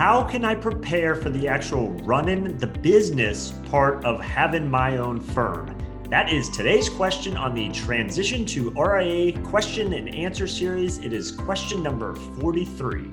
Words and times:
how 0.00 0.24
can 0.24 0.46
I 0.46 0.54
prepare 0.54 1.14
for 1.14 1.28
the 1.28 1.46
actual 1.46 1.90
running 2.04 2.56
the 2.56 2.66
business 2.66 3.52
part 3.68 4.02
of 4.06 4.18
having 4.18 4.66
my 4.66 4.96
own 4.96 5.20
firm? 5.20 5.76
That 6.08 6.32
is 6.32 6.48
today's 6.48 6.88
question 6.88 7.36
on 7.36 7.54
the 7.54 7.68
Transition 7.68 8.46
to 8.46 8.70
RIA 8.70 9.38
question 9.42 9.92
and 9.92 10.08
answer 10.14 10.46
series. 10.46 10.96
It 11.04 11.12
is 11.12 11.32
question 11.32 11.82
number 11.82 12.14
43. 12.14 13.10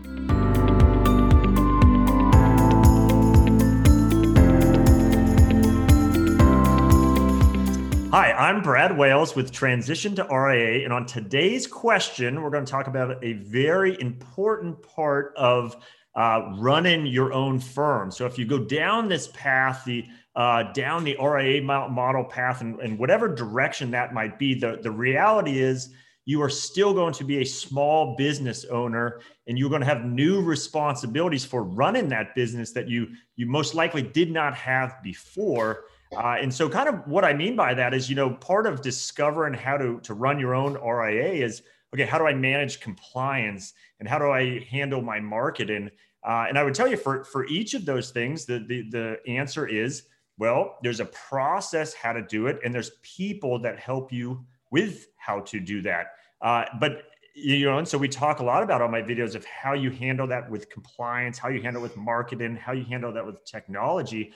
Hi, 8.12 8.31
I'm 8.31 8.62
Brad 8.62 8.97
Wales 8.97 9.35
with 9.35 9.51
Transition 9.51 10.15
to 10.15 10.24
RIA. 10.24 10.85
And 10.85 10.94
on 10.94 11.06
today's 11.06 11.67
question, 11.67 12.42
we're 12.42 12.49
going 12.49 12.63
to 12.63 12.72
talk 12.72 12.88
about 12.88 13.22
a 13.22 13.33
very 13.33 13.99
important 13.99 14.81
part 14.81 15.33
of 15.35 15.76
uh, 16.18 16.54
running 16.58 17.05
your 17.05 17.31
own 17.31 17.59
firm. 17.59 18.12
So 18.12 18.25
if 18.25 18.38
you 18.38 18.45
go 18.45 18.59
down 18.59 19.08
this 19.08 19.27
path, 19.30 19.84
the 19.85 20.05
uh, 20.35 20.71
down 20.73 21.03
the 21.03 21.17
RIA 21.20 21.63
model 21.63 22.23
path, 22.23 22.62
and, 22.62 22.80
and 22.80 22.99
whatever 22.99 23.34
direction 23.34 23.89
that 23.91 24.13
might 24.13 24.38
be, 24.38 24.53
the, 24.53 24.77
the 24.84 24.91
reality 24.91 25.59
is 25.59 25.89
you 26.25 26.41
are 26.44 26.49
still 26.49 26.94
going 26.94 27.13
to 27.13 27.23
be 27.23 27.41
a 27.41 27.45
small 27.45 28.16
business 28.17 28.66
owner 28.66 29.22
and 29.48 29.58
you're 29.58 29.70
going 29.70 29.81
to 29.81 29.88
have 29.88 30.05
new 30.05 30.41
responsibilities 30.41 31.44
for 31.45 31.63
running 31.63 32.09
that 32.09 32.36
business 32.36 32.72
that 32.73 32.88
you 32.88 33.08
you 33.36 33.47
most 33.47 33.73
likely 33.73 34.02
did 34.02 34.31
not 34.31 34.53
have 34.53 35.02
before 35.02 35.86
uh, 36.16 36.38
and 36.39 36.53
so, 36.53 36.70
kind 36.70 36.88
of 36.88 37.05
what 37.08 37.25
I 37.25 37.34
mean 37.34 37.55
by 37.55 37.73
that 37.73 37.94
is, 37.94 38.09
you 38.09 38.16
know, 38.16 38.30
part 38.30 38.66
of 38.66 38.81
discovering 38.81 39.53
how 39.53 39.77
to 39.77 39.99
to 40.02 40.13
run 40.13 40.39
your 40.39 40.55
own 40.55 40.73
RIA 40.75 41.45
is 41.45 41.63
okay. 41.94 42.05
How 42.05 42.17
do 42.17 42.25
I 42.25 42.34
manage 42.34 42.80
compliance 42.80 43.73
and 43.99 44.08
how 44.08 44.17
do 44.17 44.31
I 44.31 44.59
handle 44.70 45.02
my 45.02 45.20
marketing? 45.20 45.89
Uh, 46.27 46.45
and 46.49 46.59
I 46.59 46.63
would 46.63 46.76
tell 46.76 46.90
you 46.90 46.98
for 46.98 47.23
for 47.23 47.48
each 47.48 47.73
of 47.73 47.86
those 47.86 48.12
things, 48.12 48.45
the 48.45 48.59
the 48.59 48.90
the 48.90 49.20
answer 49.27 49.66
is 49.66 50.04
well, 50.38 50.78
there's 50.84 51.00
a 51.00 51.06
process 51.06 51.94
how 51.94 52.14
to 52.14 52.22
do 52.22 52.47
it, 52.47 52.59
and 52.64 52.73
there's 52.73 52.92
people 53.02 53.59
that 53.59 53.80
help 53.80 54.11
you 54.11 54.45
with 54.69 55.08
how 55.17 55.39
to 55.39 55.59
do 55.59 55.81
that. 55.81 56.08
Uh, 56.42 56.66
but 56.80 57.03
you 57.34 57.66
know, 57.66 57.78
and 57.78 57.88
so 57.88 57.97
we 57.97 58.08
talk 58.08 58.39
a 58.39 58.44
lot 58.44 58.64
about 58.64 58.81
on 58.81 58.92
my 58.92 59.02
videos 59.02 59.36
of 59.36 59.45
how 59.45 59.73
you 59.73 59.92
handle 59.92 60.28
that 60.28 60.50
with 60.50 60.69
compliance, 60.69 61.38
how 61.38 61.50
you 61.50 61.61
handle 61.61 61.81
with 61.81 61.95
marketing, 61.95 62.56
how 62.56 62.72
you 62.72 62.84
handle 62.84 63.14
that 63.14 63.25
with 63.25 63.44
technology. 63.45 64.34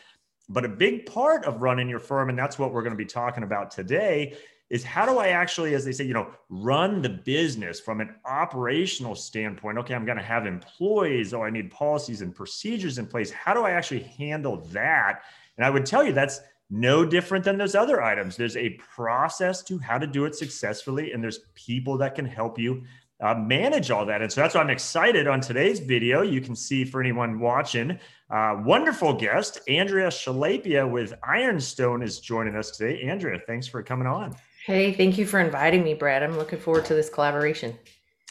But 0.50 0.66
a 0.66 0.70
big 0.70 1.05
part 1.05 1.45
of 1.45 1.61
running 1.61 1.89
your 1.89 2.00
firm, 2.00 2.30
and 2.30 2.38
that's 2.38 2.59
what 2.59 2.73
we're 2.73 2.83
going 2.83 2.94
to 2.94 2.98
be 2.98 3.05
talking 3.05 3.44
about 3.44 3.72
today, 3.72 4.38
is 4.72 4.86
how 4.86 5.05
do 5.05 5.19
I 5.19 5.27
actually, 5.27 5.75
as 5.75 5.83
they 5.83 5.91
say, 5.91 6.05
you 6.05 6.14
know, 6.14 6.31
run 6.47 7.02
the 7.02 7.09
business 7.09 7.77
from 7.81 8.00
an 8.00 8.16
operational 8.25 9.16
standpoint? 9.16 9.77
Okay, 9.80 9.94
I'm 9.94 10.05
going 10.05 10.17
to 10.17 10.23
have 10.23 10.45
employees. 10.45 11.33
Oh, 11.33 11.44
I 11.44 11.50
need 11.50 11.69
policies 11.69 12.22
and 12.22 12.33
procedures 12.33 12.97
in 12.97 13.05
place. 13.05 13.31
How 13.31 13.53
do 13.53 13.64
I 13.64 13.72
actually 13.72 14.03
handle 14.17 14.66
that? 14.72 15.23
And 15.58 15.66
I 15.66 15.69
would 15.69 15.86
tell 15.86 16.05
you 16.05 16.14
that's 16.14 16.39
no 16.69 17.03
different 17.05 17.44
than 17.44 17.58
those 17.58 17.75
other 17.75 18.02
items. 18.02 18.38
There's 18.38 18.55
a 18.55 18.69
process 18.95 19.61
to 19.64 19.77
how 19.77 19.97
to 19.97 20.08
do 20.08 20.23
it 20.23 20.36
successfully, 20.36 21.11
and 21.11 21.22
there's 21.22 21.39
people 21.53 21.97
that 21.97 22.16
can 22.16 22.25
help 22.25 22.58
you 22.58 22.83
uh, 23.19 23.36
manage 23.36 23.92
all 23.92 24.05
that. 24.05 24.22
And 24.22 24.31
so 24.31 24.39
that's 24.39 24.55
why 24.55 24.61
I'm 24.61 24.69
excited 24.69 25.27
on 25.27 25.42
today's 25.42 25.81
video. 25.81 26.22
You 26.22 26.39
can 26.39 26.55
see 26.55 26.86
for 26.86 27.02
anyone 27.02 27.42
watching, 27.42 27.99
uh, 28.30 28.61
wonderful 28.64 29.14
guest, 29.16 29.59
Andrea 29.67 30.08
Shalapia 30.08 30.89
with 30.89 31.14
Ironstone 31.27 32.02
is 32.02 32.22
joining 32.22 32.55
us 32.55 32.72
today. 32.72 33.02
Andrea, 33.02 33.38
thanks 33.45 33.67
for 33.67 33.83
coming 33.83 34.08
on. 34.08 34.33
Hey, 34.66 34.94
thank 34.94 35.17
you 35.17 35.26
for 35.26 35.40
inviting 35.40 35.84
me, 35.84 35.95
Brad. 35.95 36.22
I'm 36.22 36.38
looking 36.38 36.59
forward 36.59 36.86
to 36.86 36.94
this 36.94 37.09
collaboration. 37.09 37.78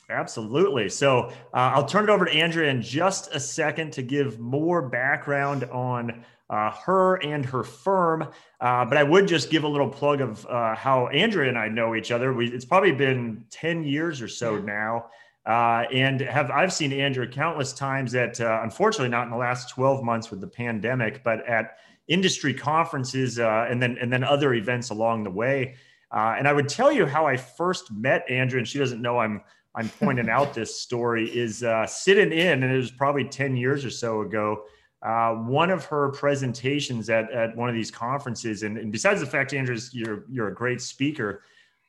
Absolutely. 0.08 0.88
So 0.88 1.30
uh, 1.52 1.72
I'll 1.74 1.86
turn 1.86 2.04
it 2.04 2.10
over 2.10 2.24
to 2.24 2.30
Andrea 2.30 2.70
in 2.70 2.82
just 2.82 3.34
a 3.34 3.40
second 3.40 3.92
to 3.94 4.02
give 4.02 4.38
more 4.38 4.88
background 4.88 5.64
on 5.64 6.24
uh, 6.48 6.70
her 6.70 7.16
and 7.16 7.44
her 7.44 7.64
firm. 7.64 8.28
Uh, 8.60 8.84
but 8.84 8.96
I 8.96 9.02
would 9.02 9.26
just 9.26 9.50
give 9.50 9.64
a 9.64 9.68
little 9.68 9.88
plug 9.88 10.20
of 10.20 10.46
uh, 10.46 10.76
how 10.76 11.08
Andrea 11.08 11.48
and 11.48 11.58
I 11.58 11.68
know 11.68 11.96
each 11.96 12.12
other. 12.12 12.32
We, 12.32 12.48
it's 12.48 12.64
probably 12.64 12.92
been 12.92 13.44
10 13.50 13.82
years 13.82 14.22
or 14.22 14.28
so 14.28 14.58
now. 14.58 15.06
Uh, 15.46 15.84
and 15.92 16.20
have 16.20 16.50
I've 16.50 16.72
seen 16.72 16.92
Andrea 16.92 17.28
countless 17.28 17.72
times 17.72 18.14
at, 18.14 18.40
uh, 18.40 18.60
unfortunately, 18.62 19.08
not 19.08 19.24
in 19.24 19.30
the 19.30 19.36
last 19.36 19.70
12 19.70 20.04
months 20.04 20.30
with 20.30 20.40
the 20.40 20.46
pandemic, 20.46 21.24
but 21.24 21.44
at 21.48 21.78
industry 22.06 22.52
conferences 22.52 23.38
uh, 23.38 23.66
and 23.70 23.80
then 23.80 23.96
and 24.00 24.12
then 24.12 24.22
other 24.22 24.54
events 24.54 24.90
along 24.90 25.24
the 25.24 25.30
way. 25.30 25.76
And 26.12 26.48
I 26.48 26.52
would 26.52 26.68
tell 26.68 26.90
you 26.92 27.06
how 27.06 27.26
I 27.26 27.36
first 27.36 27.92
met 27.92 28.24
Andrea, 28.28 28.58
and 28.58 28.68
she 28.68 28.78
doesn't 28.78 29.00
know 29.00 29.18
I'm 29.18 29.42
I'm 29.74 29.88
pointing 29.88 30.28
out 30.36 30.54
this 30.54 30.80
story 30.80 31.28
is 31.28 31.64
sitting 31.86 32.32
in, 32.32 32.62
and 32.62 32.72
it 32.72 32.76
was 32.76 32.90
probably 32.90 33.24
10 33.24 33.56
years 33.56 33.84
or 33.84 33.90
so 33.90 34.22
ago 34.22 34.64
uh, 35.02 35.32
one 35.32 35.70
of 35.70 35.84
her 35.86 36.10
presentations 36.10 37.08
at, 37.08 37.30
at 37.32 37.56
one 37.56 37.68
of 37.68 37.74
these 37.74 37.90
conferences, 37.90 38.62
and, 38.64 38.76
and 38.76 38.92
besides 38.92 39.20
the 39.20 39.26
fact, 39.26 39.54
Andrea, 39.54 39.78
you're 39.92 40.24
you're 40.30 40.48
a 40.48 40.54
great 40.54 40.80
speaker, 40.80 41.42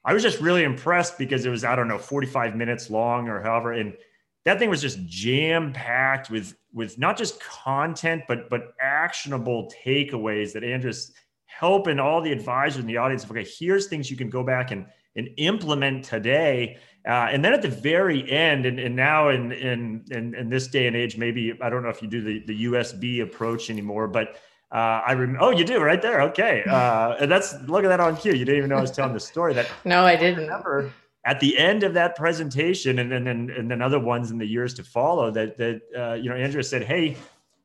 I 0.05 0.13
was 0.13 0.23
just 0.23 0.39
really 0.39 0.63
impressed 0.63 1.17
because 1.17 1.45
it 1.45 1.49
was 1.49 1.65
I 1.65 1.75
don't 1.75 1.89
know 1.89 1.97
45 1.97 2.55
minutes 2.55 2.89
long 2.89 3.27
or 3.27 3.41
however, 3.41 3.73
and 3.73 3.93
that 4.45 4.59
thing 4.59 4.69
was 4.69 4.81
just 4.81 5.05
jam 5.05 5.73
packed 5.73 6.29
with 6.29 6.55
with 6.73 6.97
not 6.97 7.17
just 7.17 7.39
content 7.41 8.23
but 8.29 8.49
but 8.49 8.73
actionable 8.79 9.69
takeaways 9.85 10.53
that 10.53 10.63
Andrea's 10.63 11.11
helping 11.59 11.99
all 11.99 12.21
the 12.21 12.31
advisors 12.31 12.79
in 12.79 12.87
the 12.87 12.97
audience. 12.97 13.25
Okay, 13.29 13.45
here's 13.59 13.87
things 13.87 14.09
you 14.09 14.17
can 14.17 14.29
go 14.29 14.43
back 14.43 14.71
and 14.71 14.85
and 15.15 15.29
implement 15.37 16.05
today 16.05 16.77
uh, 17.07 17.29
and 17.31 17.43
then 17.43 17.53
at 17.53 17.63
the 17.63 17.67
very 17.67 18.29
end, 18.29 18.65
and, 18.65 18.79
and 18.79 18.95
now 18.95 19.29
in, 19.29 19.51
in, 19.51 20.05
in 20.11 20.35
in 20.35 20.49
this 20.49 20.67
day 20.67 20.85
and 20.85 20.95
age, 20.95 21.17
maybe 21.17 21.57
I 21.59 21.69
don't 21.69 21.81
know 21.81 21.89
if 21.89 22.01
you 22.01 22.07
do 22.07 22.21
the, 22.21 22.43
the 22.45 22.65
USB 22.65 23.23
approach 23.23 23.71
anymore, 23.71 24.07
but 24.07 24.35
uh, 24.71 25.01
I 25.05 25.13
remember. 25.13 25.39
Oh, 25.41 25.49
you 25.49 25.65
do 25.65 25.79
right 25.79 25.99
there. 25.99 26.21
Okay, 26.21 26.63
uh, 26.69 27.15
and 27.19 27.31
that's 27.31 27.59
look 27.63 27.83
at 27.83 27.87
that 27.87 27.99
on 27.99 28.17
cue. 28.17 28.33
You 28.33 28.45
didn't 28.45 28.57
even 28.59 28.69
know 28.69 28.77
I 28.77 28.81
was 28.81 28.91
telling 28.91 29.13
the 29.13 29.19
story. 29.19 29.55
That 29.55 29.67
no, 29.85 30.05
I 30.05 30.15
didn't. 30.15 30.41
I 30.41 30.43
remember 30.43 30.91
at 31.25 31.39
the 31.39 31.57
end 31.57 31.81
of 31.81 31.95
that 31.95 32.15
presentation, 32.15 32.99
and 32.99 33.11
then 33.11 33.25
and, 33.25 33.49
and 33.49 33.71
then 33.71 33.81
other 33.81 33.99
ones 33.99 34.29
in 34.29 34.37
the 34.37 34.45
years 34.45 34.75
to 34.75 34.83
follow. 34.83 35.31
That 35.31 35.57
that 35.57 35.81
uh, 35.97 36.13
you 36.13 36.29
know, 36.29 36.35
Andrea 36.35 36.63
said, 36.63 36.83
"Hey, 36.83 37.17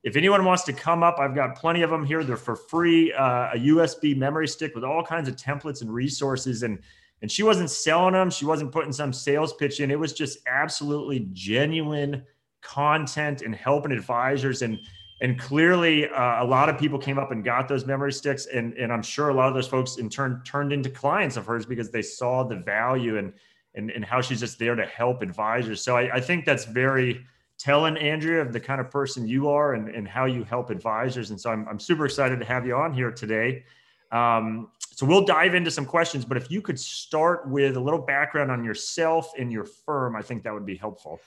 if 0.07 0.15
anyone 0.15 0.45
wants 0.45 0.63
to 0.63 0.73
come 0.73 1.03
up, 1.03 1.19
I've 1.19 1.35
got 1.35 1.57
plenty 1.57 1.83
of 1.83 1.91
them 1.91 2.07
here. 2.07 2.23
They're 2.23 2.37
for 2.37 2.55
free. 2.55 3.13
Uh, 3.13 3.51
a 3.55 3.57
USB 3.57 4.17
memory 4.17 4.47
stick 4.47 4.73
with 4.73 4.85
all 4.85 5.03
kinds 5.03 5.29
of 5.29 5.37
templates 5.37 5.83
and 5.83 5.93
resources 5.93 6.63
and." 6.63 6.79
and 7.23 7.33
she 7.33 7.43
wasn't 7.43 7.71
selling 7.71 8.13
them 8.13 8.29
she 8.29 8.45
wasn't 8.45 8.71
putting 8.71 8.93
some 8.93 9.11
sales 9.11 9.55
pitch 9.55 9.81
in 9.81 9.91
it 9.91 9.99
was 9.99 10.13
just 10.13 10.39
absolutely 10.47 11.27
genuine 11.33 12.23
content 12.61 13.41
and 13.41 13.55
helping 13.55 13.91
advisors 13.91 14.61
and 14.61 14.79
and 15.23 15.39
clearly 15.39 16.07
uh, 16.11 16.43
a 16.43 16.47
lot 16.47 16.69
of 16.69 16.79
people 16.79 16.99
came 16.99 17.19
up 17.19 17.31
and 17.31 17.43
got 17.43 17.69
those 17.69 17.87
memory 17.87 18.13
sticks 18.13 18.45
and 18.47 18.75
and 18.75 18.93
i'm 18.93 19.03
sure 19.03 19.31
a 19.31 19.35
lot 19.35 19.49
of 19.49 19.55
those 19.55 19.67
folks 19.67 19.97
in 19.97 20.11
turn 20.11 20.43
turned 20.45 20.75
into 20.75 20.91
clients 20.91 21.39
of 21.39 21.47
hers 21.47 21.65
because 21.65 21.91
they 21.91 22.03
saw 22.03 22.43
the 22.45 22.57
value 22.57 23.17
and 23.17 23.33
and, 23.75 23.91
and 23.91 24.05
how 24.05 24.21
she's 24.21 24.41
just 24.41 24.59
there 24.59 24.75
to 24.75 24.85
help 24.85 25.23
advisors 25.23 25.83
so 25.83 25.97
I, 25.97 26.17
I 26.17 26.21
think 26.21 26.45
that's 26.45 26.67
very 26.67 27.25
telling 27.59 27.97
andrea 27.97 28.41
of 28.41 28.53
the 28.53 28.61
kind 28.61 28.81
of 28.81 28.91
person 28.91 29.27
you 29.27 29.49
are 29.49 29.75
and, 29.75 29.89
and 29.89 30.07
how 30.07 30.25
you 30.25 30.45
help 30.45 30.71
advisors 30.71 31.31
and 31.31 31.41
so 31.41 31.51
I'm, 31.51 31.67
I'm 31.69 31.79
super 31.79 32.05
excited 32.05 32.39
to 32.39 32.47
have 32.47 32.67
you 32.67 32.77
on 32.77 32.93
here 32.93 33.11
today 33.11 33.65
um, 34.13 34.69
so 34.97 35.05
we'll 35.05 35.25
dive 35.25 35.55
into 35.55 35.71
some 35.71 35.85
questions, 35.85 36.25
but 36.25 36.37
if 36.37 36.51
you 36.51 36.63
could 36.63 36.79
start 36.79 37.49
with 37.49 37.77
a 37.77 37.81
little 37.81 38.01
background 38.01 38.51
on 38.51 38.65
yourself 38.65 39.33
and 39.39 39.53
your 39.53 39.65
firm, 39.65 40.17
I 40.17 40.23
think 40.23 40.43
that 40.45 40.55
would 40.55 40.67
be 40.67 40.77
helpful. 40.77 41.21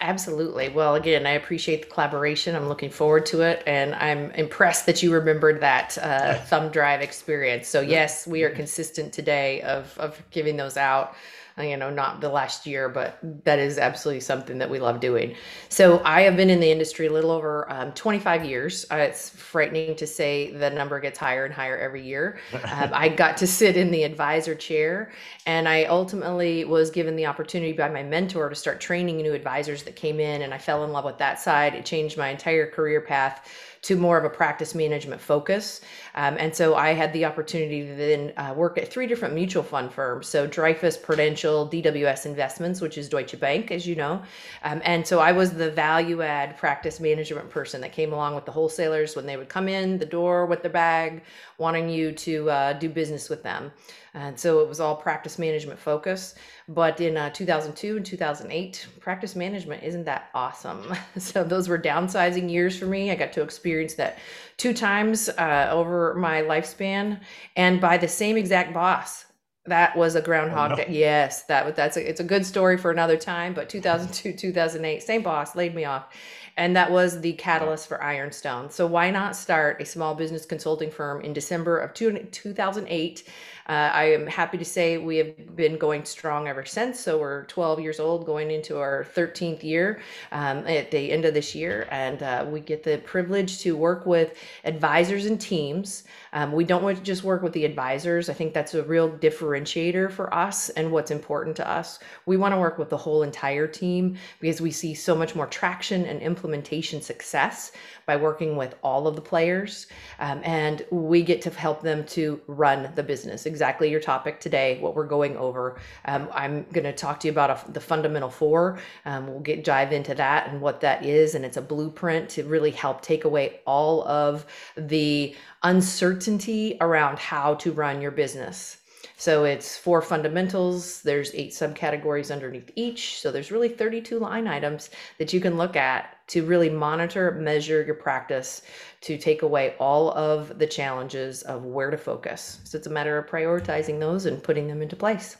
Absolutely. 0.00 0.70
Well, 0.70 0.94
again, 0.94 1.26
I 1.26 1.32
appreciate 1.32 1.82
the 1.82 1.88
collaboration. 1.88 2.56
I'm 2.56 2.68
looking 2.68 2.88
forward 2.88 3.26
to 3.26 3.42
it. 3.42 3.62
And 3.66 3.94
I'm 3.96 4.30
impressed 4.30 4.86
that 4.86 5.02
you 5.02 5.12
remembered 5.12 5.60
that 5.60 5.98
uh, 5.98 6.34
thumb 6.46 6.70
drive 6.70 7.02
experience. 7.02 7.68
So, 7.68 7.82
yes, 7.82 8.26
we 8.26 8.42
are 8.42 8.50
consistent 8.50 9.12
today 9.12 9.60
of, 9.62 9.94
of 9.98 10.22
giving 10.30 10.56
those 10.56 10.78
out 10.78 11.14
you 11.58 11.76
know, 11.76 11.90
not 11.90 12.20
the 12.20 12.28
last 12.28 12.66
year, 12.66 12.88
but 12.88 13.18
that 13.44 13.58
is 13.58 13.78
absolutely 13.78 14.20
something 14.20 14.58
that 14.58 14.70
we 14.70 14.78
love 14.78 15.00
doing. 15.00 15.34
So 15.68 16.02
I 16.04 16.22
have 16.22 16.36
been 16.36 16.50
in 16.50 16.60
the 16.60 16.70
industry 16.70 17.06
a 17.06 17.12
little 17.12 17.30
over 17.30 17.70
um, 17.70 17.92
25 17.92 18.44
years. 18.44 18.86
Uh, 18.90 18.96
it's 18.96 19.30
frightening 19.30 19.96
to 19.96 20.06
say 20.06 20.50
the 20.52 20.70
number 20.70 21.00
gets 21.00 21.18
higher 21.18 21.44
and 21.44 21.54
higher 21.54 21.78
every 21.78 22.02
year. 22.04 22.38
Um, 22.70 22.90
I 22.94 23.08
got 23.08 23.36
to 23.38 23.46
sit 23.48 23.76
in 23.76 23.90
the 23.90 24.04
advisor 24.04 24.54
chair, 24.54 25.10
and 25.44 25.68
I 25.68 25.84
ultimately 25.84 26.64
was 26.64 26.90
given 26.90 27.16
the 27.16 27.26
opportunity 27.26 27.72
by 27.72 27.88
my 27.88 28.02
mentor 28.02 28.48
to 28.48 28.54
start 28.54 28.80
training 28.80 29.16
new 29.16 29.32
advisors 29.32 29.82
that 29.84 29.96
came 29.96 30.20
in, 30.20 30.42
and 30.42 30.54
I 30.54 30.58
fell 30.58 30.84
in 30.84 30.92
love 30.92 31.04
with 31.04 31.18
that 31.18 31.40
side. 31.40 31.74
It 31.74 31.84
changed 31.84 32.16
my 32.16 32.28
entire 32.28 32.70
career 32.70 33.00
path 33.00 33.50
to 33.82 33.96
more 33.96 34.18
of 34.18 34.24
a 34.24 34.30
practice 34.30 34.74
management 34.74 35.20
focus. 35.20 35.80
Um, 36.14 36.36
and 36.38 36.54
so 36.54 36.74
I 36.74 36.92
had 36.92 37.12
the 37.12 37.24
opportunity 37.24 37.86
to 37.86 37.94
then 37.94 38.32
uh, 38.36 38.52
work 38.54 38.76
at 38.76 38.88
three 38.88 39.06
different 39.06 39.34
mutual 39.34 39.62
fund 39.62 39.92
firms. 39.92 40.26
So 40.26 40.46
Dreyfus, 40.46 40.98
Prudential, 40.98 41.66
DWS 41.68 42.26
Investments, 42.26 42.80
which 42.80 42.98
is 42.98 43.08
Deutsche 43.08 43.40
Bank, 43.40 43.70
as 43.70 43.86
you 43.86 43.96
know. 43.96 44.22
Um, 44.64 44.82
and 44.84 45.06
so 45.06 45.18
I 45.18 45.32
was 45.32 45.52
the 45.52 45.70
value 45.70 46.20
add 46.20 46.58
practice 46.58 47.00
management 47.00 47.48
person 47.48 47.80
that 47.80 47.92
came 47.92 48.12
along 48.12 48.34
with 48.34 48.44
the 48.44 48.52
wholesalers 48.52 49.16
when 49.16 49.24
they 49.24 49.38
would 49.38 49.48
come 49.48 49.68
in 49.68 49.98
the 49.98 50.06
door 50.06 50.44
with 50.44 50.62
their 50.62 50.70
bag, 50.70 51.22
wanting 51.56 51.88
you 51.88 52.12
to 52.12 52.50
uh, 52.50 52.72
do 52.74 52.88
business 52.88 53.30
with 53.30 53.42
them. 53.42 53.72
And 54.14 54.38
so 54.38 54.60
it 54.60 54.68
was 54.68 54.80
all 54.80 54.96
practice 54.96 55.38
management 55.38 55.78
focus. 55.78 56.34
But 56.68 57.00
in 57.00 57.16
uh, 57.16 57.30
2002 57.30 57.96
and 57.96 58.04
2008, 58.04 58.86
practice 58.98 59.36
management 59.36 59.82
isn't 59.84 60.04
that 60.04 60.30
awesome. 60.34 60.92
so 61.18 61.44
those 61.44 61.68
were 61.68 61.78
downsizing 61.78 62.50
years 62.50 62.76
for 62.78 62.86
me. 62.86 63.10
I 63.10 63.14
got 63.14 63.32
to 63.34 63.42
experience 63.42 63.94
that 63.94 64.18
two 64.56 64.74
times 64.74 65.28
uh, 65.28 65.68
over 65.70 66.14
my 66.14 66.42
lifespan 66.42 67.20
and 67.56 67.80
by 67.80 67.96
the 67.96 68.08
same 68.08 68.36
exact 68.36 68.74
boss. 68.74 69.26
That 69.66 69.94
was 69.94 70.14
a 70.16 70.22
groundhog 70.22 70.72
oh, 70.72 70.74
no. 70.74 70.84
day. 70.84 70.86
Yes, 70.90 71.42
that 71.44 71.76
that's 71.76 71.96
a, 71.98 72.08
it's 72.08 72.18
a 72.18 72.24
good 72.24 72.46
story 72.46 72.78
for 72.78 72.90
another 72.90 73.18
time. 73.18 73.52
But 73.52 73.68
2002, 73.68 74.32
2008, 74.36 75.02
same 75.02 75.22
boss 75.22 75.54
laid 75.54 75.74
me 75.74 75.84
off, 75.84 76.08
and 76.56 76.74
that 76.74 76.90
was 76.90 77.20
the 77.20 77.34
catalyst 77.34 77.86
for 77.86 78.02
Ironstone. 78.02 78.70
So 78.70 78.86
why 78.86 79.10
not 79.10 79.36
start 79.36 79.80
a 79.80 79.84
small 79.84 80.14
business 80.14 80.46
consulting 80.46 80.90
firm 80.90 81.20
in 81.20 81.34
December 81.34 81.78
of 81.78 81.92
two, 81.92 82.26
2008? 82.32 83.22
Uh, 83.70 83.88
I 83.94 84.04
am 84.06 84.26
happy 84.26 84.58
to 84.58 84.64
say 84.64 84.98
we 84.98 85.18
have 85.18 85.54
been 85.54 85.78
going 85.78 86.04
strong 86.04 86.48
ever 86.48 86.64
since. 86.64 86.98
So 86.98 87.18
we're 87.18 87.44
12 87.44 87.78
years 87.78 88.00
old, 88.00 88.26
going 88.26 88.50
into 88.50 88.78
our 88.80 89.06
13th 89.14 89.62
year 89.62 90.00
um, 90.32 90.66
at 90.66 90.90
the 90.90 91.12
end 91.12 91.24
of 91.24 91.34
this 91.34 91.54
year. 91.54 91.86
And 91.92 92.20
uh, 92.20 92.46
we 92.48 92.58
get 92.58 92.82
the 92.82 92.98
privilege 92.98 93.60
to 93.60 93.76
work 93.76 94.06
with 94.06 94.36
advisors 94.64 95.26
and 95.26 95.40
teams. 95.40 96.02
Um, 96.32 96.50
we 96.50 96.64
don't 96.64 96.82
want 96.82 96.98
to 96.98 97.04
just 97.04 97.22
work 97.22 97.44
with 97.44 97.52
the 97.52 97.64
advisors. 97.64 98.28
I 98.28 98.32
think 98.32 98.54
that's 98.54 98.74
a 98.74 98.82
real 98.82 99.08
differentiator 99.08 100.10
for 100.10 100.34
us 100.34 100.70
and 100.70 100.90
what's 100.90 101.12
important 101.12 101.54
to 101.58 101.70
us. 101.70 102.00
We 102.26 102.36
want 102.36 102.52
to 102.54 102.58
work 102.58 102.76
with 102.76 102.90
the 102.90 102.96
whole 102.96 103.22
entire 103.22 103.68
team 103.68 104.16
because 104.40 104.60
we 104.60 104.72
see 104.72 104.94
so 104.94 105.14
much 105.14 105.36
more 105.36 105.46
traction 105.46 106.06
and 106.06 106.20
implementation 106.22 107.00
success 107.00 107.70
by 108.04 108.16
working 108.16 108.56
with 108.56 108.74
all 108.82 109.06
of 109.06 109.14
the 109.14 109.22
players. 109.22 109.86
Um, 110.18 110.40
and 110.42 110.84
we 110.90 111.22
get 111.22 111.40
to 111.42 111.50
help 111.50 111.82
them 111.82 112.04
to 112.06 112.40
run 112.48 112.90
the 112.96 113.04
business. 113.04 113.46
Exactly 113.60 113.90
your 113.90 114.00
topic 114.00 114.40
today, 114.40 114.78
what 114.80 114.96
we're 114.96 115.04
going 115.04 115.36
over. 115.36 115.78
Um, 116.06 116.30
I'm 116.32 116.64
going 116.72 116.84
to 116.84 116.94
talk 116.94 117.20
to 117.20 117.28
you 117.28 117.32
about 117.32 117.50
a, 117.50 117.72
the 117.72 117.80
fundamental 117.80 118.30
four. 118.30 118.78
Um, 119.04 119.26
we'll 119.26 119.40
get 119.40 119.64
dive 119.64 119.92
into 119.92 120.14
that 120.14 120.48
and 120.48 120.62
what 120.62 120.80
that 120.80 121.04
is. 121.04 121.34
And 121.34 121.44
it's 121.44 121.58
a 121.58 121.60
blueprint 121.60 122.30
to 122.30 122.44
really 122.44 122.70
help 122.70 123.02
take 123.02 123.26
away 123.26 123.60
all 123.66 124.08
of 124.08 124.46
the 124.78 125.36
uncertainty 125.62 126.78
around 126.80 127.18
how 127.18 127.52
to 127.56 127.70
run 127.72 128.00
your 128.00 128.12
business. 128.12 128.78
So 129.18 129.44
it's 129.44 129.76
four 129.76 130.00
fundamentals. 130.00 131.02
There's 131.02 131.34
eight 131.34 131.50
subcategories 131.50 132.32
underneath 132.32 132.70
each. 132.76 133.20
So 133.20 133.30
there's 133.30 133.52
really 133.52 133.68
32 133.68 134.18
line 134.18 134.48
items 134.48 134.88
that 135.18 135.34
you 135.34 135.40
can 135.42 135.58
look 135.58 135.76
at 135.76 136.16
to 136.30 136.44
really 136.44 136.70
monitor, 136.70 137.32
measure 137.32 137.82
your 137.82 137.96
practice 137.96 138.62
to 139.00 139.18
take 139.18 139.42
away 139.42 139.74
all 139.80 140.12
of 140.12 140.58
the 140.58 140.66
challenges 140.66 141.42
of 141.42 141.64
where 141.64 141.90
to 141.90 141.98
focus. 141.98 142.60
So 142.64 142.78
it's 142.78 142.86
a 142.86 142.90
matter 142.90 143.18
of 143.18 143.26
prioritizing 143.26 143.98
those 143.98 144.26
and 144.26 144.42
putting 144.42 144.68
them 144.68 144.80
into 144.80 144.94
place. 144.94 145.36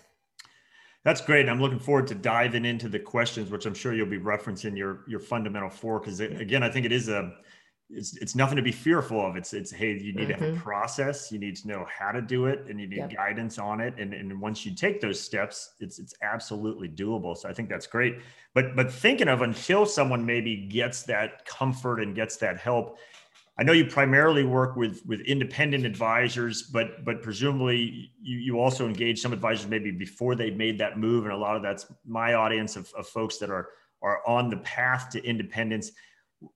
That's 1.04 1.20
great. 1.20 1.48
I'm 1.48 1.60
looking 1.60 1.78
forward 1.78 2.08
to 2.08 2.14
diving 2.14 2.64
into 2.64 2.88
the 2.88 2.98
questions, 2.98 3.50
which 3.50 3.66
I'm 3.66 3.74
sure 3.74 3.94
you'll 3.94 4.06
be 4.06 4.18
referencing 4.18 4.76
your 4.76 5.04
your 5.08 5.20
fundamental 5.20 5.70
four. 5.70 6.00
Because 6.00 6.20
again, 6.20 6.62
I 6.62 6.68
think 6.68 6.84
it 6.84 6.92
is 6.92 7.08
a 7.08 7.32
it's 7.92 8.16
it's 8.16 8.34
nothing 8.34 8.56
to 8.56 8.62
be 8.62 8.72
fearful 8.72 9.24
of. 9.24 9.36
It's 9.36 9.52
it's 9.52 9.70
hey, 9.70 9.92
you 9.92 10.12
need 10.12 10.28
mm-hmm. 10.28 10.28
to 10.28 10.32
have 10.34 10.42
a 10.42 10.46
mm-hmm. 10.52 10.60
process, 10.60 11.32
you 11.32 11.38
need 11.38 11.56
to 11.56 11.68
know 11.68 11.86
how 11.88 12.12
to 12.12 12.22
do 12.22 12.46
it, 12.46 12.66
and 12.68 12.80
you 12.80 12.86
need 12.86 12.98
yep. 12.98 13.14
guidance 13.14 13.58
on 13.58 13.80
it. 13.80 13.94
And 13.98 14.14
and 14.14 14.40
once 14.40 14.64
you 14.64 14.74
take 14.74 15.00
those 15.00 15.20
steps, 15.20 15.74
it's 15.80 15.98
it's 15.98 16.14
absolutely 16.22 16.88
doable. 16.88 17.36
So 17.36 17.48
I 17.48 17.52
think 17.52 17.68
that's 17.68 17.86
great. 17.86 18.18
But 18.54 18.76
but 18.76 18.92
thinking 18.92 19.28
of 19.28 19.42
until 19.42 19.86
someone 19.86 20.24
maybe 20.24 20.56
gets 20.56 21.02
that 21.04 21.44
comfort 21.44 22.00
and 22.00 22.14
gets 22.14 22.36
that 22.38 22.58
help, 22.58 22.98
I 23.58 23.62
know 23.62 23.72
you 23.72 23.86
primarily 23.86 24.44
work 24.44 24.76
with 24.76 25.04
with 25.06 25.20
independent 25.22 25.84
advisors, 25.84 26.62
but 26.62 27.04
but 27.04 27.22
presumably 27.22 28.12
you 28.22 28.38
you 28.38 28.60
also 28.60 28.86
engage 28.86 29.20
some 29.20 29.32
advisors 29.32 29.68
maybe 29.68 29.90
before 29.90 30.34
they 30.34 30.50
made 30.50 30.78
that 30.78 30.98
move, 30.98 31.24
and 31.24 31.32
a 31.32 31.36
lot 31.36 31.56
of 31.56 31.62
that's 31.62 31.86
my 32.06 32.34
audience 32.34 32.76
of, 32.76 32.92
of 32.96 33.06
folks 33.06 33.38
that 33.38 33.50
are 33.50 33.68
are 34.02 34.26
on 34.26 34.48
the 34.48 34.56
path 34.58 35.10
to 35.10 35.22
independence 35.24 35.92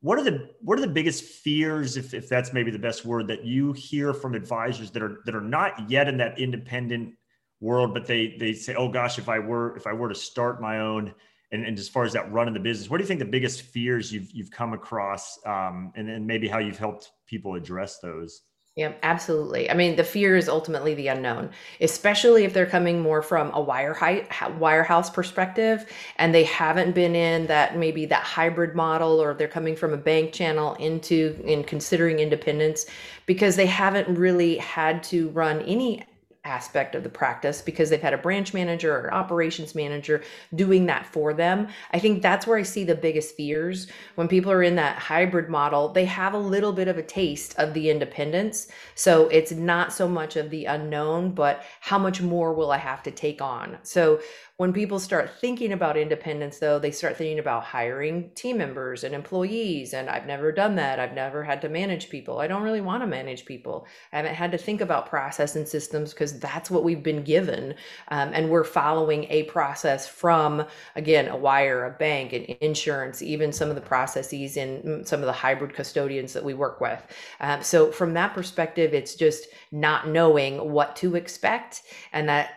what 0.00 0.18
are 0.18 0.24
the 0.24 0.50
what 0.60 0.78
are 0.78 0.82
the 0.82 0.88
biggest 0.88 1.24
fears 1.24 1.96
if, 1.96 2.14
if 2.14 2.28
that's 2.28 2.52
maybe 2.52 2.70
the 2.70 2.78
best 2.78 3.04
word 3.04 3.26
that 3.28 3.44
you 3.44 3.72
hear 3.72 4.14
from 4.14 4.34
advisors 4.34 4.90
that 4.90 5.02
are 5.02 5.20
that 5.26 5.34
are 5.34 5.40
not 5.40 5.90
yet 5.90 6.08
in 6.08 6.16
that 6.16 6.38
independent 6.38 7.14
world 7.60 7.92
but 7.92 8.06
they 8.06 8.36
they 8.38 8.52
say 8.52 8.74
oh 8.74 8.88
gosh 8.88 9.18
if 9.18 9.28
i 9.28 9.38
were 9.38 9.76
if 9.76 9.86
i 9.86 9.92
were 9.92 10.08
to 10.08 10.14
start 10.14 10.60
my 10.60 10.80
own 10.80 11.14
and, 11.52 11.64
and 11.66 11.78
as 11.78 11.88
far 11.88 12.04
as 12.04 12.14
that 12.14 12.30
running 12.32 12.54
the 12.54 12.60
business 12.60 12.88
what 12.88 12.96
do 12.96 13.02
you 13.02 13.08
think 13.08 13.20
the 13.20 13.26
biggest 13.26 13.62
fears 13.62 14.10
you've 14.10 14.30
you've 14.32 14.50
come 14.50 14.72
across 14.72 15.38
um, 15.46 15.92
and, 15.96 16.08
and 16.08 16.26
maybe 16.26 16.48
how 16.48 16.58
you've 16.58 16.78
helped 16.78 17.12
people 17.26 17.54
address 17.54 17.98
those 17.98 18.42
yeah, 18.76 18.92
absolutely. 19.04 19.70
I 19.70 19.74
mean, 19.74 19.94
the 19.94 20.02
fear 20.02 20.36
is 20.36 20.48
ultimately 20.48 20.94
the 20.94 21.06
unknown, 21.06 21.50
especially 21.80 22.42
if 22.42 22.52
they're 22.52 22.66
coming 22.66 23.00
more 23.00 23.22
from 23.22 23.52
a 23.54 23.60
wire 23.60 23.94
height, 23.94 24.28
wirehouse 24.30 25.12
perspective, 25.12 25.86
and 26.16 26.34
they 26.34 26.42
haven't 26.42 26.92
been 26.92 27.14
in 27.14 27.46
that 27.46 27.78
maybe 27.78 28.04
that 28.06 28.24
hybrid 28.24 28.74
model, 28.74 29.22
or 29.22 29.32
they're 29.32 29.46
coming 29.46 29.76
from 29.76 29.94
a 29.94 29.96
bank 29.96 30.32
channel 30.32 30.74
into 30.74 31.40
in 31.44 31.62
considering 31.62 32.18
independence 32.18 32.86
because 33.26 33.54
they 33.54 33.66
haven't 33.66 34.12
really 34.18 34.56
had 34.56 35.04
to 35.04 35.28
run 35.28 35.60
any 35.62 36.04
aspect 36.44 36.94
of 36.94 37.02
the 37.02 37.08
practice 37.08 37.62
because 37.62 37.88
they've 37.88 38.02
had 38.02 38.12
a 38.12 38.18
branch 38.18 38.52
manager 38.52 38.94
or 38.94 39.14
operations 39.14 39.74
manager 39.74 40.22
doing 40.54 40.86
that 40.86 41.06
for 41.06 41.32
them. 41.32 41.68
I 41.92 41.98
think 41.98 42.22
that's 42.22 42.46
where 42.46 42.58
I 42.58 42.62
see 42.62 42.84
the 42.84 42.94
biggest 42.94 43.34
fears 43.34 43.86
when 44.14 44.28
people 44.28 44.52
are 44.52 44.62
in 44.62 44.76
that 44.76 44.98
hybrid 44.98 45.48
model. 45.48 45.88
They 45.88 46.04
have 46.04 46.34
a 46.34 46.38
little 46.38 46.72
bit 46.72 46.88
of 46.88 46.98
a 46.98 47.02
taste 47.02 47.54
of 47.58 47.72
the 47.72 47.90
independence. 47.90 48.68
So 48.94 49.28
it's 49.28 49.52
not 49.52 49.92
so 49.92 50.06
much 50.06 50.36
of 50.36 50.50
the 50.50 50.66
unknown, 50.66 51.32
but 51.32 51.64
how 51.80 51.98
much 51.98 52.20
more 52.20 52.52
will 52.52 52.70
I 52.70 52.78
have 52.78 53.02
to 53.04 53.10
take 53.10 53.40
on? 53.40 53.78
So 53.82 54.20
when 54.56 54.72
people 54.72 55.00
start 55.00 55.32
thinking 55.40 55.72
about 55.72 55.96
independence, 55.96 56.60
though, 56.60 56.78
they 56.78 56.92
start 56.92 57.16
thinking 57.16 57.40
about 57.40 57.64
hiring 57.64 58.30
team 58.36 58.56
members 58.56 59.02
and 59.02 59.12
employees. 59.12 59.92
And 59.92 60.08
I've 60.08 60.26
never 60.26 60.52
done 60.52 60.76
that. 60.76 61.00
I've 61.00 61.12
never 61.12 61.42
had 61.42 61.60
to 61.62 61.68
manage 61.68 62.08
people. 62.08 62.38
I 62.38 62.46
don't 62.46 62.62
really 62.62 62.80
want 62.80 63.02
to 63.02 63.06
manage 63.08 63.46
people. 63.46 63.84
I 64.12 64.18
haven't 64.18 64.36
had 64.36 64.52
to 64.52 64.58
think 64.58 64.80
about 64.80 65.08
process 65.08 65.56
and 65.56 65.66
systems 65.66 66.12
because 66.12 66.38
that's 66.38 66.70
what 66.70 66.84
we've 66.84 67.02
been 67.02 67.24
given. 67.24 67.74
Um, 68.08 68.30
and 68.32 68.48
we're 68.48 68.62
following 68.62 69.26
a 69.28 69.42
process 69.44 70.06
from, 70.06 70.64
again, 70.94 71.26
a 71.26 71.36
wire, 71.36 71.86
a 71.86 71.90
bank, 71.90 72.32
an 72.32 72.44
insurance, 72.60 73.22
even 73.22 73.52
some 73.52 73.70
of 73.70 73.74
the 73.74 73.80
processes 73.80 74.56
in 74.56 74.82
mm, 74.82 75.08
some 75.08 75.18
of 75.18 75.26
the 75.26 75.32
hybrid 75.32 75.74
custodians 75.74 76.32
that 76.32 76.44
we 76.44 76.54
work 76.54 76.80
with. 76.80 77.04
Um, 77.40 77.60
so, 77.60 77.90
from 77.90 78.14
that 78.14 78.34
perspective, 78.34 78.94
it's 78.94 79.16
just 79.16 79.48
not 79.72 80.06
knowing 80.06 80.70
what 80.70 80.94
to 80.96 81.16
expect 81.16 81.82
and 82.12 82.28
that 82.28 82.50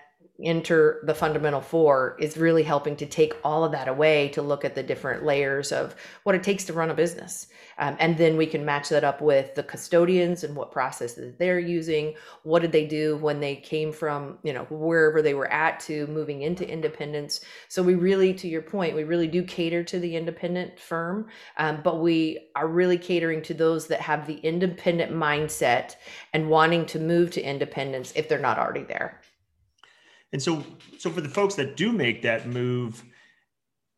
enter 0.43 1.01
the 1.03 1.15
fundamental 1.15 1.61
four 1.61 2.15
is 2.19 2.37
really 2.37 2.63
helping 2.63 2.95
to 2.95 3.05
take 3.05 3.33
all 3.43 3.63
of 3.63 3.71
that 3.71 3.87
away 3.87 4.29
to 4.29 4.41
look 4.41 4.63
at 4.63 4.75
the 4.75 4.83
different 4.83 5.23
layers 5.23 5.71
of 5.71 5.95
what 6.23 6.35
it 6.35 6.43
takes 6.43 6.63
to 6.65 6.73
run 6.73 6.91
a 6.91 6.93
business. 6.93 7.47
Um, 7.79 7.95
and 7.99 8.17
then 8.17 8.37
we 8.37 8.45
can 8.45 8.65
match 8.65 8.89
that 8.89 9.03
up 9.03 9.21
with 9.21 9.55
the 9.55 9.63
custodians 9.63 10.43
and 10.43 10.55
what 10.55 10.71
processes 10.71 11.35
they're 11.37 11.59
using. 11.59 12.15
What 12.43 12.61
did 12.61 12.71
they 12.71 12.85
do 12.85 13.17
when 13.17 13.39
they 13.39 13.55
came 13.55 13.91
from, 13.91 14.37
you 14.43 14.53
know, 14.53 14.65
wherever 14.69 15.21
they 15.21 15.33
were 15.33 15.51
at 15.51 15.79
to 15.81 16.07
moving 16.07 16.43
into 16.43 16.67
independence? 16.67 17.41
So 17.67 17.81
we 17.81 17.95
really, 17.95 18.33
to 18.35 18.47
your 18.47 18.61
point, 18.61 18.95
we 18.95 19.03
really 19.03 19.27
do 19.27 19.43
cater 19.43 19.83
to 19.85 19.99
the 19.99 20.15
independent 20.15 20.79
firm, 20.79 21.27
um, 21.57 21.81
but 21.83 21.99
we 22.01 22.49
are 22.55 22.67
really 22.67 22.97
catering 22.97 23.41
to 23.43 23.53
those 23.53 23.87
that 23.87 24.01
have 24.01 24.27
the 24.27 24.37
independent 24.37 25.11
mindset 25.11 25.95
and 26.33 26.49
wanting 26.49 26.85
to 26.87 26.99
move 26.99 27.31
to 27.31 27.41
independence 27.41 28.13
if 28.15 28.29
they're 28.29 28.39
not 28.39 28.59
already 28.59 28.83
there. 28.83 29.21
And 30.33 30.41
so, 30.41 30.63
so 30.97 31.09
for 31.09 31.21
the 31.21 31.29
folks 31.29 31.55
that 31.55 31.77
do 31.77 31.91
make 31.91 32.21
that 32.23 32.47
move, 32.47 33.03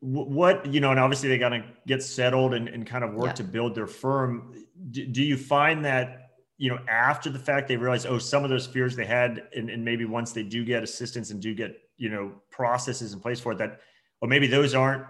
what 0.02 0.66
you 0.66 0.80
know, 0.80 0.92
and 0.92 1.00
obviously 1.00 1.30
they 1.30 1.38
got 1.38 1.50
to 1.50 1.64
get 1.86 2.02
settled 2.02 2.54
and, 2.54 2.70
and 2.70 2.86
kind 2.86 3.04
of 3.04 3.14
work 3.14 3.28
yeah. 3.28 3.34
to 3.34 3.44
build 3.44 3.76
their 3.76 3.88
firm. 3.88 4.54
Do, 4.92 5.06
do, 5.06 5.22
you 5.22 5.36
find 5.36 5.84
that 5.84 6.32
you 6.58 6.70
know 6.70 6.80
after 6.88 7.30
the 7.30 7.40
fact 7.40 7.68
they 7.68 7.76
realize 7.76 8.06
oh 8.06 8.18
some 8.18 8.44
of 8.44 8.50
those 8.50 8.66
fears 8.66 8.96
they 8.96 9.06
had, 9.06 9.48
and, 9.56 9.70
and 9.70 9.84
maybe 9.84 10.06
once 10.06 10.32
they 10.32 10.44
do 10.44 10.64
get 10.64 10.84
assistance 10.84 11.32
and 11.32 11.42
do 11.42 11.54
get 11.54 11.78
you 11.98 12.10
know 12.10 12.32
processes 12.50 13.12
in 13.14 13.20
place 13.20 13.40
for 13.40 13.52
it, 13.52 13.58
that 13.58 13.82
or 14.22 14.30
maybe 14.30 14.48
those 14.48 14.74
aren't 14.74 15.04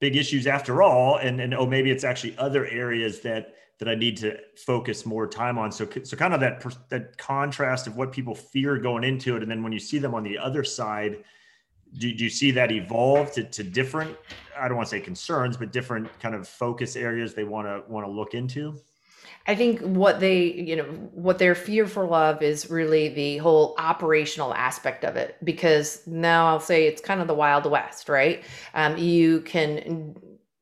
big 0.00 0.16
issues 0.16 0.46
after 0.46 0.82
all, 0.82 1.16
and 1.16 1.40
and 1.40 1.52
oh 1.52 1.66
maybe 1.66 1.90
it's 1.90 2.04
actually 2.04 2.36
other 2.38 2.66
areas 2.66 3.20
that 3.20 3.54
that 3.82 3.90
I 3.90 3.96
need 3.96 4.16
to 4.18 4.38
focus 4.54 5.04
more 5.04 5.26
time 5.26 5.58
on. 5.58 5.72
So, 5.72 5.88
so 6.04 6.16
kind 6.16 6.32
of 6.32 6.38
that 6.38 6.64
that 6.88 7.18
contrast 7.18 7.88
of 7.88 7.96
what 7.96 8.12
people 8.12 8.32
fear 8.32 8.78
going 8.78 9.02
into 9.02 9.34
it, 9.34 9.42
and 9.42 9.50
then 9.50 9.60
when 9.60 9.72
you 9.72 9.80
see 9.80 9.98
them 9.98 10.14
on 10.14 10.22
the 10.22 10.38
other 10.38 10.62
side, 10.62 11.24
do, 11.98 12.14
do 12.14 12.22
you 12.22 12.30
see 12.30 12.52
that 12.52 12.70
evolve 12.70 13.32
to, 13.32 13.42
to 13.42 13.64
different? 13.64 14.16
I 14.56 14.68
don't 14.68 14.76
want 14.76 14.88
to 14.88 14.90
say 14.90 15.00
concerns, 15.00 15.56
but 15.56 15.72
different 15.72 16.08
kind 16.20 16.36
of 16.36 16.46
focus 16.46 16.94
areas 16.94 17.34
they 17.34 17.42
want 17.42 17.66
to 17.66 17.82
want 17.92 18.06
to 18.06 18.12
look 18.12 18.34
into. 18.34 18.78
I 19.48 19.56
think 19.56 19.80
what 19.80 20.20
they, 20.20 20.44
you 20.52 20.76
know, 20.76 20.84
what 20.84 21.40
they're 21.40 21.56
fearful 21.56 22.14
of 22.14 22.40
is 22.40 22.70
really 22.70 23.08
the 23.08 23.38
whole 23.38 23.74
operational 23.78 24.54
aspect 24.54 25.04
of 25.04 25.16
it. 25.16 25.38
Because 25.42 26.06
now 26.06 26.46
I'll 26.46 26.60
say 26.60 26.86
it's 26.86 27.02
kind 27.02 27.20
of 27.20 27.26
the 27.26 27.34
Wild 27.34 27.66
West, 27.66 28.08
right? 28.08 28.44
Um, 28.74 28.96
you 28.96 29.40
can 29.40 30.14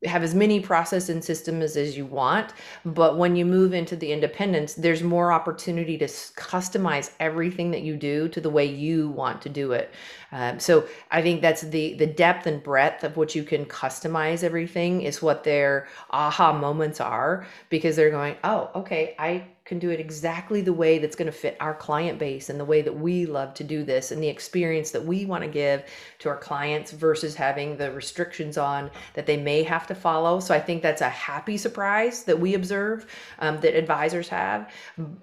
have 0.04 0.22
as 0.22 0.34
many 0.34 0.60
process 0.60 1.10
and 1.10 1.22
systems 1.22 1.76
as 1.76 1.96
you 1.96 2.06
want 2.06 2.54
but 2.84 3.18
when 3.18 3.36
you 3.36 3.44
move 3.44 3.74
into 3.74 3.94
the 3.96 4.12
independence 4.12 4.72
there's 4.74 5.02
more 5.02 5.30
opportunity 5.30 5.98
to 5.98 6.06
customize 6.06 7.10
everything 7.20 7.70
that 7.70 7.82
you 7.82 7.96
do 7.96 8.26
to 8.28 8.40
the 8.40 8.48
way 8.48 8.64
you 8.64 9.10
want 9.10 9.42
to 9.42 9.48
do 9.50 9.72
it. 9.72 9.92
Um, 10.32 10.58
so 10.58 10.86
i 11.10 11.20
think 11.20 11.42
that's 11.42 11.62
the 11.62 11.94
the 11.94 12.06
depth 12.06 12.46
and 12.46 12.62
breadth 12.62 13.04
of 13.04 13.16
what 13.16 13.34
you 13.34 13.42
can 13.44 13.66
customize 13.66 14.42
everything 14.42 15.02
is 15.02 15.20
what 15.20 15.44
their 15.44 15.88
aha 16.10 16.52
moments 16.52 17.00
are 17.00 17.46
because 17.68 17.96
they're 17.96 18.10
going 18.10 18.36
oh 18.44 18.70
okay 18.74 19.14
i 19.18 19.44
can 19.70 19.78
do 19.78 19.90
it 19.90 20.00
exactly 20.00 20.62
the 20.62 20.72
way 20.72 20.98
that's 20.98 21.14
going 21.14 21.30
to 21.30 21.32
fit 21.32 21.56
our 21.60 21.72
client 21.72 22.18
base 22.18 22.50
and 22.50 22.58
the 22.58 22.64
way 22.64 22.82
that 22.82 22.92
we 22.92 23.24
love 23.24 23.54
to 23.54 23.62
do 23.62 23.84
this 23.84 24.10
and 24.10 24.20
the 24.20 24.26
experience 24.26 24.90
that 24.90 25.04
we 25.04 25.24
want 25.24 25.44
to 25.44 25.48
give 25.48 25.84
to 26.18 26.28
our 26.28 26.36
clients 26.36 26.90
versus 26.90 27.36
having 27.36 27.76
the 27.76 27.88
restrictions 27.92 28.58
on 28.58 28.90
that 29.14 29.26
they 29.26 29.36
may 29.36 29.62
have 29.62 29.86
to 29.86 29.94
follow. 29.94 30.40
So 30.40 30.52
I 30.52 30.58
think 30.58 30.82
that's 30.82 31.02
a 31.02 31.08
happy 31.08 31.56
surprise 31.56 32.24
that 32.24 32.36
we 32.36 32.54
observe 32.54 33.06
um, 33.38 33.60
that 33.60 33.76
advisors 33.76 34.28
have. 34.30 34.72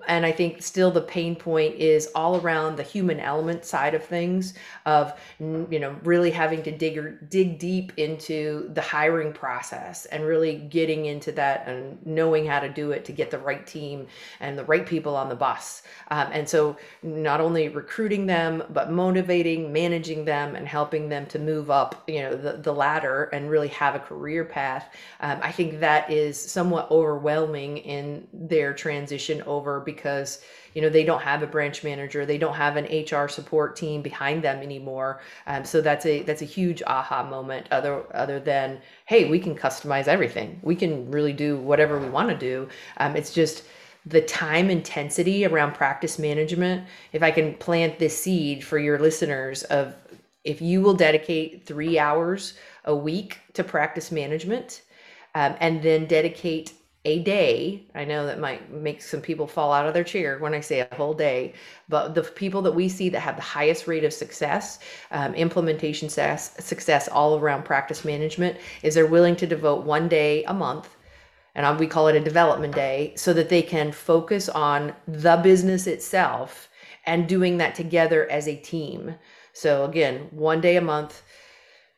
And 0.07 0.25
I 0.25 0.31
think 0.31 0.63
still 0.63 0.91
the 0.91 1.01
pain 1.01 1.35
point 1.35 1.75
is 1.75 2.07
all 2.15 2.39
around 2.39 2.77
the 2.77 2.83
human 2.83 3.19
element 3.19 3.65
side 3.65 3.95
of 3.95 4.01
things 4.05 4.53
of, 4.85 5.19
you 5.39 5.77
know, 5.77 5.93
really 6.05 6.31
having 6.31 6.63
to 6.63 6.71
dig, 6.71 7.29
dig 7.29 7.59
deep 7.59 7.91
into 7.97 8.69
the 8.73 8.81
hiring 8.81 9.33
process 9.33 10.05
and 10.05 10.23
really 10.23 10.55
getting 10.55 11.07
into 11.07 11.33
that 11.33 11.67
and 11.67 11.97
knowing 12.05 12.45
how 12.45 12.61
to 12.61 12.69
do 12.69 12.91
it 12.91 13.03
to 13.03 13.11
get 13.11 13.29
the 13.29 13.39
right 13.39 13.67
team 13.67 14.07
and 14.39 14.57
the 14.57 14.65
right 14.65 14.85
people 14.85 15.15
on 15.15 15.29
the 15.29 15.35
bus. 15.35 15.83
Um, 16.09 16.29
and 16.31 16.47
so, 16.47 16.77
not 17.03 17.41
only 17.41 17.69
recruiting 17.69 18.25
them, 18.25 18.63
but 18.69 18.91
motivating, 18.91 19.71
managing 19.73 20.25
them, 20.25 20.55
and 20.55 20.67
helping 20.67 21.09
them 21.09 21.25
to 21.27 21.39
move 21.39 21.69
up, 21.69 22.03
you 22.07 22.21
know, 22.21 22.35
the, 22.35 22.53
the 22.53 22.73
ladder 22.73 23.25
and 23.33 23.49
really 23.49 23.69
have 23.69 23.95
a 23.95 23.99
career 23.99 24.45
path. 24.45 24.93
Um, 25.19 25.39
I 25.41 25.51
think 25.51 25.79
that 25.79 26.11
is 26.11 26.39
somewhat 26.39 26.89
overwhelming 26.91 27.77
in 27.77 28.27
their 28.33 28.73
transition 28.73 29.41
over 29.43 29.79
because 29.79 30.41
you 30.77 30.83
know 30.83 30.89
they 30.89 31.03
don't 31.03 31.23
have 31.23 31.41
a 31.41 31.47
branch 31.47 31.83
manager 31.83 32.23
they 32.23 32.37
don't 32.37 32.53
have 32.53 32.77
an 32.77 32.85
hr 32.85 33.27
support 33.27 33.75
team 33.75 34.03
behind 34.03 34.43
them 34.43 34.61
anymore 34.61 35.21
um, 35.47 35.65
so 35.65 35.81
that's 35.81 36.05
a 36.05 36.21
that's 36.21 36.43
a 36.43 36.45
huge 36.45 36.83
aha 36.85 37.23
moment 37.23 37.65
other 37.71 38.03
other 38.15 38.39
than 38.39 38.79
hey 39.05 39.27
we 39.27 39.39
can 39.39 39.55
customize 39.55 40.07
everything 40.07 40.59
we 40.61 40.75
can 40.75 41.09
really 41.09 41.33
do 41.33 41.57
whatever 41.57 41.99
we 41.99 42.07
want 42.09 42.29
to 42.29 42.37
do 42.37 42.67
um, 42.97 43.15
it's 43.15 43.33
just 43.33 43.63
the 44.09 44.21
time 44.21 44.69
intensity 44.69 45.45
around 45.45 45.73
practice 45.73 46.17
management, 46.17 46.87
if 47.11 47.21
I 47.21 47.31
can 47.31 47.53
plant 47.55 47.99
this 47.99 48.17
seed 48.17 48.63
for 48.63 48.79
your 48.79 48.99
listeners 48.99 49.63
of 49.63 49.95
if 50.43 50.61
you 50.61 50.81
will 50.81 50.93
dedicate 50.93 51.65
three 51.65 51.99
hours 51.99 52.53
a 52.85 52.95
week 52.95 53.39
to 53.53 53.63
practice 53.65 54.11
management 54.11 54.83
um, 55.35 55.55
and 55.59 55.81
then 55.81 56.05
dedicate 56.05 56.71
a 57.03 57.19
day, 57.19 57.85
I 57.95 58.05
know 58.05 58.25
that 58.25 58.39
might 58.39 58.71
make 58.71 59.01
some 59.01 59.21
people 59.21 59.47
fall 59.47 59.73
out 59.73 59.87
of 59.87 59.93
their 59.93 60.03
chair 60.03 60.39
when 60.39 60.53
I 60.53 60.61
say 60.61 60.79
a 60.79 60.95
whole 60.95 61.13
day, 61.13 61.53
but 61.89 62.15
the 62.15 62.23
people 62.23 62.61
that 62.63 62.75
we 62.75 62.89
see 62.89 63.09
that 63.09 63.19
have 63.19 63.35
the 63.35 63.41
highest 63.41 63.87
rate 63.87 64.03
of 64.03 64.13
success, 64.13 64.79
um, 65.11 65.33
implementation 65.33 66.09
success, 66.09 66.53
success 66.63 67.07
all 67.07 67.37
around 67.37 67.65
practice 67.65 68.03
management, 68.05 68.57
is 68.83 68.95
they're 68.95 69.05
willing 69.05 69.35
to 69.37 69.47
devote 69.47 69.85
one 69.85 70.07
day 70.07 70.43
a 70.45 70.53
month 70.53 70.96
and 71.57 71.79
we 71.79 71.87
call 71.87 72.07
it 72.07 72.15
a 72.15 72.19
development 72.19 72.75
day 72.75 73.13
so 73.17 73.33
that 73.33 73.49
they 73.49 73.63
can 73.63 73.91
focus 73.91 74.47
on 74.47 74.93
the 75.07 75.37
business 75.37 75.87
itself 75.87 76.69
and 77.05 77.27
doing 77.27 77.57
that 77.57 77.73
together 77.73 78.29
as 78.29 78.47
a 78.47 78.55
team. 78.55 79.15
So 79.53 79.83
again, 79.85 80.27
one 80.29 80.61
day 80.61 80.75
a 80.75 80.81
month, 80.81 81.23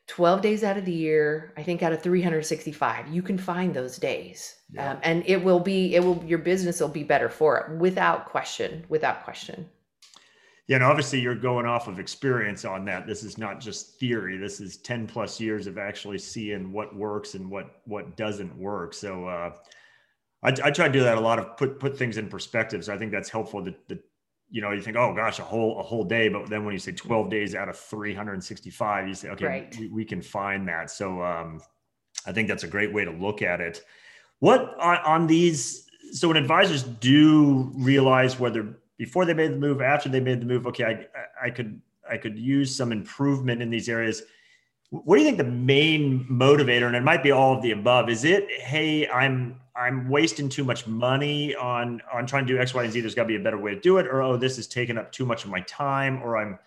12 0.08 0.42
days 0.42 0.64
out 0.64 0.78
of 0.78 0.86
the 0.86 0.94
year, 0.94 1.54
I 1.58 1.64
think 1.64 1.84
out 1.84 1.92
of 1.92 2.02
365, 2.02 3.10
you 3.10 3.22
can 3.22 3.38
find 3.38 3.74
those 3.74 3.98
days. 3.98 4.56
Yeah. 4.72 4.92
Um, 4.92 5.00
and 5.04 5.24
it 5.28 5.44
will 5.44 5.60
be, 5.60 5.94
it 5.94 6.04
will, 6.04 6.24
your 6.26 6.40
business 6.40 6.80
will 6.80 6.88
be 6.88 7.04
better 7.04 7.30
for 7.30 7.58
it 7.60 7.78
without 7.78 8.26
question, 8.26 8.86
without 8.88 9.26
question. 9.26 9.70
Yeah, 10.70 10.76
and 10.76 10.86
obviously 10.86 11.20
you're 11.20 11.34
going 11.34 11.66
off 11.66 11.88
of 11.88 11.98
experience 11.98 12.64
on 12.64 12.86
that. 12.86 13.08
This 13.08 13.24
is 13.24 13.40
not 13.40 13.60
just 13.60 14.00
theory. 14.00 14.38
This 14.38 14.60
is 14.62 14.78
10 14.78 15.08
plus 15.08 15.40
years 15.40 15.66
of 15.66 15.80
actually 15.80 16.20
seeing 16.20 16.72
what 16.72 16.96
works 16.96 17.34
and 17.34 17.50
what 17.50 17.82
what 17.86 18.16
doesn't 18.16 18.56
work. 18.56 18.94
So 18.94 19.26
uh, 19.26 19.54
I, 20.44 20.50
I 20.50 20.70
try 20.70 20.86
to 20.86 20.94
do 20.94 21.02
that 21.02 21.18
a 21.18 21.20
lot 21.20 21.40
of 21.40 21.58
put 21.58 21.80
put 21.80 21.98
things 21.98 22.18
in 22.18 22.30
perspective. 22.30 22.86
So 22.86 22.94
I 22.94 23.00
think 23.00 23.12
that's 23.12 23.30
helpful. 23.30 23.64
That, 23.64 23.88
that 23.88 24.04
you 24.52 24.62
know 24.62 24.70
you 24.70 24.82
think, 24.84 24.96
oh 24.96 25.12
gosh, 25.16 25.40
a 25.40 25.42
whole 25.42 25.80
a 25.80 25.84
whole 25.84 26.04
day, 26.04 26.30
but 26.30 26.52
then 26.52 26.64
when 26.66 26.74
you 26.74 26.80
say 26.80 26.92
12 26.92 27.32
days 27.32 27.56
out 27.56 27.68
of 27.68 27.76
365, 27.76 29.08
you 29.08 29.16
say, 29.16 29.30
okay, 29.30 29.46
right. 29.46 29.76
we, 29.80 29.88
we, 29.88 30.06
can 30.06 30.22
find 30.22 30.68
that. 30.68 30.92
So 30.92 31.24
um, 31.24 31.62
I 32.28 32.32
think 32.32 32.48
that's 32.48 32.64
a 32.64 32.68
great 32.68 32.94
way 32.94 33.06
to 33.06 33.12
look 33.12 33.42
at 33.42 33.60
it. 33.60 33.84
What 34.38 34.80
on, 34.80 34.98
on 34.98 35.26
these? 35.26 35.88
So 36.12 36.28
when 36.28 36.38
advisors 36.38 36.84
do 36.84 37.72
realize 37.74 38.40
whether 38.40 38.78
before 39.00 39.26
they 39.26 39.34
made 39.34 39.54
the 39.54 39.58
move, 39.58 39.82
after 39.82 40.10
they 40.10 40.20
made 40.20 40.42
the 40.42 40.46
move, 40.46 40.68
okay, 40.68 40.84
I, 40.84 41.48
I 41.48 41.50
could 41.50 41.82
I 42.08 42.18
could 42.18 42.38
use 42.38 42.76
some 42.76 42.92
improvement 42.92 43.62
in 43.62 43.70
these 43.72 43.90
areas. 43.90 44.22
What 44.92 45.16
do 45.16 45.22
you 45.22 45.26
think 45.26 45.38
the 45.38 45.44
main 45.46 46.28
motivator, 46.30 46.88
and 46.88 46.96
it 46.96 47.04
might 47.04 47.24
be 47.24 47.32
all 47.32 47.56
of 47.56 47.62
the 47.62 47.72
above, 47.72 48.10
is 48.10 48.26
it, 48.26 48.50
hey, 48.52 49.08
I'm 49.08 49.60
I'm 49.76 50.10
wasting 50.10 50.50
too 50.50 50.66
much 50.66 50.86
money 50.86 51.56
on 51.56 52.02
on 52.14 52.28
trying 52.28 52.46
to 52.46 52.54
do 52.54 52.60
X, 52.60 52.74
Y, 52.74 52.84
and 52.84 52.92
Z. 52.92 53.00
There's 53.00 53.16
got 53.16 53.24
to 53.24 53.28
be 53.28 53.38
a 53.38 53.40
better 53.40 53.58
way 53.58 53.74
to 53.74 53.80
do 53.80 53.98
it, 54.00 54.06
or 54.06 54.22
oh, 54.22 54.36
this 54.36 54.58
is 54.58 54.68
taking 54.68 54.98
up 54.98 55.12
too 55.12 55.26
much 55.26 55.46
of 55.46 55.50
my 55.50 55.62
time, 55.62 56.22
or 56.22 56.38
I'm 56.38 56.60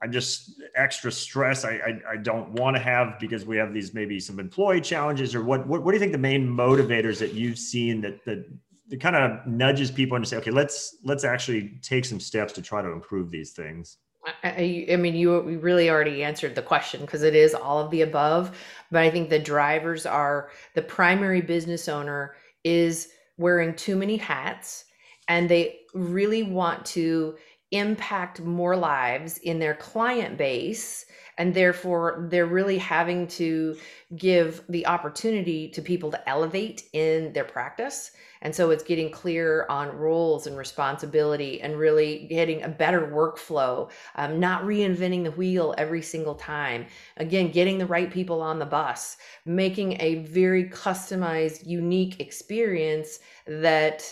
I'm 0.00 0.12
just 0.12 0.62
extra 0.74 1.10
stress 1.10 1.64
I, 1.64 1.72
I, 1.72 2.12
I 2.12 2.16
don't 2.16 2.50
want 2.52 2.76
to 2.76 2.82
have 2.82 3.18
because 3.18 3.44
we 3.44 3.56
have 3.56 3.72
these 3.74 3.92
maybe 3.92 4.18
some 4.20 4.38
employee 4.38 4.80
challenges, 4.80 5.34
or 5.34 5.42
what, 5.42 5.66
what 5.66 5.82
what 5.82 5.92
do 5.92 5.96
you 5.96 6.00
think 6.00 6.12
the 6.12 6.18
main 6.18 6.48
motivators 6.48 7.18
that 7.18 7.34
you've 7.34 7.58
seen 7.58 8.00
that 8.02 8.24
that 8.24 8.46
it 8.90 9.00
kind 9.00 9.16
of 9.16 9.46
nudges 9.46 9.90
people 9.90 10.16
into 10.16 10.28
say, 10.28 10.36
okay, 10.36 10.50
let's 10.50 10.96
let's 11.04 11.24
actually 11.24 11.78
take 11.82 12.04
some 12.04 12.20
steps 12.20 12.52
to 12.54 12.62
try 12.62 12.82
to 12.82 12.90
improve 12.90 13.30
these 13.30 13.52
things. 13.52 13.98
I, 14.42 14.86
I 14.90 14.96
mean, 14.96 15.14
you 15.14 15.40
really 15.58 15.88
already 15.88 16.24
answered 16.24 16.56
the 16.56 16.62
question 16.62 17.00
because 17.00 17.22
it 17.22 17.36
is 17.36 17.54
all 17.54 17.78
of 17.78 17.90
the 17.90 18.02
above. 18.02 18.58
But 18.90 19.02
I 19.02 19.10
think 19.10 19.30
the 19.30 19.38
drivers 19.38 20.04
are 20.04 20.50
the 20.74 20.82
primary 20.82 21.40
business 21.40 21.88
owner 21.88 22.34
is 22.64 23.08
wearing 23.38 23.74
too 23.74 23.96
many 23.96 24.16
hats 24.16 24.84
and 25.28 25.48
they 25.48 25.80
really 25.94 26.42
want 26.42 26.84
to 26.86 27.36
impact 27.72 28.40
more 28.40 28.76
lives 28.76 29.38
in 29.38 29.58
their 29.58 29.74
client 29.74 30.38
base 30.38 31.04
and 31.38 31.52
therefore 31.52 32.26
they're 32.30 32.46
really 32.46 32.78
having 32.78 33.26
to 33.26 33.76
give 34.16 34.62
the 34.68 34.86
opportunity 34.86 35.68
to 35.68 35.82
people 35.82 36.10
to 36.10 36.28
elevate 36.28 36.84
in 36.92 37.32
their 37.32 37.44
practice 37.44 38.12
and 38.42 38.54
so 38.54 38.70
it's 38.70 38.84
getting 38.84 39.10
clear 39.10 39.66
on 39.68 39.96
roles 39.96 40.46
and 40.46 40.56
responsibility 40.56 41.60
and 41.60 41.78
really 41.78 42.26
getting 42.28 42.62
a 42.62 42.68
better 42.68 43.08
workflow, 43.08 43.90
um, 44.14 44.38
not 44.38 44.62
reinventing 44.62 45.24
the 45.24 45.32
wheel 45.32 45.74
every 45.78 46.02
single 46.02 46.34
time. 46.34 46.86
Again, 47.16 47.50
getting 47.50 47.78
the 47.78 47.86
right 47.86 48.10
people 48.10 48.40
on 48.42 48.58
the 48.58 48.66
bus, 48.66 49.16
making 49.44 50.00
a 50.00 50.16
very 50.26 50.68
customized, 50.68 51.66
unique 51.66 52.20
experience 52.20 53.18
that 53.46 54.04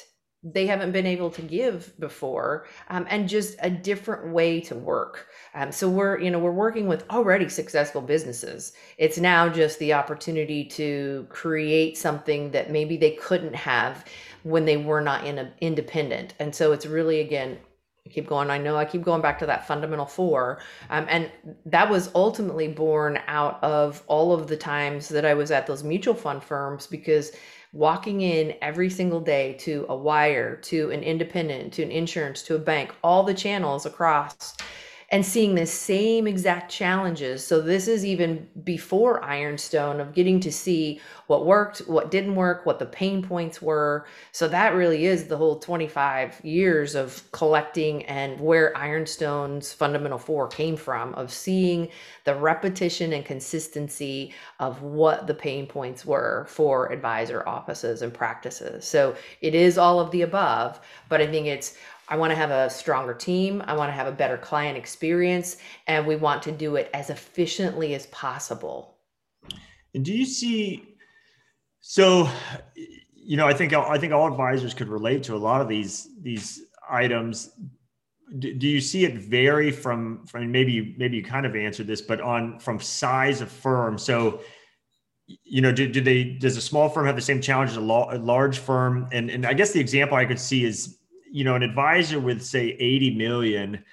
they 0.45 0.67
haven't 0.67 0.93
been 0.93 1.07
able 1.07 1.31
to 1.31 1.41
give 1.41 1.99
before 1.99 2.67
um, 2.91 3.07
and 3.09 3.29
just 3.29 3.57
a 3.63 3.71
different 3.71 4.29
way 4.29 4.61
to 4.61 4.75
work 4.75 5.29
um, 5.55 5.73
so 5.73 5.89
we're 5.89 6.21
you 6.21 6.31
know 6.31 6.39
we're 6.39 6.53
working 6.53 6.87
with 6.87 7.09
already 7.11 7.49
successful 7.49 8.03
businesses 8.03 8.75
it's 8.99 9.19
now 9.19 9.49
just 9.49 9.79
the 9.79 9.93
opportunity 9.93 10.65
to 10.65 11.27
create 11.31 11.97
something 11.97 12.51
that 12.51 12.71
maybe 12.71 12.97
they 12.97 13.13
couldn't 13.13 13.55
have 13.55 14.05
when 14.43 14.67
they 14.67 14.77
were 14.77 15.01
not 15.01 15.27
in 15.27 15.39
a, 15.39 15.53
independent 15.61 16.35
and 16.39 16.55
so 16.55 16.73
it's 16.73 16.85
really 16.85 17.21
again 17.21 17.59
I 18.07 18.11
keep 18.11 18.27
going. 18.27 18.51
I 18.51 18.59
know 18.59 18.77
I 18.77 18.85
keep 18.85 19.03
going 19.03 19.23
back 19.23 19.39
to 19.39 19.47
that 19.47 19.67
fundamental 19.67 20.05
four. 20.05 20.61
Um, 20.91 21.07
and 21.09 21.33
that 21.65 21.89
was 21.89 22.11
ultimately 22.15 22.69
born 22.69 23.19
out 23.29 23.65
of 23.65 24.03
all 24.09 24.35
of 24.35 24.47
the 24.47 24.59
times 24.59 25.09
that 25.09 25.25
I 25.25 25.33
was 25.33 25.51
at 25.51 25.67
those 25.67 25.83
mutual 25.83 26.13
fund 26.13 26.45
firms 26.45 26.87
because 26.87 27.33
walking 27.75 28.21
in 28.21 28.55
every 28.63 28.89
single 28.89 29.21
day 29.21 29.53
to 29.55 29.85
a 29.89 29.97
wire, 29.97 30.57
to 30.57 30.91
an 30.93 31.03
independent, 31.03 31.73
to 31.73 31.83
an 31.83 31.91
insurance, 31.91 32.43
to 32.43 32.55
a 32.55 32.59
bank, 32.59 32.95
all 33.03 33.25
the 33.25 33.35
channels 33.35 33.85
across 33.85 34.57
and 35.15 35.25
seeing 35.25 35.55
the 35.55 35.65
same 35.65 36.27
exact 36.27 36.69
challenges. 36.69 37.47
So 37.47 37.61
this 37.61 37.87
is 37.87 38.05
even 38.05 38.49
before 38.65 39.23
Ironstone 39.23 40.01
of 40.01 40.13
getting 40.13 40.41
to 40.41 40.51
see 40.51 41.01
what 41.29 41.47
worked, 41.47 41.79
what 41.87 42.11
didn't 42.11 42.35
work, 42.35 42.67
what 42.67 42.81
the 42.81 42.87
pain 42.87 43.23
points 43.23 43.63
were. 43.63 44.07
So 44.33 44.49
that 44.49 44.75
really 44.75 45.07
is 45.07 45.29
the 45.29 45.37
whole 45.37 45.61
25 45.61 46.45
years 46.45 46.97
of 46.97 47.23
collecting 47.31 48.03
and 48.07 48.41
where 48.41 48.77
Ironstone's 48.77 49.73
fundamental 49.73 50.19
four 50.19 50.49
came 50.49 50.77
from 50.77 51.15
of 51.15 51.33
seeing 51.33 51.91
the 52.25 52.35
repetition 52.35 53.13
and 53.13 53.25
consistency 53.25 54.35
of 54.59 54.83
what 54.83 55.29
the 55.29 55.35
pain 55.35 55.69
points 55.69 56.05
were 56.05 56.45
for 56.49 56.91
advisor 56.91 57.49
offices 57.49 58.03
and 58.03 58.13
practices. 58.13 58.85
So 58.85 59.15
it 59.41 59.55
is 59.55 59.79
all 59.79 60.01
of 60.01 60.11
the 60.11 60.23
above, 60.23 60.81
but 61.09 61.21
I 61.21 61.29
think 61.29 61.47
it's 61.47 61.77
I 62.09 62.17
want 62.17 62.31
to 62.31 62.37
have 62.37 62.51
a 62.51 62.69
stronger 62.69 63.15
team. 63.15 63.63
I 63.67 63.75
want 63.75 63.89
to 63.89 63.93
have 63.93 64.07
a 64.07 64.13
better 64.13 64.37
client 64.37 64.77
experience, 64.77 65.57
and 65.87 66.07
we 66.07 66.17
want 66.17 66.43
to 66.43 66.53
do 66.53 66.77
it 66.77 66.91
as 66.93 67.11
efficiently 67.11 67.95
as 67.95 68.07
possible. 68.07 68.99
And 69.95 70.05
do 70.05 70.13
you 70.13 70.27
see? 70.27 70.97
So, 71.81 72.29
you 73.15 73.37
know, 73.37 73.47
I 73.47 73.55
think 73.55 73.73
I 73.73 73.99
think 73.99 74.13
all 74.13 74.27
advisors 74.27 74.75
could 74.75 74.89
relate 74.89 75.23
to 75.25 75.35
a 75.35 75.39
lot 75.39 75.61
of 75.61 75.69
these 75.69 76.09
these 76.21 76.63
items. 76.89 77.51
Do, 78.39 78.53
do 78.55 78.67
you 78.67 78.81
see 78.81 79.05
it 79.05 79.15
vary 79.15 79.71
from 79.71 80.27
from 80.27 80.51
maybe 80.51 80.95
maybe 80.99 81.19
you 81.19 81.25
kind 81.25 81.47
of 81.47 81.57
answered 81.57 81.87
this, 81.87 82.03
but 82.03 82.21
on 82.21 82.59
from 82.59 82.81
size 82.81 83.41
of 83.41 83.51
firm? 83.51 83.97
So, 83.97 84.41
you 85.27 85.63
know, 85.63 85.73
do, 85.73 85.89
do 85.89 86.01
they 86.01 86.25
does 86.25 86.57
a 86.57 86.61
small 86.61 86.89
firm 86.89 87.07
have 87.07 87.17
the 87.17 87.23
same 87.23 87.41
challenge 87.41 87.71
as 87.71 87.77
a, 87.77 87.81
a 87.81 88.19
large 88.19 88.59
firm? 88.59 89.09
And 89.13 89.31
and 89.31 89.47
I 89.47 89.55
guess 89.55 89.73
the 89.73 89.81
example 89.81 90.17
I 90.17 90.25
could 90.25 90.41
see 90.41 90.65
is 90.65 90.99
you 91.35 91.43
know, 91.43 91.57
an 91.57 91.65
advisor 91.65 92.21
with 92.21 92.45
say 92.45 92.77
80 92.79 93.17
million, 93.17 93.85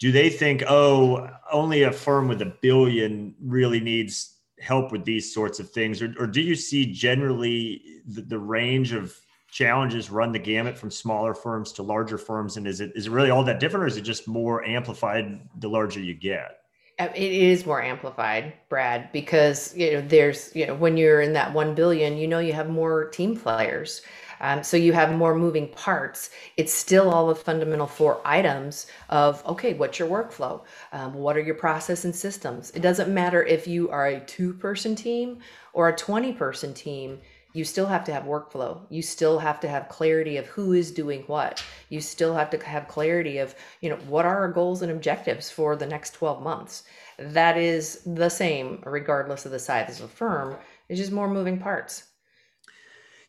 do 0.00 0.10
they 0.10 0.28
think, 0.28 0.64
oh, 0.68 1.30
only 1.52 1.84
a 1.84 1.92
firm 1.92 2.26
with 2.26 2.42
a 2.42 2.52
billion 2.60 3.36
really 3.40 3.78
needs 3.78 4.34
help 4.60 4.90
with 4.90 5.04
these 5.04 5.32
sorts 5.32 5.60
of 5.60 5.70
things? 5.70 6.02
Or, 6.02 6.12
or 6.18 6.26
do 6.26 6.40
you 6.40 6.56
see 6.56 6.92
generally 6.92 7.82
the, 8.04 8.22
the 8.22 8.38
range 8.40 8.92
of 8.92 9.16
challenges 9.48 10.10
run 10.10 10.32
the 10.32 10.40
gamut 10.40 10.76
from 10.76 10.90
smaller 10.90 11.34
firms 11.34 11.70
to 11.74 11.84
larger 11.84 12.18
firms? 12.18 12.56
And 12.56 12.66
is 12.66 12.80
it 12.80 12.90
is 12.96 13.06
it 13.06 13.12
really 13.12 13.30
all 13.30 13.44
that 13.44 13.60
different 13.60 13.84
or 13.84 13.86
is 13.86 13.96
it 13.96 14.02
just 14.02 14.26
more 14.26 14.64
amplified 14.64 15.38
the 15.60 15.68
larger 15.68 16.00
you 16.00 16.14
get? 16.14 16.58
Uh, 16.98 17.10
it 17.14 17.32
is 17.32 17.64
more 17.64 17.80
amplified, 17.80 18.54
Brad, 18.68 19.12
because 19.12 19.72
you 19.76 19.92
know 19.92 20.00
there's 20.00 20.50
you 20.52 20.66
know 20.66 20.74
when 20.74 20.96
you're 20.96 21.20
in 21.20 21.32
that 21.34 21.54
one 21.54 21.76
billion, 21.76 22.16
you 22.16 22.26
know 22.26 22.40
you 22.40 22.54
have 22.54 22.68
more 22.68 23.04
team 23.10 23.36
players. 23.36 24.02
Um, 24.40 24.62
so 24.62 24.76
you 24.76 24.92
have 24.92 25.14
more 25.14 25.34
moving 25.34 25.68
parts. 25.68 26.30
It's 26.56 26.72
still 26.72 27.10
all 27.10 27.28
the 27.28 27.34
fundamental 27.34 27.86
four 27.86 28.20
items 28.24 28.86
of 29.08 29.44
okay, 29.46 29.74
what's 29.74 29.98
your 29.98 30.08
workflow? 30.08 30.62
Um, 30.92 31.14
what 31.14 31.36
are 31.36 31.40
your 31.40 31.54
process 31.54 32.04
and 32.04 32.14
systems? 32.14 32.70
It 32.72 32.80
doesn't 32.80 33.12
matter 33.12 33.42
if 33.42 33.66
you 33.66 33.90
are 33.90 34.06
a 34.06 34.20
two 34.20 34.54
person 34.54 34.94
team 34.94 35.38
or 35.72 35.88
a 35.88 35.96
20 35.96 36.32
person 36.32 36.74
team. 36.74 37.18
You 37.54 37.64
still 37.64 37.86
have 37.86 38.04
to 38.04 38.12
have 38.12 38.24
workflow. 38.24 38.82
You 38.90 39.00
still 39.02 39.38
have 39.38 39.58
to 39.60 39.68
have 39.68 39.88
clarity 39.88 40.36
of 40.36 40.46
who 40.46 40.74
is 40.74 40.90
doing 40.92 41.22
what. 41.22 41.64
You 41.88 42.00
still 42.00 42.34
have 42.34 42.50
to 42.50 42.58
have 42.58 42.88
clarity 42.88 43.38
of, 43.38 43.54
you 43.80 43.88
know, 43.88 43.96
what 44.06 44.26
are 44.26 44.38
our 44.38 44.52
goals 44.52 44.82
and 44.82 44.92
objectives 44.92 45.50
for 45.50 45.74
the 45.74 45.86
next 45.86 46.12
12 46.12 46.42
months. 46.42 46.84
That 47.18 47.56
is 47.56 48.02
the 48.04 48.28
same 48.28 48.82
regardless 48.84 49.46
of 49.46 49.52
the 49.52 49.58
size 49.58 49.98
of 49.98 50.10
the 50.10 50.16
firm. 50.16 50.56
It's 50.88 51.00
just 51.00 51.10
more 51.10 51.28
moving 51.28 51.58
parts. 51.58 52.04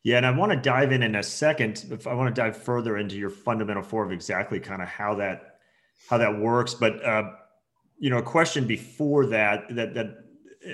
Yeah, 0.04 0.18
and 0.18 0.26
I 0.26 0.32
want 0.32 0.52
to 0.52 0.58
dive 0.58 0.92
in 0.92 1.04
in 1.04 1.16
a 1.16 1.24
second. 1.24 1.86
If 1.92 2.08
I 2.08 2.14
want 2.14 2.34
to 2.34 2.42
dive 2.42 2.56
further 2.56 2.98
into 2.98 3.18
your 3.18 3.30
fundamental 3.30 3.84
four 3.84 4.06
of 4.06 4.12
exactly 4.12 4.60
kind 4.60 4.82
of 4.82 4.88
how 4.88 5.16
that 5.16 5.60
how 6.10 6.18
that 6.18 6.40
works, 6.40 6.74
but 6.74 7.04
uh, 7.06 7.32
you 7.98 8.10
know, 8.10 8.18
a 8.18 8.24
question 8.24 8.66
before 8.66 9.26
that 9.28 9.66
that 9.76 9.94
that 9.96 10.24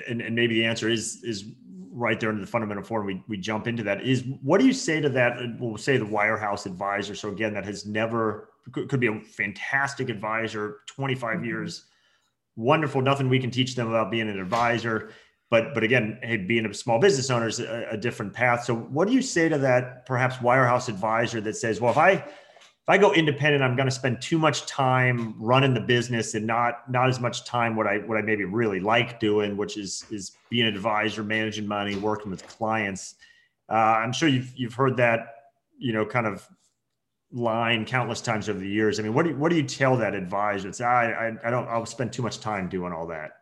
and, 0.08 0.20
and 0.20 0.34
maybe 0.34 0.54
the 0.54 0.64
answer 0.64 0.88
is 0.88 1.24
is 1.24 1.44
right 1.90 2.20
there 2.20 2.30
in 2.30 2.40
the 2.40 2.46
fundamental 2.46 2.84
four. 2.84 3.00
And 3.00 3.06
we 3.06 3.24
we 3.26 3.36
jump 3.36 3.66
into 3.66 3.82
that. 3.82 4.02
Is 4.02 4.22
what 4.42 4.60
do 4.60 4.66
you 4.66 4.72
say 4.72 5.00
to 5.00 5.08
that? 5.10 5.38
We'll 5.58 5.76
say 5.76 5.96
the 5.96 6.04
wirehouse 6.04 6.66
advisor. 6.66 7.16
So 7.16 7.30
again, 7.30 7.52
that 7.54 7.64
has 7.64 7.84
never 7.84 8.50
could, 8.70 8.88
could 8.88 9.00
be 9.00 9.08
a 9.08 9.20
fantastic 9.20 10.08
advisor, 10.08 10.78
twenty 10.86 11.16
five 11.16 11.38
mm 11.38 11.40
mm-hmm. 11.40 11.46
years, 11.46 11.86
wonderful. 12.54 13.02
Nothing 13.02 13.28
we 13.28 13.40
can 13.40 13.50
teach 13.50 13.74
them 13.74 13.88
about 13.88 14.12
being 14.12 14.28
an 14.28 14.38
advisor 14.38 15.10
but 15.50 15.74
but 15.74 15.84
again 15.84 16.18
hey 16.22 16.36
being 16.36 16.66
a 16.66 16.74
small 16.74 16.98
business 16.98 17.30
owner 17.30 17.46
is 17.46 17.60
a, 17.60 17.88
a, 17.92 17.96
different 17.96 18.32
path. 18.32 18.64
So 18.64 18.74
what 18.74 19.08
do 19.08 19.14
you 19.14 19.22
say 19.22 19.48
to 19.48 19.58
that 19.58 20.06
perhaps 20.06 20.36
wirehouse 20.36 20.88
advisor 20.88 21.40
that 21.42 21.56
says 21.56 21.80
well 21.80 21.90
if 21.90 21.98
i 21.98 22.12
if 22.12 22.88
i 22.88 22.98
go 22.98 23.12
independent 23.12 23.62
i'm 23.62 23.76
going 23.76 23.88
to 23.88 23.94
spend 23.94 24.20
too 24.20 24.38
much 24.38 24.66
time 24.66 25.34
running 25.38 25.74
the 25.74 25.80
business 25.80 26.34
and 26.34 26.46
not 26.46 26.90
not 26.90 27.08
as 27.08 27.20
much 27.20 27.44
time 27.44 27.76
what 27.76 27.86
i 27.86 27.98
what 27.98 28.18
i 28.18 28.22
maybe 28.22 28.44
really 28.44 28.80
like 28.80 29.20
doing 29.20 29.56
which 29.56 29.76
is 29.76 30.04
is 30.10 30.32
being 30.50 30.66
an 30.66 30.74
advisor 30.74 31.22
managing 31.22 31.66
money 31.66 31.96
working 31.96 32.30
with 32.30 32.46
clients? 32.46 33.16
Uh, 33.68 33.74
i'm 33.74 34.12
sure 34.12 34.28
you've 34.28 34.52
you've 34.56 34.74
heard 34.74 34.96
that 34.96 35.34
you 35.78 35.92
know 35.92 36.04
kind 36.04 36.26
of 36.26 36.46
line 37.32 37.84
countless 37.84 38.20
times 38.20 38.48
over 38.48 38.60
the 38.60 38.68
years. 38.68 39.00
I 39.00 39.02
mean 39.02 39.12
what 39.12 39.24
do 39.24 39.30
you, 39.30 39.36
what 39.36 39.50
do 39.50 39.56
you 39.56 39.64
tell 39.64 39.96
that 39.96 40.14
advisor 40.14 40.68
it's 40.68 40.80
I, 40.80 41.10
I 41.10 41.48
i 41.48 41.50
don't 41.50 41.68
i'll 41.68 41.84
spend 41.84 42.12
too 42.12 42.22
much 42.22 42.38
time 42.38 42.68
doing 42.68 42.92
all 42.92 43.06
that 43.08 43.32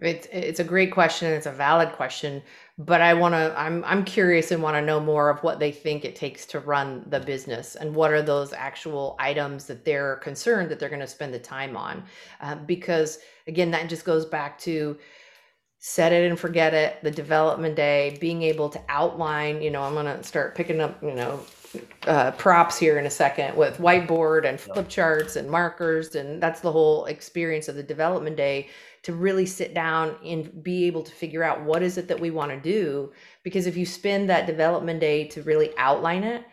it's 0.00 0.26
it's 0.32 0.60
a 0.60 0.64
great 0.64 0.92
question. 0.92 1.32
It's 1.32 1.46
a 1.46 1.52
valid 1.52 1.92
question, 1.92 2.42
but 2.78 3.00
I 3.00 3.14
want 3.14 3.34
to. 3.34 3.54
I'm 3.56 3.84
I'm 3.84 4.04
curious 4.04 4.50
and 4.50 4.62
want 4.62 4.76
to 4.76 4.82
know 4.82 5.00
more 5.00 5.30
of 5.30 5.42
what 5.42 5.58
they 5.58 5.70
think 5.70 6.04
it 6.04 6.16
takes 6.16 6.46
to 6.46 6.60
run 6.60 7.04
the 7.08 7.20
business 7.20 7.76
and 7.76 7.94
what 7.94 8.12
are 8.12 8.22
those 8.22 8.52
actual 8.52 9.16
items 9.18 9.66
that 9.66 9.84
they're 9.84 10.16
concerned 10.16 10.70
that 10.70 10.78
they're 10.78 10.88
going 10.88 11.00
to 11.00 11.06
spend 11.06 11.32
the 11.32 11.38
time 11.38 11.76
on, 11.76 12.02
uh, 12.40 12.56
because 12.56 13.18
again, 13.46 13.70
that 13.70 13.88
just 13.88 14.04
goes 14.04 14.26
back 14.26 14.58
to 14.60 14.98
set 15.78 16.12
it 16.12 16.28
and 16.28 16.38
forget 16.38 16.74
it. 16.74 16.96
The 17.02 17.10
development 17.10 17.76
day, 17.76 18.16
being 18.20 18.42
able 18.42 18.68
to 18.70 18.80
outline. 18.88 19.62
You 19.62 19.70
know, 19.70 19.82
I'm 19.82 19.94
going 19.94 20.06
to 20.06 20.22
start 20.24 20.54
picking 20.54 20.80
up. 20.80 21.02
You 21.02 21.14
know, 21.14 21.40
uh, 22.06 22.30
props 22.32 22.78
here 22.78 22.98
in 22.98 23.06
a 23.06 23.10
second 23.10 23.56
with 23.56 23.78
whiteboard 23.78 24.44
and 24.44 24.60
flip 24.60 24.88
charts 24.88 25.36
and 25.36 25.50
markers 25.50 26.14
and 26.14 26.40
that's 26.40 26.60
the 26.60 26.70
whole 26.70 27.04
experience 27.06 27.66
of 27.66 27.74
the 27.74 27.82
development 27.82 28.36
day 28.36 28.68
to 29.04 29.12
really 29.12 29.46
sit 29.46 29.74
down 29.74 30.16
and 30.24 30.62
be 30.62 30.84
able 30.84 31.02
to 31.02 31.12
figure 31.12 31.44
out 31.44 31.62
what 31.62 31.82
is 31.82 31.98
it 31.98 32.08
that 32.08 32.20
we 32.20 32.30
want 32.30 32.50
to 32.50 32.60
do. 32.60 33.12
Because 33.42 33.66
if 33.66 33.76
you 33.76 33.86
spend 33.86 34.28
that 34.28 34.46
development 34.46 35.00
day 35.00 35.28
to 35.28 35.42
really 35.42 35.70
outline 35.76 36.24
it 36.24 36.44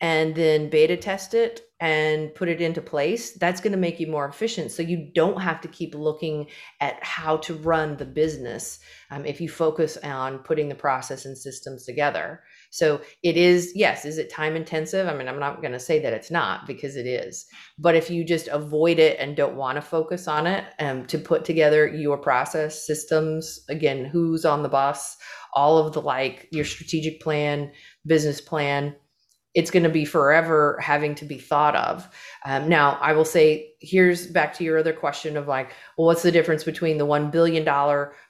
and 0.00 0.34
then 0.34 0.70
beta 0.70 0.96
test 0.96 1.34
it 1.34 1.62
and 1.80 2.34
put 2.34 2.48
it 2.48 2.60
into 2.60 2.80
place 2.80 3.32
that's 3.32 3.60
going 3.60 3.72
to 3.72 3.78
make 3.78 4.00
you 4.00 4.06
more 4.06 4.26
efficient. 4.26 4.70
So 4.72 4.82
you 4.82 5.10
don't 5.14 5.40
have 5.40 5.60
to 5.60 5.68
keep 5.68 5.94
looking 5.94 6.46
at 6.80 7.02
how 7.04 7.36
to 7.38 7.54
run 7.54 7.96
the 7.96 8.06
business 8.06 8.80
um, 9.10 9.26
if 9.26 9.40
you 9.40 9.48
focus 9.48 9.98
on 9.98 10.38
putting 10.38 10.68
the 10.68 10.74
process 10.74 11.26
and 11.26 11.36
systems 11.36 11.84
together 11.84 12.42
so 12.74 13.00
it 13.22 13.36
is, 13.36 13.70
yes, 13.76 14.04
is 14.04 14.18
it 14.18 14.28
time 14.28 14.56
intensive? 14.56 15.06
I 15.06 15.14
mean, 15.14 15.28
I'm 15.28 15.38
not 15.38 15.60
going 15.60 15.74
to 15.74 15.78
say 15.78 16.00
that 16.00 16.12
it's 16.12 16.32
not 16.32 16.66
because 16.66 16.96
it 16.96 17.06
is. 17.06 17.46
But 17.78 17.94
if 17.94 18.10
you 18.10 18.24
just 18.24 18.48
avoid 18.48 18.98
it 18.98 19.16
and 19.20 19.36
don't 19.36 19.54
want 19.54 19.76
to 19.76 19.80
focus 19.80 20.26
on 20.26 20.48
it, 20.48 20.64
um, 20.80 21.06
to 21.06 21.16
put 21.16 21.44
together 21.44 21.86
your 21.86 22.18
process 22.18 22.84
systems, 22.84 23.60
again, 23.68 24.04
who's 24.04 24.44
on 24.44 24.64
the 24.64 24.68
bus, 24.68 25.16
all 25.54 25.78
of 25.78 25.92
the 25.92 26.02
like 26.02 26.48
your 26.50 26.64
strategic 26.64 27.20
plan, 27.20 27.70
business 28.06 28.40
plan, 28.40 28.96
it's 29.54 29.70
going 29.70 29.84
to 29.84 29.88
be 29.88 30.04
forever 30.04 30.78
having 30.80 31.14
to 31.14 31.24
be 31.24 31.38
thought 31.38 31.76
of. 31.76 32.08
Um, 32.44 32.68
now, 32.68 32.98
I 33.00 33.12
will 33.12 33.24
say, 33.24 33.70
here's 33.80 34.26
back 34.26 34.52
to 34.54 34.64
your 34.64 34.78
other 34.78 34.92
question 34.92 35.36
of 35.36 35.46
like, 35.46 35.72
well, 35.96 36.06
what's 36.06 36.22
the 36.22 36.32
difference 36.32 36.64
between 36.64 36.98
the 36.98 37.06
$1 37.06 37.30
billion 37.30 37.64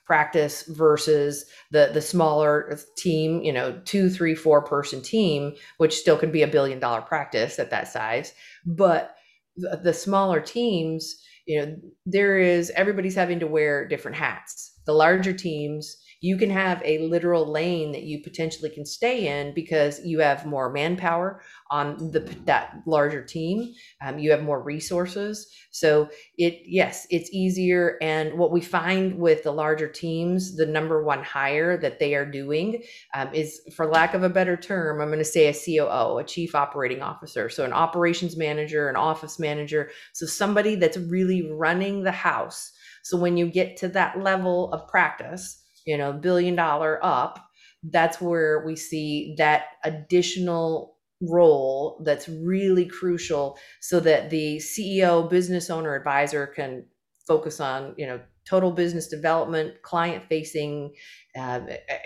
practice 0.04 0.64
versus 0.68 1.46
the 1.70 1.90
the 1.92 2.00
smaller 2.00 2.78
team 2.96 3.42
you 3.42 3.52
know 3.52 3.80
two 3.84 4.10
three 4.10 4.34
four 4.34 4.62
person 4.62 5.00
team 5.00 5.54
which 5.78 5.96
still 5.96 6.18
could 6.18 6.32
be 6.32 6.42
a 6.42 6.46
billion 6.46 6.78
dollar 6.78 7.00
practice 7.00 7.58
at 7.58 7.70
that 7.70 7.88
size 7.88 8.34
but 8.66 9.16
the, 9.56 9.80
the 9.82 9.94
smaller 9.94 10.40
teams 10.40 11.16
you 11.46 11.58
know 11.58 11.74
there 12.04 12.38
is 12.38 12.70
everybody's 12.76 13.14
having 13.14 13.40
to 13.40 13.46
wear 13.46 13.88
different 13.88 14.16
hats 14.16 14.78
the 14.84 14.92
larger 14.92 15.32
teams 15.32 15.96
you 16.24 16.38
can 16.38 16.48
have 16.48 16.80
a 16.86 17.06
literal 17.06 17.44
lane 17.44 17.92
that 17.92 18.04
you 18.04 18.18
potentially 18.22 18.70
can 18.70 18.86
stay 18.86 19.28
in 19.28 19.52
because 19.52 20.02
you 20.06 20.20
have 20.20 20.46
more 20.46 20.72
manpower 20.72 21.42
on 21.70 22.12
the 22.12 22.20
that 22.46 22.80
larger 22.86 23.22
team. 23.22 23.74
Um, 24.00 24.18
you 24.18 24.30
have 24.30 24.42
more 24.42 24.62
resources. 24.62 25.46
So 25.70 26.08
it 26.38 26.62
yes 26.64 27.06
it's 27.10 27.28
easier. 27.30 27.98
And 28.00 28.38
what 28.38 28.52
we 28.52 28.62
find 28.62 29.18
with 29.18 29.42
the 29.42 29.52
larger 29.52 29.86
teams 29.86 30.56
the 30.56 30.64
number 30.64 31.04
one 31.04 31.22
hire 31.22 31.76
that 31.76 31.98
they 31.98 32.14
are 32.14 32.24
doing 32.24 32.82
um, 33.12 33.28
is 33.34 33.60
for 33.76 33.84
lack 33.86 34.14
of 34.14 34.22
a 34.22 34.30
better 34.30 34.56
term 34.56 35.02
i'm 35.02 35.08
going 35.08 35.18
to 35.18 35.24
say 35.26 35.48
a 35.48 35.52
coo 35.52 36.16
a 36.16 36.24
chief 36.24 36.54
operating 36.54 37.02
officer. 37.02 37.50
So 37.50 37.66
an 37.66 37.74
operations 37.74 38.34
manager 38.34 38.88
an 38.88 38.96
office 38.96 39.38
manager. 39.38 39.90
So 40.14 40.24
somebody 40.24 40.74
that's 40.74 40.96
really 40.96 41.50
running 41.52 42.02
the 42.02 42.12
house. 42.12 42.72
So 43.02 43.18
when 43.18 43.36
you 43.36 43.46
get 43.46 43.76
to 43.78 43.88
that 43.88 44.22
level 44.22 44.72
of 44.72 44.88
practice 44.88 45.60
you 45.84 45.96
know, 45.96 46.12
billion 46.12 46.54
dollar 46.56 46.98
up, 47.02 47.38
that's 47.84 48.20
where 48.20 48.64
we 48.64 48.76
see 48.76 49.34
that 49.38 49.64
additional 49.84 50.96
role 51.20 52.00
that's 52.04 52.28
really 52.28 52.86
crucial 52.86 53.58
so 53.80 54.00
that 54.00 54.30
the 54.30 54.56
CEO, 54.56 55.28
business 55.28 55.70
owner, 55.70 55.94
advisor 55.94 56.46
can 56.46 56.84
focus 57.26 57.60
on, 57.60 57.94
you 57.96 58.06
know, 58.06 58.20
total 58.46 58.70
business 58.70 59.08
development, 59.08 59.80
client 59.82 60.22
facing, 60.28 60.92
uh, 61.34 61.60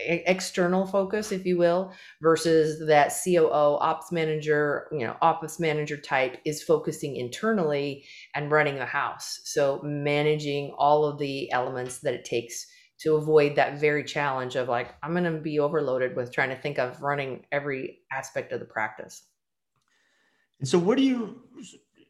external 0.06 0.86
focus, 0.86 1.32
if 1.32 1.44
you 1.44 1.58
will, 1.58 1.92
versus 2.22 2.86
that 2.86 3.12
COO, 3.24 3.76
ops 3.80 4.12
manager, 4.12 4.86
you 4.92 5.04
know, 5.04 5.16
office 5.20 5.58
manager 5.58 5.96
type 5.96 6.38
is 6.44 6.62
focusing 6.62 7.16
internally 7.16 8.04
and 8.36 8.52
running 8.52 8.76
the 8.76 8.86
house. 8.86 9.40
So 9.44 9.80
managing 9.82 10.72
all 10.78 11.04
of 11.04 11.18
the 11.18 11.50
elements 11.50 11.98
that 12.00 12.14
it 12.14 12.24
takes 12.24 12.66
to 13.00 13.16
avoid 13.16 13.56
that 13.56 13.78
very 13.78 14.02
challenge 14.02 14.56
of 14.56 14.68
like, 14.68 14.94
I'm 15.02 15.12
going 15.12 15.24
to 15.24 15.38
be 15.38 15.60
overloaded 15.60 16.16
with 16.16 16.32
trying 16.32 16.50
to 16.50 16.56
think 16.56 16.78
of 16.78 17.00
running 17.00 17.44
every 17.52 18.00
aspect 18.10 18.52
of 18.52 18.60
the 18.60 18.66
practice. 18.66 19.22
And 20.58 20.68
so, 20.68 20.78
what 20.78 20.98
do 20.98 21.04
you, 21.04 21.40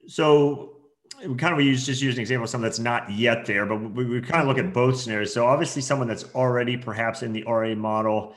so 0.06 0.78
we 1.26 1.34
kind 1.34 1.52
of 1.52 1.58
we 1.58 1.64
use 1.64 1.84
just 1.84 2.00
use 2.00 2.14
an 2.14 2.20
example 2.20 2.44
of 2.44 2.50
someone 2.50 2.68
that's 2.68 2.78
not 2.78 3.10
yet 3.10 3.46
there, 3.46 3.66
but 3.66 3.76
we, 3.76 4.04
we 4.04 4.20
kind 4.20 4.42
of 4.42 4.48
look 4.48 4.58
at 4.58 4.64
mm-hmm. 4.64 4.72
both 4.72 5.00
scenarios. 5.00 5.32
So 5.32 5.46
obviously 5.46 5.82
someone 5.82 6.08
that's 6.08 6.24
already 6.34 6.76
perhaps 6.76 7.22
in 7.22 7.32
the 7.32 7.44
RIA 7.44 7.76
model 7.76 8.34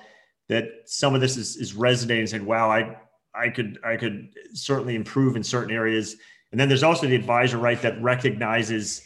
that 0.50 0.66
some 0.86 1.16
of 1.16 1.22
this 1.22 1.38
is, 1.38 1.56
is 1.58 1.74
resonating 1.74 2.22
and 2.22 2.30
saying, 2.30 2.46
wow, 2.46 2.70
I, 2.70 2.98
I 3.34 3.50
could, 3.50 3.78
I 3.86 3.96
could 3.98 4.30
certainly 4.54 4.96
improve 4.96 5.36
in 5.36 5.44
certain 5.44 5.74
areas. 5.74 6.16
And 6.52 6.60
then 6.60 6.68
there's 6.68 6.84
also 6.84 7.08
the 7.08 7.16
advisor, 7.16 7.58
right, 7.58 7.82
that 7.82 8.02
recognizes, 8.02 9.04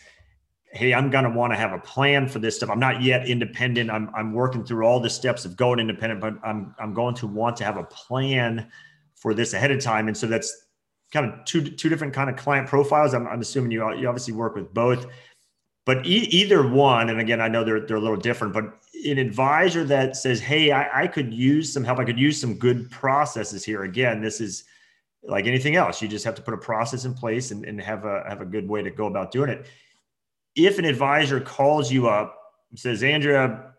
hey, 0.75 0.93
I'm 0.93 1.09
going 1.09 1.23
to 1.23 1.29
want 1.29 1.53
to 1.53 1.57
have 1.57 1.71
a 1.71 1.79
plan 1.79 2.27
for 2.27 2.39
this 2.39 2.57
stuff. 2.57 2.69
I'm 2.69 2.79
not 2.79 3.01
yet 3.01 3.27
independent. 3.27 3.89
I'm, 3.89 4.11
I'm 4.13 4.33
working 4.33 4.65
through 4.65 4.85
all 4.85 4.99
the 4.99 5.09
steps 5.09 5.45
of 5.45 5.55
going 5.55 5.79
independent, 5.79 6.19
but 6.19 6.35
I'm, 6.43 6.75
I'm 6.77 6.93
going 6.93 7.15
to 7.15 7.27
want 7.27 7.55
to 7.57 7.63
have 7.63 7.77
a 7.77 7.83
plan 7.85 8.69
for 9.15 9.33
this 9.33 9.53
ahead 9.53 9.71
of 9.71 9.81
time. 9.81 10.07
And 10.07 10.17
so 10.17 10.27
that's 10.27 10.65
kind 11.11 11.31
of 11.31 11.45
two 11.45 11.61
two 11.61 11.87
different 11.87 12.13
kind 12.13 12.29
of 12.29 12.35
client 12.35 12.67
profiles. 12.67 13.13
I'm, 13.13 13.25
I'm 13.27 13.41
assuming 13.41 13.71
you 13.71 13.89
you 13.95 14.07
obviously 14.07 14.33
work 14.33 14.55
with 14.55 14.73
both, 14.73 15.05
but 15.85 16.05
e- 16.05 16.27
either 16.31 16.67
one, 16.67 17.09
and 17.09 17.19
again, 17.19 17.39
I 17.39 17.47
know 17.47 17.63
they're 17.63 17.85
they're 17.85 17.97
a 17.97 18.01
little 18.01 18.17
different, 18.17 18.53
but 18.53 18.65
an 19.05 19.17
advisor 19.17 19.85
that 19.85 20.17
says, 20.17 20.41
"Hey, 20.41 20.71
I, 20.71 21.03
I 21.03 21.07
could 21.07 21.33
use 21.33 21.71
some 21.71 21.83
help. 21.83 21.99
I 21.99 22.05
could 22.05 22.19
use 22.19 22.39
some 22.39 22.55
good 22.55 22.91
processes 22.91 23.63
here." 23.63 23.83
Again, 23.83 24.21
this 24.21 24.41
is 24.41 24.65
like 25.23 25.47
anything 25.47 25.75
else. 25.75 26.01
You 26.01 26.07
just 26.07 26.25
have 26.25 26.35
to 26.35 26.41
put 26.41 26.53
a 26.53 26.57
process 26.57 27.05
in 27.05 27.13
place 27.13 27.51
and, 27.51 27.65
and 27.65 27.79
have 27.81 28.05
a 28.05 28.23
have 28.27 28.41
a 28.41 28.45
good 28.45 28.67
way 28.67 28.83
to 28.83 28.91
go 28.91 29.07
about 29.07 29.31
doing 29.31 29.49
it. 29.49 29.67
If 30.55 30.79
an 30.79 30.85
advisor 30.85 31.39
calls 31.41 31.91
you 31.91 32.07
up 32.07 32.37
and 32.69 32.79
says, 32.79 33.03
"Andrea, 33.03 33.73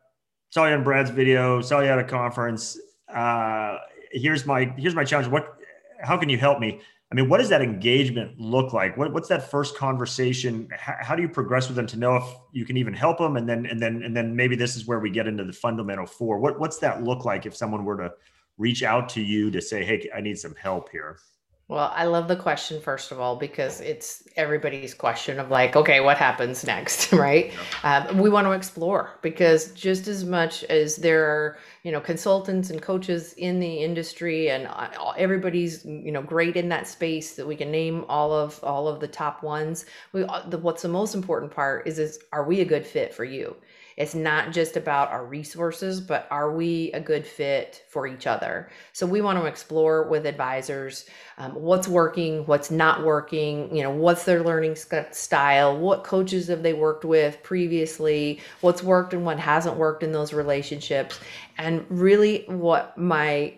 saw 0.50 0.66
you 0.66 0.74
on 0.74 0.84
Brad's 0.84 1.10
video, 1.10 1.60
saw 1.60 1.80
you 1.80 1.88
at 1.88 1.98
a 1.98 2.04
conference. 2.04 2.78
Uh, 3.12 3.78
here's 4.12 4.46
my 4.46 4.64
here's 4.76 4.94
my 4.94 5.04
challenge. 5.04 5.28
What? 5.28 5.58
How 6.00 6.16
can 6.16 6.28
you 6.28 6.38
help 6.38 6.60
me?" 6.60 6.80
I 7.10 7.14
mean, 7.14 7.28
what 7.28 7.38
does 7.38 7.48
that 7.50 7.62
engagement 7.62 8.40
look 8.40 8.72
like? 8.72 8.96
What, 8.96 9.12
what's 9.12 9.28
that 9.28 9.48
first 9.48 9.76
conversation? 9.76 10.68
How, 10.76 10.96
how, 11.00 11.14
do 11.14 11.22
you 11.22 11.28
progress 11.28 11.68
with 11.68 11.76
them 11.76 11.86
to 11.86 11.96
know 11.96 12.16
if 12.16 12.24
you 12.52 12.64
can 12.64 12.76
even 12.76 12.94
help 12.94 13.18
them? 13.18 13.36
And 13.36 13.48
then, 13.48 13.64
and 13.66 13.80
then, 13.80 14.02
and 14.02 14.16
then 14.16 14.34
maybe 14.34 14.56
this 14.56 14.74
is 14.74 14.86
where 14.86 14.98
we 14.98 15.10
get 15.10 15.28
into 15.28 15.44
the 15.44 15.52
fundamental 15.52 16.04
four. 16.04 16.38
What, 16.38 16.58
what's 16.58 16.78
that 16.78 17.04
look 17.04 17.24
like 17.24 17.46
if 17.46 17.54
someone 17.54 17.84
were 17.84 17.96
to 17.98 18.12
reach 18.58 18.82
out 18.82 19.08
to 19.10 19.22
you 19.22 19.52
to 19.52 19.62
say, 19.62 19.84
Hey, 19.84 20.10
I 20.14 20.20
need 20.20 20.36
some 20.36 20.56
help 20.56 20.90
here? 20.90 21.20
Well, 21.68 21.92
I 21.96 22.04
love 22.04 22.28
the 22.28 22.36
question, 22.36 22.80
first 22.80 23.10
of 23.10 23.18
all, 23.18 23.34
because 23.34 23.80
it's 23.80 24.22
everybody's 24.36 24.94
question 24.94 25.40
of 25.40 25.50
like, 25.50 25.74
okay, 25.74 25.98
what 25.98 26.16
happens 26.16 26.64
next, 26.64 27.12
right? 27.12 27.52
Yeah. 27.82 28.06
Um, 28.08 28.18
we 28.18 28.30
want 28.30 28.46
to 28.46 28.52
explore 28.52 29.18
because 29.20 29.72
just 29.72 30.06
as 30.06 30.24
much 30.24 30.62
as 30.64 30.94
there 30.94 31.24
are, 31.24 31.58
you 31.82 31.90
know, 31.90 32.00
consultants 32.00 32.70
and 32.70 32.80
coaches 32.80 33.32
in 33.32 33.58
the 33.58 33.78
industry 33.78 34.48
and 34.48 34.68
uh, 34.68 35.10
everybody's, 35.18 35.84
you 35.84 36.12
know, 36.12 36.22
great 36.22 36.54
in 36.56 36.68
that 36.68 36.86
space 36.86 37.34
that 37.34 37.48
we 37.48 37.56
can 37.56 37.72
name 37.72 38.04
all 38.08 38.32
of 38.32 38.62
all 38.62 38.86
of 38.86 39.00
the 39.00 39.08
top 39.08 39.42
ones. 39.42 39.86
We, 40.12 40.22
uh, 40.22 40.48
the, 40.48 40.58
what's 40.58 40.82
the 40.82 40.88
most 40.88 41.16
important 41.16 41.50
part 41.50 41.88
is, 41.88 41.98
is 41.98 42.20
are 42.32 42.44
we 42.44 42.60
a 42.60 42.64
good 42.64 42.86
fit 42.86 43.12
for 43.12 43.24
you? 43.24 43.56
It's 43.96 44.14
not 44.14 44.52
just 44.52 44.76
about 44.76 45.10
our 45.10 45.24
resources, 45.24 46.02
but 46.02 46.28
are 46.30 46.52
we 46.52 46.92
a 46.92 47.00
good 47.00 47.26
fit 47.26 47.82
for 47.88 48.06
each 48.06 48.26
other? 48.26 48.68
So 48.92 49.06
we 49.06 49.22
want 49.22 49.38
to 49.38 49.46
explore 49.46 50.06
with 50.06 50.26
advisors 50.26 51.06
um, 51.38 51.52
what's 51.52 51.88
working, 51.88 52.44
what's 52.44 52.70
not 52.70 53.04
working, 53.04 53.74
you 53.74 53.82
know, 53.82 53.90
what's 53.90 54.24
their 54.24 54.42
learning 54.42 54.76
style, 54.76 55.78
what 55.78 56.04
coaches 56.04 56.48
have 56.48 56.62
they 56.62 56.74
worked 56.74 57.06
with 57.06 57.42
previously, 57.42 58.40
what's 58.60 58.82
worked 58.82 59.14
and 59.14 59.24
what 59.24 59.38
hasn't 59.38 59.78
worked 59.78 60.02
in 60.02 60.12
those 60.12 60.34
relationships. 60.34 61.18
And 61.56 61.86
really, 61.88 62.44
what 62.48 62.98
my 62.98 63.54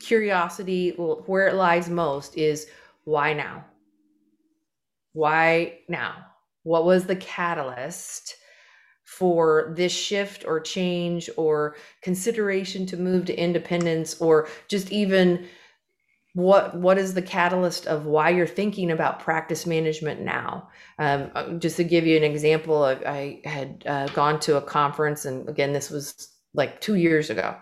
curiosity, 0.00 0.90
where 0.90 1.48
it 1.48 1.54
lies 1.54 1.90
most, 1.90 2.38
is 2.38 2.66
why 3.04 3.34
now? 3.34 3.66
Why 5.12 5.80
now? 5.86 6.14
What 6.62 6.86
was 6.86 7.04
the 7.04 7.16
catalyst? 7.16 8.36
For 9.18 9.74
this 9.76 9.92
shift 9.92 10.42
or 10.46 10.58
change 10.58 11.28
or 11.36 11.76
consideration 12.00 12.86
to 12.86 12.96
move 12.96 13.26
to 13.26 13.36
independence 13.36 14.18
or 14.22 14.48
just 14.68 14.90
even 14.90 15.46
what 16.34 16.74
what 16.74 16.96
is 16.96 17.12
the 17.12 17.20
catalyst 17.20 17.86
of 17.86 18.06
why 18.06 18.30
you're 18.30 18.46
thinking 18.46 18.90
about 18.90 19.20
practice 19.20 19.66
management 19.66 20.22
now? 20.22 20.66
Um, 20.98 21.30
uh, 21.34 21.52
just 21.58 21.76
to 21.76 21.84
give 21.84 22.06
you 22.06 22.16
an 22.16 22.24
example 22.24 22.84
i, 22.84 22.92
I 23.06 23.40
had 23.44 23.84
uh, 23.86 24.06
gone 24.08 24.40
to 24.40 24.56
a 24.56 24.62
conference 24.62 25.26
and 25.26 25.46
again 25.46 25.74
this 25.74 25.90
was 25.90 26.28
like 26.54 26.80
two 26.80 26.96
years 26.96 27.30
ago. 27.30 27.56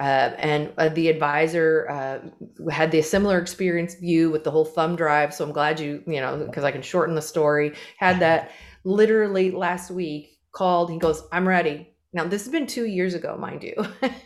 Uh, 0.00 0.32
and 0.38 0.70
uh, 0.76 0.90
the 0.90 1.08
advisor 1.08 1.88
uh, 1.90 2.70
had 2.70 2.90
the 2.90 3.00
similar 3.00 3.38
experience 3.38 3.94
view 3.94 4.30
with 4.30 4.44
the 4.44 4.50
whole 4.50 4.66
thumb 4.66 4.96
drive. 4.96 5.34
So 5.34 5.44
i'm 5.44 5.52
glad 5.52 5.78
you 5.78 6.02
you 6.06 6.20
know 6.20 6.44
because 6.46 6.64
i 6.64 6.72
can 6.72 6.82
shorten 6.82 7.14
the 7.14 7.22
story. 7.22 7.74
Had 7.98 8.20
that 8.20 8.52
literally 8.84 9.50
last 9.50 9.90
week 9.90 10.33
called. 10.54 10.90
He 10.90 10.98
goes, 10.98 11.22
I'm 11.32 11.46
ready. 11.46 11.94
Now, 12.12 12.24
this 12.24 12.44
has 12.44 12.52
been 12.52 12.66
two 12.66 12.86
years 12.86 13.14
ago, 13.14 13.36
mind 13.36 13.62
you. 13.62 13.74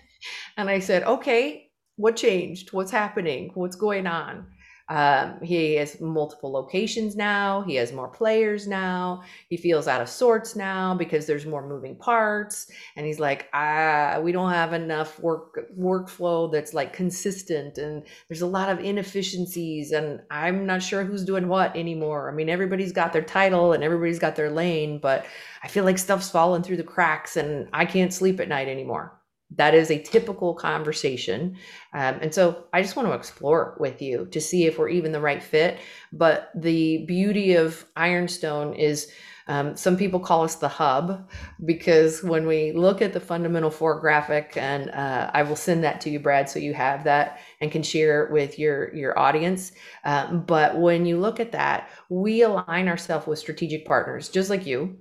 and 0.57 0.69
I 0.69 0.79
said, 0.79 1.03
okay, 1.05 1.71
what 1.97 2.17
changed? 2.17 2.73
What's 2.73 2.91
happening? 2.91 3.51
What's 3.55 3.77
going 3.77 4.07
on? 4.07 4.47
Um, 4.89 5.41
he 5.43 5.75
has 5.75 6.01
multiple 6.01 6.51
locations 6.51 7.15
now. 7.15 7.63
He 7.63 7.75
has 7.75 7.93
more 7.93 8.09
players 8.09 8.67
now. 8.67 9.23
He 9.49 9.57
feels 9.57 9.87
out 9.87 10.01
of 10.01 10.09
sorts 10.09 10.57
now 10.57 10.95
because 10.95 11.27
there's 11.27 11.45
more 11.45 11.67
moving 11.67 11.95
parts. 11.95 12.71
And 12.97 13.05
he's 13.05 13.21
like, 13.21 13.49
ah, 13.53 14.19
we 14.23 14.33
don't 14.33 14.51
have 14.51 14.73
enough 14.73 15.21
work 15.21 15.71
workflow 15.79 16.51
that's 16.51 16.73
like 16.73 16.93
consistent, 16.93 17.79
and 17.79 18.03
there's 18.29 18.43
a 18.43 18.47
lot 18.47 18.71
of 18.71 18.81
inefficiencies. 18.81 19.93
And 19.93 20.21
I'm 20.31 20.65
not 20.65 20.83
sure 20.83 21.05
who's 21.05 21.25
doing 21.25 21.49
what 21.49 21.77
anymore. 21.77 22.31
I 22.31 22.35
mean, 22.35 22.49
everybody's 22.49 22.93
got 22.93 23.13
their 23.13 23.23
title 23.23 23.73
and 23.75 23.85
everybody's 23.85 24.19
got 24.19 24.37
their 24.37 24.51
lane, 24.51 24.99
but 25.01 25.27
I 25.63 25.69
feel 25.69 25.85
like 25.85 25.99
stuff's 25.99 26.31
falling 26.31 26.63
through 26.63 26.79
the 26.79 26.83
cracks, 26.85 27.37
and 27.37 27.69
I 27.73 27.85
can't 27.85 28.13
sleep 28.13 28.41
at 28.41 28.49
night 28.49 28.69
anymore 28.69 29.18
that 29.57 29.75
is 29.75 29.91
a 29.91 30.03
typical 30.03 30.55
conversation. 30.55 31.57
Um, 31.95 32.19
and 32.21 32.35
so 32.35 32.65
i 32.73 32.83
just 32.83 32.97
want 32.97 33.09
to 33.09 33.15
explore 33.15 33.77
with 33.81 34.03
you 34.03 34.27
to 34.31 34.41
see 34.41 34.67
if 34.67 34.79
we're 34.79 34.91
even 34.91 35.13
the 35.13 35.21
right 35.21 35.43
fit. 35.43 35.79
But 36.13 36.51
the 36.55 37.05
beauty 37.07 37.55
of 37.55 37.87
ironstone 37.97 38.75
is 38.75 39.11
um, 39.49 39.77
some 39.77 39.97
people 39.97 40.21
call 40.21 40.45
us 40.45 40.57
the 40.57 40.69
hub 40.69 41.27
because 41.65 42.23
when 42.23 42.47
we 42.47 42.73
look 42.73 43.01
at 43.01 43.15
the 43.15 43.21
fundamental 43.21 43.71
four 43.71 43.99
graphic 43.99 44.53
and 44.59 44.91
uh, 44.91 45.31
i 45.33 45.43
will 45.43 45.57
send 45.57 45.83
that 45.85 46.03
to 46.03 46.11
you 46.11 46.21
brad 46.21 46.51
so 46.51 46.59
you 46.59 46.75
have 46.75 47.03
that 47.05 47.41
and 47.63 47.73
can 47.73 47.83
share 47.83 48.25
it 48.25 48.31
with 48.31 48.59
your 48.59 48.95
your 48.95 49.19
audience. 49.19 49.73
Um, 50.05 50.43
but 50.43 50.79
when 50.79 51.07
you 51.07 51.19
look 51.19 51.41
at 51.41 51.53
that 51.53 51.89
we 52.11 52.43
align 52.43 52.89
ourselves 52.89 53.27
with 53.27 53.39
strategic 53.39 53.87
partners 53.87 54.29
just 54.29 54.51
like 54.51 54.67
you 54.67 54.99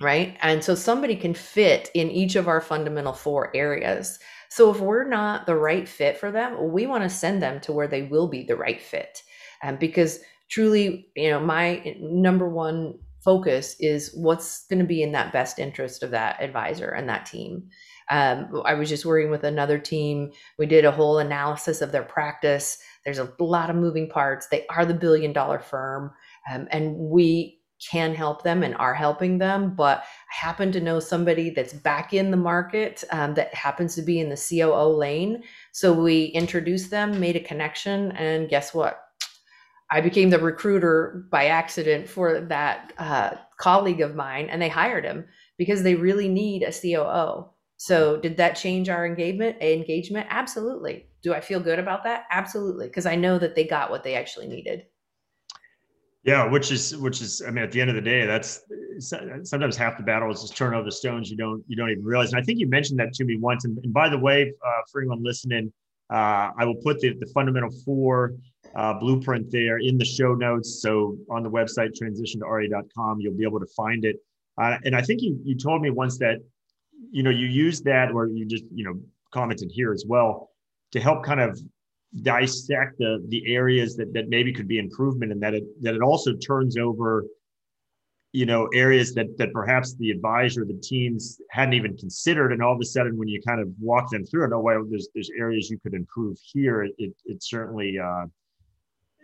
right? 0.00 0.36
And 0.42 0.62
so 0.62 0.74
somebody 0.74 1.16
can 1.16 1.34
fit 1.34 1.90
in 1.94 2.10
each 2.10 2.36
of 2.36 2.48
our 2.48 2.60
fundamental 2.60 3.12
four 3.12 3.54
areas. 3.54 4.18
So 4.48 4.70
if 4.70 4.80
we're 4.80 5.08
not 5.08 5.46
the 5.46 5.56
right 5.56 5.88
fit 5.88 6.18
for 6.18 6.30
them, 6.30 6.72
we 6.72 6.86
want 6.86 7.02
to 7.02 7.10
send 7.10 7.42
them 7.42 7.60
to 7.60 7.72
where 7.72 7.88
they 7.88 8.02
will 8.02 8.28
be 8.28 8.44
the 8.44 8.56
right 8.56 8.80
fit. 8.80 9.22
Um, 9.62 9.76
because 9.76 10.20
truly, 10.48 11.08
you 11.16 11.30
know, 11.30 11.40
my 11.40 11.96
number 12.00 12.48
one 12.48 12.94
focus 13.24 13.74
is 13.80 14.12
what's 14.14 14.66
going 14.66 14.78
to 14.78 14.84
be 14.84 15.02
in 15.02 15.12
that 15.12 15.32
best 15.32 15.58
interest 15.58 16.02
of 16.02 16.10
that 16.10 16.40
advisor 16.42 16.90
and 16.90 17.08
that 17.08 17.24
team. 17.24 17.68
Um, 18.10 18.62
I 18.66 18.74
was 18.74 18.90
just 18.90 19.06
working 19.06 19.30
with 19.30 19.44
another 19.44 19.78
team. 19.78 20.30
We 20.58 20.66
did 20.66 20.84
a 20.84 20.92
whole 20.92 21.18
analysis 21.18 21.80
of 21.80 21.90
their 21.90 22.02
practice. 22.02 22.78
There's 23.04 23.18
a 23.18 23.32
lot 23.38 23.70
of 23.70 23.76
moving 23.76 24.10
parts. 24.10 24.48
They 24.48 24.66
are 24.68 24.84
the 24.84 24.92
billion 24.92 25.32
dollar 25.32 25.58
firm. 25.58 26.12
Um, 26.52 26.68
and 26.70 26.96
we 26.96 27.53
can 27.90 28.14
help 28.14 28.42
them 28.42 28.62
and 28.62 28.74
are 28.76 28.94
helping 28.94 29.38
them. 29.38 29.74
But 29.74 29.98
I 29.98 30.46
happen 30.46 30.72
to 30.72 30.80
know 30.80 31.00
somebody 31.00 31.50
that's 31.50 31.72
back 31.72 32.12
in 32.12 32.30
the 32.30 32.36
market 32.36 33.04
um, 33.10 33.34
that 33.34 33.54
happens 33.54 33.94
to 33.94 34.02
be 34.02 34.20
in 34.20 34.28
the 34.28 34.36
COO 34.36 34.96
lane. 34.96 35.42
So 35.72 35.92
we 35.92 36.26
introduced 36.26 36.90
them, 36.90 37.20
made 37.20 37.36
a 37.36 37.40
connection, 37.40 38.12
and 38.12 38.48
guess 38.48 38.74
what? 38.74 39.00
I 39.90 40.00
became 40.00 40.30
the 40.30 40.38
recruiter 40.38 41.26
by 41.30 41.46
accident 41.46 42.08
for 42.08 42.40
that 42.40 42.92
uh, 42.98 43.32
colleague 43.58 44.00
of 44.00 44.14
mine, 44.14 44.48
and 44.50 44.60
they 44.60 44.68
hired 44.68 45.04
him 45.04 45.26
because 45.58 45.82
they 45.82 45.94
really 45.94 46.28
need 46.28 46.62
a 46.62 46.72
COO. 46.72 47.50
So 47.76 48.16
did 48.16 48.36
that 48.38 48.56
change 48.56 48.88
our 48.88 49.04
engagement? 49.04 49.60
Engagement? 49.60 50.26
Absolutely. 50.30 51.06
Do 51.22 51.34
I 51.34 51.40
feel 51.40 51.60
good 51.60 51.78
about 51.78 52.04
that? 52.04 52.24
Absolutely. 52.30 52.86
Because 52.86 53.06
I 53.06 53.16
know 53.16 53.38
that 53.38 53.54
they 53.54 53.66
got 53.66 53.90
what 53.90 54.04
they 54.04 54.14
actually 54.14 54.46
needed. 54.46 54.86
Yeah, 56.24 56.50
which 56.50 56.72
is 56.72 56.96
which 56.96 57.20
is 57.20 57.42
I 57.46 57.50
mean 57.50 57.62
at 57.62 57.70
the 57.70 57.82
end 57.82 57.90
of 57.90 57.96
the 57.96 58.02
day 58.02 58.24
that's 58.24 58.62
sometimes 58.98 59.76
half 59.76 59.98
the 59.98 60.02
battle 60.02 60.30
is 60.32 60.40
just 60.40 60.56
turn 60.56 60.72
over 60.72 60.84
the 60.84 60.92
stones 60.92 61.30
you 61.30 61.36
don't 61.36 61.62
you 61.68 61.76
don't 61.76 61.90
even 61.90 62.02
realize. 62.02 62.32
And 62.32 62.40
I 62.40 62.42
think 62.42 62.58
you 62.58 62.66
mentioned 62.66 62.98
that 63.00 63.12
to 63.14 63.24
me 63.24 63.36
once. 63.36 63.66
And, 63.66 63.76
and 63.84 63.92
by 63.92 64.08
the 64.08 64.18
way, 64.18 64.50
uh, 64.66 64.80
for 64.90 65.02
anyone 65.02 65.22
listening, 65.22 65.70
uh, 66.10 66.50
I 66.58 66.64
will 66.64 66.76
put 66.76 67.00
the 67.00 67.12
the 67.18 67.26
fundamental 67.26 67.70
four 67.84 68.36
uh, 68.74 68.94
blueprint 68.94 69.50
there 69.50 69.78
in 69.78 69.98
the 69.98 70.04
show 70.04 70.34
notes. 70.34 70.80
So 70.80 71.18
on 71.30 71.42
the 71.42 71.50
website 71.50 71.94
transition 71.94 72.40
to 72.40 72.46
ria.com, 72.46 73.20
you'll 73.20 73.36
be 73.36 73.44
able 73.44 73.60
to 73.60 73.68
find 73.76 74.06
it. 74.06 74.16
Uh, 74.56 74.78
and 74.86 74.96
I 74.96 75.02
think 75.02 75.20
you 75.20 75.38
you 75.44 75.56
told 75.56 75.82
me 75.82 75.90
once 75.90 76.16
that 76.18 76.38
you 77.10 77.22
know 77.22 77.30
you 77.30 77.46
use 77.46 77.82
that 77.82 78.12
or 78.12 78.28
you 78.28 78.46
just 78.46 78.64
you 78.74 78.84
know 78.86 78.98
commented 79.30 79.70
here 79.70 79.92
as 79.92 80.04
well 80.08 80.48
to 80.92 81.00
help 81.00 81.22
kind 81.22 81.40
of 81.40 81.60
dissect 82.22 82.98
the 82.98 83.24
the 83.28 83.54
areas 83.54 83.96
that 83.96 84.12
that 84.12 84.28
maybe 84.28 84.52
could 84.52 84.68
be 84.68 84.78
improvement 84.78 85.32
and 85.32 85.42
that 85.42 85.54
it 85.54 85.64
that 85.82 85.94
it 85.94 86.02
also 86.02 86.34
turns 86.36 86.76
over 86.76 87.24
you 88.32 88.46
know 88.46 88.68
areas 88.74 89.14
that 89.14 89.36
that 89.38 89.52
perhaps 89.52 89.94
the 89.94 90.10
advisor 90.10 90.64
the 90.64 90.80
teams 90.82 91.40
hadn't 91.50 91.74
even 91.74 91.96
considered. 91.96 92.52
And 92.52 92.62
all 92.62 92.74
of 92.74 92.80
a 92.80 92.84
sudden 92.84 93.16
when 93.16 93.28
you 93.28 93.40
kind 93.42 93.60
of 93.60 93.68
walk 93.80 94.10
them 94.10 94.24
through 94.24 94.46
it 94.46 94.52
oh 94.52 94.60
well 94.60 94.84
there's 94.88 95.08
there's 95.14 95.30
areas 95.36 95.70
you 95.70 95.78
could 95.78 95.94
improve 95.94 96.38
here. 96.52 96.84
It 96.84 97.14
it, 97.24 97.42
certainly 97.42 97.98
uh 97.98 98.26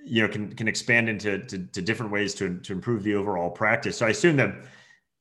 you 0.04 0.22
know 0.22 0.28
can 0.28 0.52
can 0.54 0.66
expand 0.66 1.08
into 1.08 1.38
to, 1.38 1.58
to 1.58 1.82
different 1.82 2.10
ways 2.10 2.34
to 2.36 2.58
to 2.58 2.72
improve 2.72 3.04
the 3.04 3.14
overall 3.14 3.50
practice. 3.50 3.98
So 3.98 4.06
i 4.06 4.10
assume 4.10 4.36
that 4.36 4.54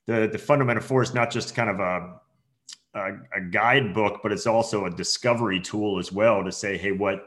the 0.07 0.29
the 0.31 0.39
fundamental 0.39 0.81
four 0.81 1.03
is 1.03 1.13
not 1.13 1.29
just 1.29 1.53
kind 1.53 1.69
of 1.69 1.79
a 1.79 2.19
a, 2.95 3.37
a 3.37 3.41
guidebook 3.41 4.21
but 4.23 4.31
it's 4.31 4.47
also 4.47 4.85
a 4.85 4.89
discovery 4.89 5.59
tool 5.59 5.99
as 5.99 6.11
well 6.11 6.43
to 6.43 6.51
say 6.51 6.75
hey 6.75 6.91
what 6.91 7.25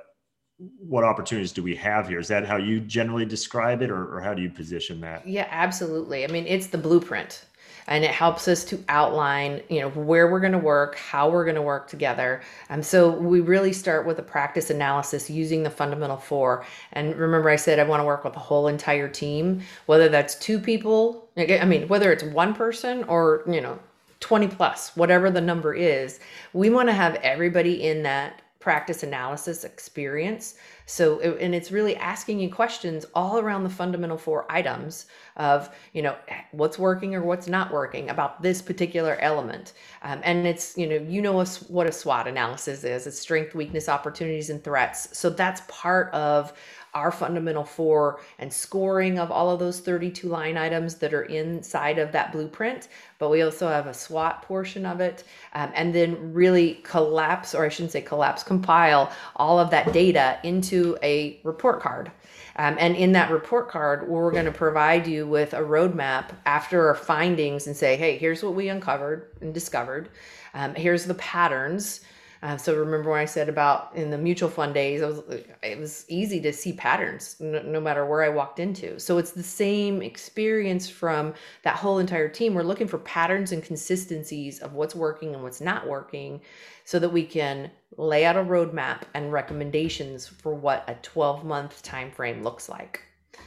what 0.79 1.05
opportunities 1.05 1.53
do 1.53 1.63
we 1.63 1.75
have 1.77 2.09
here? 2.09 2.19
Is 2.19 2.29
that 2.29 2.47
how 2.47 2.57
you 2.57 2.81
generally 2.81 3.25
describe 3.25 3.83
it, 3.83 3.91
or, 3.91 4.17
or 4.17 4.21
how 4.21 4.35
do 4.35 4.43
you 4.43 4.51
position 4.51 5.01
that? 5.01 5.27
Yeah, 5.27 5.49
absolutely. 5.51 6.25
I 6.25 6.29
mean, 6.29 6.47
it's 6.47 6.69
the 6.69 6.79
blueprint 6.79 7.45
and 7.87 8.05
it 8.05 8.11
helps 8.11 8.49
us 8.49 8.65
to 8.65 8.83
outline 8.89 9.63
you 9.69 9.81
know 9.81 9.91
where 9.91 10.31
we're 10.31 10.41
going 10.41 10.53
to 10.53 10.59
work 10.59 10.97
how 10.97 11.29
we're 11.29 11.45
going 11.45 11.57
to 11.57 11.63
work 11.63 11.89
together 11.89 12.43
um, 12.71 12.83
so 12.83 13.11
we 13.11 13.41
really 13.41 13.73
start 13.73 14.07
with 14.07 14.19
a 14.19 14.23
practice 14.23 14.71
analysis 14.71 15.29
using 15.29 15.63
the 15.63 15.71
fundamental 15.71 16.17
four 16.17 16.65
and 16.93 17.17
remember 17.17 17.51
i 17.51 17.57
said 17.57 17.79
i 17.79 17.85
want 17.85 18.01
to 18.01 18.05
work 18.05 18.25
with 18.25 18.33
the 18.33 18.39
whole 18.39 18.69
entire 18.69 19.09
team 19.09 19.61
whether 19.87 20.09
that's 20.09 20.35
two 20.37 20.59
people 20.59 21.29
i 21.37 21.65
mean 21.65 21.89
whether 21.89 22.13
it's 22.13 22.25
one 22.25 22.55
person 22.55 23.05
or 23.05 23.43
you 23.49 23.61
know 23.61 23.79
20 24.21 24.47
plus 24.49 24.97
whatever 24.97 25.31
the 25.31 25.41
number 25.41 25.75
is 25.75 26.21
we 26.53 26.71
want 26.71 26.89
to 26.89 26.93
have 26.93 27.17
everybody 27.17 27.83
in 27.83 28.05
that 28.05 28.42
practice 28.63 29.03
analysis 29.03 29.65
experience. 29.65 30.55
So, 30.87 31.21
and 31.21 31.55
it's 31.55 31.73
really 31.73 31.97
asking 31.97 32.39
you 32.39 32.49
questions 32.49 33.05
all 33.15 33.39
around 33.39 33.65
the 33.65 33.71
fundamental 33.71 34.17
four 34.17 34.47
items 34.51 35.07
of, 35.37 35.69
you 35.93 36.03
know, 36.03 36.15
what's 36.53 36.79
working 36.79 37.15
or 37.15 37.23
what's 37.23 37.49
not 37.49 37.73
working 37.73 38.09
about 38.09 38.41
this 38.41 38.63
particular 38.63 39.17
element. 39.21 39.73
Um, 40.03 40.21
and 40.23 40.47
it's, 40.47 40.79
you 40.79 40.87
know, 40.87 40.97
you 40.97 41.21
know 41.21 41.45
what 41.69 41.87
a 41.87 41.93
SWOT 41.93 42.29
analysis 42.29 42.85
is 42.85 43.07
it's 43.07 43.19
strength, 43.19 43.55
weakness, 43.55 43.89
opportunities, 43.89 44.49
and 44.49 44.63
threats. 44.63 45.17
So 45.19 45.29
that's 45.29 45.63
part 45.67 46.13
of 46.15 46.53
our 46.95 47.11
fundamental 47.11 47.65
four 47.65 48.21
and 48.39 48.53
scoring 48.53 49.19
of 49.19 49.31
all 49.31 49.51
of 49.51 49.59
those 49.59 49.81
32 49.81 50.29
line 50.29 50.57
items 50.57 50.97
that 50.97 51.15
are 51.15 51.23
inside 51.23 51.99
of 51.99 52.13
that 52.13 52.33
blueprint. 52.33 52.89
But 53.19 53.31
we 53.31 53.43
also 53.43 53.69
have 53.69 53.87
a 53.87 53.95
SWOT 53.95 54.43
portion 54.43 54.85
of 54.85 55.01
it. 55.01 55.25
Um, 55.55 55.73
and 55.75 55.95
then 55.95 56.33
really 56.33 56.81
collapse, 56.83 57.55
or 57.55 57.65
I 57.65 57.69
shouldn't 57.69 57.93
say 57.93 58.03
collapse, 58.03 58.43
compile 58.43 59.11
all 59.37 59.59
of 59.59 59.71
that 59.71 59.93
data 59.93 60.39
into 60.43 60.99
a 61.03 61.41
report 61.45 61.81
card. 61.81 62.13
Um, 62.57 62.77
and 62.79 62.95
in 62.97 63.13
that 63.13 63.31
report 63.31 63.71
card, 63.71 64.09
we're 64.09 64.31
going 64.31 64.45
to 64.45 64.53
provide 64.53 65.07
you 65.07 65.27
with 65.27 65.55
a 65.55 65.61
roadmap 65.61 66.31
after 66.45 66.89
our 66.89 66.95
findings 66.95 67.67
and 67.67 67.75
say, 67.75 67.97
hey, 67.97 68.19
here's 68.19 68.43
what 68.43 68.55
we 68.55 68.69
uncovered 68.69 69.29
and 69.41 69.55
discovered. 69.55 70.11
Um, 70.53 70.75
here's 70.75 71.07
the 71.07 71.15
patterns 71.15 72.03
uh, 72.43 72.57
so 72.57 72.75
remember 72.75 73.11
when 73.11 73.21
I 73.21 73.25
said 73.25 73.49
about 73.49 73.95
in 73.95 74.11
the 74.11 74.19
mutual 74.19 74.49
fund 74.49 74.75
days, 74.75 75.01
it 75.01 75.07
was 75.07 75.23
it 75.63 75.79
was 75.79 76.05
easy 76.09 76.41
to 76.41 76.53
see 76.53 76.73
patterns 76.73 77.37
no, 77.39 77.63
no, 77.63 77.81
matter 77.81 78.05
where 78.05 78.23
I 78.23 78.31
walked 78.31 78.59
into. 78.59 78.99
So 78.99 79.19
it's 79.19 79.31
the 79.31 79.45
same 79.45 80.03
experience 80.03 80.91
from 80.91 81.35
that 81.63 81.77
whole 81.77 82.01
entire 82.01 82.29
team. 82.29 82.55
We're 82.55 82.65
looking 82.65 82.89
for 82.89 82.99
patterns 82.99 83.53
and 83.53 83.63
consistencies 83.63 84.59
of 84.59 84.73
what's 84.73 84.95
working 84.95 85.35
and 85.35 85.45
what's 85.45 85.61
not 85.61 85.87
working, 85.87 86.41
so 86.85 86.99
that 86.99 87.11
we 87.11 87.25
can 87.25 87.71
lay 87.97 88.25
out 88.25 88.37
a 88.37 88.43
roadmap 88.43 89.03
and 89.15 89.33
recommendations 89.33 90.27
for 90.27 90.53
what 90.53 90.83
a 90.89 90.95
12 90.95 91.45
month 91.45 91.81
time 91.85 92.11
frame 92.11 92.43
looks 92.43 92.69
like. 92.69 93.03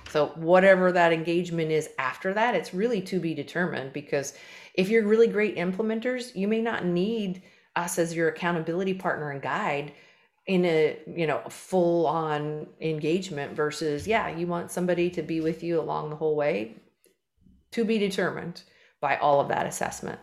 So 0.10 0.28
whatever 0.36 0.94
that 0.94 1.12
engagement 1.12 1.70
is 1.70 1.90
after 2.00 2.34
that, 2.34 2.56
it's 2.56 2.74
really 2.74 3.02
to 3.02 3.20
be 3.20 3.34
determined 3.34 3.92
because 3.92 4.36
if 4.74 4.88
you're 4.88 5.06
really 5.06 5.28
great 5.28 5.58
implementers, 5.58 6.34
you 6.34 6.48
may 6.48 6.62
not 6.62 6.86
need 6.86 7.42
us 7.76 8.00
as 8.00 8.16
your 8.16 8.30
accountability 8.30 8.94
partner 8.94 9.32
and 9.32 9.42
guide 9.42 9.92
in 10.48 10.64
a 10.66 10.98
you 11.08 11.26
know 11.26 11.42
full 11.50 12.06
on 12.06 12.68
engagement 12.80 13.54
versus 13.54 14.08
yeah 14.08 14.30
you 14.30 14.46
want 14.46 14.72
somebody 14.72 15.10
to 15.10 15.22
be 15.22 15.42
with 15.42 15.64
you 15.64 15.80
along 15.80 16.10
the 16.10 16.16
whole 16.16 16.36
way 16.36 16.76
to 17.72 17.84
be 17.84 17.98
determined 17.98 18.62
by 19.02 19.18
all 19.18 19.42
of 19.42 19.50
that 19.50 19.66
assessment. 19.66 20.20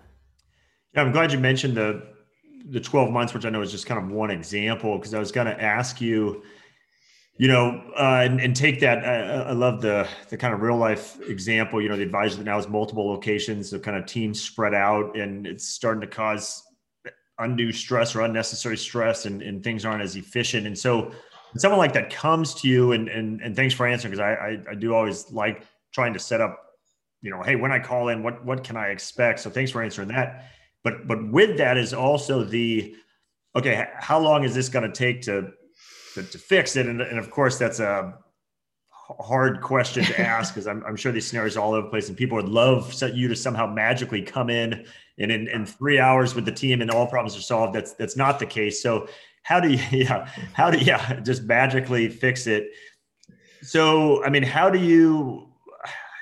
Yeah 0.95 1.03
i'm 1.03 1.13
glad 1.13 1.33
you 1.33 1.39
mentioned 1.39 1.77
the 1.77 2.03
the 2.71 2.81
12 2.81 3.11
months 3.11 3.35
which 3.35 3.45
i 3.45 3.51
know 3.51 3.61
is 3.61 3.73
just 3.73 3.87
kind 3.87 4.03
of 4.03 4.11
one 4.11 4.31
example 4.31 4.97
because 4.97 5.15
i 5.15 5.19
was 5.19 5.33
going 5.33 5.49
to 5.49 5.61
ask 5.61 6.01
you 6.01 6.43
you 7.37 7.49
know 7.49 7.83
uh, 7.97 8.21
and, 8.23 8.41
and, 8.41 8.55
take 8.55 8.79
that 8.79 9.05
uh, 9.05 9.49
i 9.49 9.53
love 9.53 9.81
the 9.81 10.07
the 10.29 10.37
kind 10.37 10.55
of 10.55 10.63
real 10.63 10.77
life 10.77 11.19
example 11.29 11.83
you 11.83 11.89
know 11.89 11.97
the 11.97 12.03
advisor 12.03 12.37
that 12.37 12.45
now 12.45 12.55
has 12.55 12.69
multiple 12.69 13.09
locations 13.09 13.71
the 13.71 13.81
kind 13.81 13.97
of 13.97 14.07
teams 14.07 14.41
spread 14.41 14.75
out 14.75 15.17
and 15.17 15.45
it's 15.45 15.67
starting 15.67 16.01
to 16.01 16.07
cause 16.07 16.63
undue 17.43 17.73
stress 17.73 18.15
or 18.15 18.23
unnecessary 18.23 18.77
stress 18.77 19.27
and, 19.27 19.43
and 19.43 19.63
things 19.63 19.85
aren't 19.85 20.03
as 20.03 20.17
efficient. 20.17 20.67
And 20.67 20.79
so 20.79 21.03
when 21.03 21.59
someone 21.59 21.79
like 21.79 21.93
that 21.93 22.11
comes 22.11 22.55
to 22.55 22.69
you 22.69 22.93
and 22.93 23.09
and, 23.09 23.41
and 23.41 23.55
thanks 23.55 23.75
for 23.75 23.87
answering 23.87 24.13
because 24.13 24.25
I, 24.25 24.33
I, 24.33 24.73
I 24.73 24.75
do 24.75 24.95
always 24.95 25.31
like 25.31 25.65
trying 25.93 26.13
to 26.15 26.19
set 26.19 26.41
up, 26.41 26.59
you 27.21 27.31
know, 27.31 27.43
hey, 27.43 27.57
when 27.57 27.73
I 27.73 27.79
call 27.79 28.09
in, 28.09 28.23
what 28.23 28.45
what 28.45 28.65
can 28.65 28.77
I 28.77 28.89
expect? 28.89 29.41
So 29.41 29.51
thanks 29.51 29.71
for 29.71 29.83
answering 29.83 30.09
that. 30.09 30.47
But 30.83 31.07
but 31.07 31.31
with 31.31 31.59
that 31.59 31.77
is 31.77 31.93
also 31.93 32.45
the 32.45 32.95
okay, 33.55 33.89
how 33.99 34.19
long 34.19 34.45
is 34.45 34.55
this 34.55 34.69
going 34.69 34.91
to 34.91 34.93
take 34.93 35.23
to, 35.23 35.51
to 36.15 36.23
to 36.23 36.39
fix 36.39 36.77
it? 36.77 36.87
And, 36.87 37.01
and 37.01 37.19
of 37.19 37.31
course 37.31 37.59
that's 37.59 37.81
a 37.81 38.15
hard 39.21 39.61
question 39.61 40.05
to 40.05 40.21
ask 40.21 40.55
because 40.55 40.67
I'm, 40.67 40.85
I'm 40.85 40.97
sure 40.97 41.13
these 41.13 41.27
scenarios 41.27 41.57
are 41.57 41.61
all 41.61 41.75
over 41.75 41.83
the 41.83 41.91
place 41.91 42.09
and 42.09 42.17
people 42.17 42.37
would 42.37 42.49
love 42.49 42.95
you 43.15 43.29
to 43.29 43.37
somehow 43.37 43.67
magically 43.67 44.23
come 44.23 44.51
in 44.51 44.87
and 45.19 45.31
in, 45.31 45.49
in 45.49 45.67
three 45.67 45.99
hours 45.99 46.35
with 46.35 46.45
the 46.45 46.53
team 46.53 46.81
and 46.81 46.91
all 46.91 47.07
problems 47.07 47.37
are 47.37 47.43
solved. 47.43 47.75
That's 47.75 47.95
that's 47.95 48.17
not 48.17 48.39
the 48.39 48.47
case. 48.47 48.83
So 48.83 49.09
how 49.43 49.61
do 49.61 49.71
you 49.71 49.79
yeah 49.91 50.29
how 50.53 50.71
do 50.71 50.79
yeah 50.79 51.21
just 51.21 51.43
magically 51.45 52.09
fix 52.09 52.47
it? 52.47 52.69
So 53.63 54.25
I 54.25 54.31
mean, 54.31 54.43
how 54.43 54.71
do 54.71 54.79
you 54.79 55.49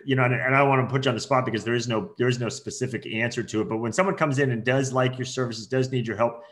you 0.05 0.17
know, 0.17 0.25
and, 0.25 0.35
and 0.35 0.55
I 0.55 0.63
want 0.63 0.87
to 0.87 0.91
put 0.91 1.05
you 1.05 1.11
on 1.11 1.15
the 1.15 1.21
spot 1.21 1.45
because 1.45 1.65
there 1.65 1.75
is 1.75 1.89
no 1.89 2.13
there 2.19 2.29
is 2.29 2.41
no 2.41 2.49
specific 2.49 3.07
answer 3.07 3.43
to 3.43 3.61
it. 3.61 3.69
But 3.69 3.79
when 3.79 3.93
someone 3.93 4.17
comes 4.17 4.39
in 4.39 4.51
and 4.51 4.65
does 4.65 4.93
like 4.93 5.19
your 5.19 5.27
services, 5.27 5.67
does 5.67 5.91
need 5.91 6.07
your 6.07 6.17
help, 6.17 6.43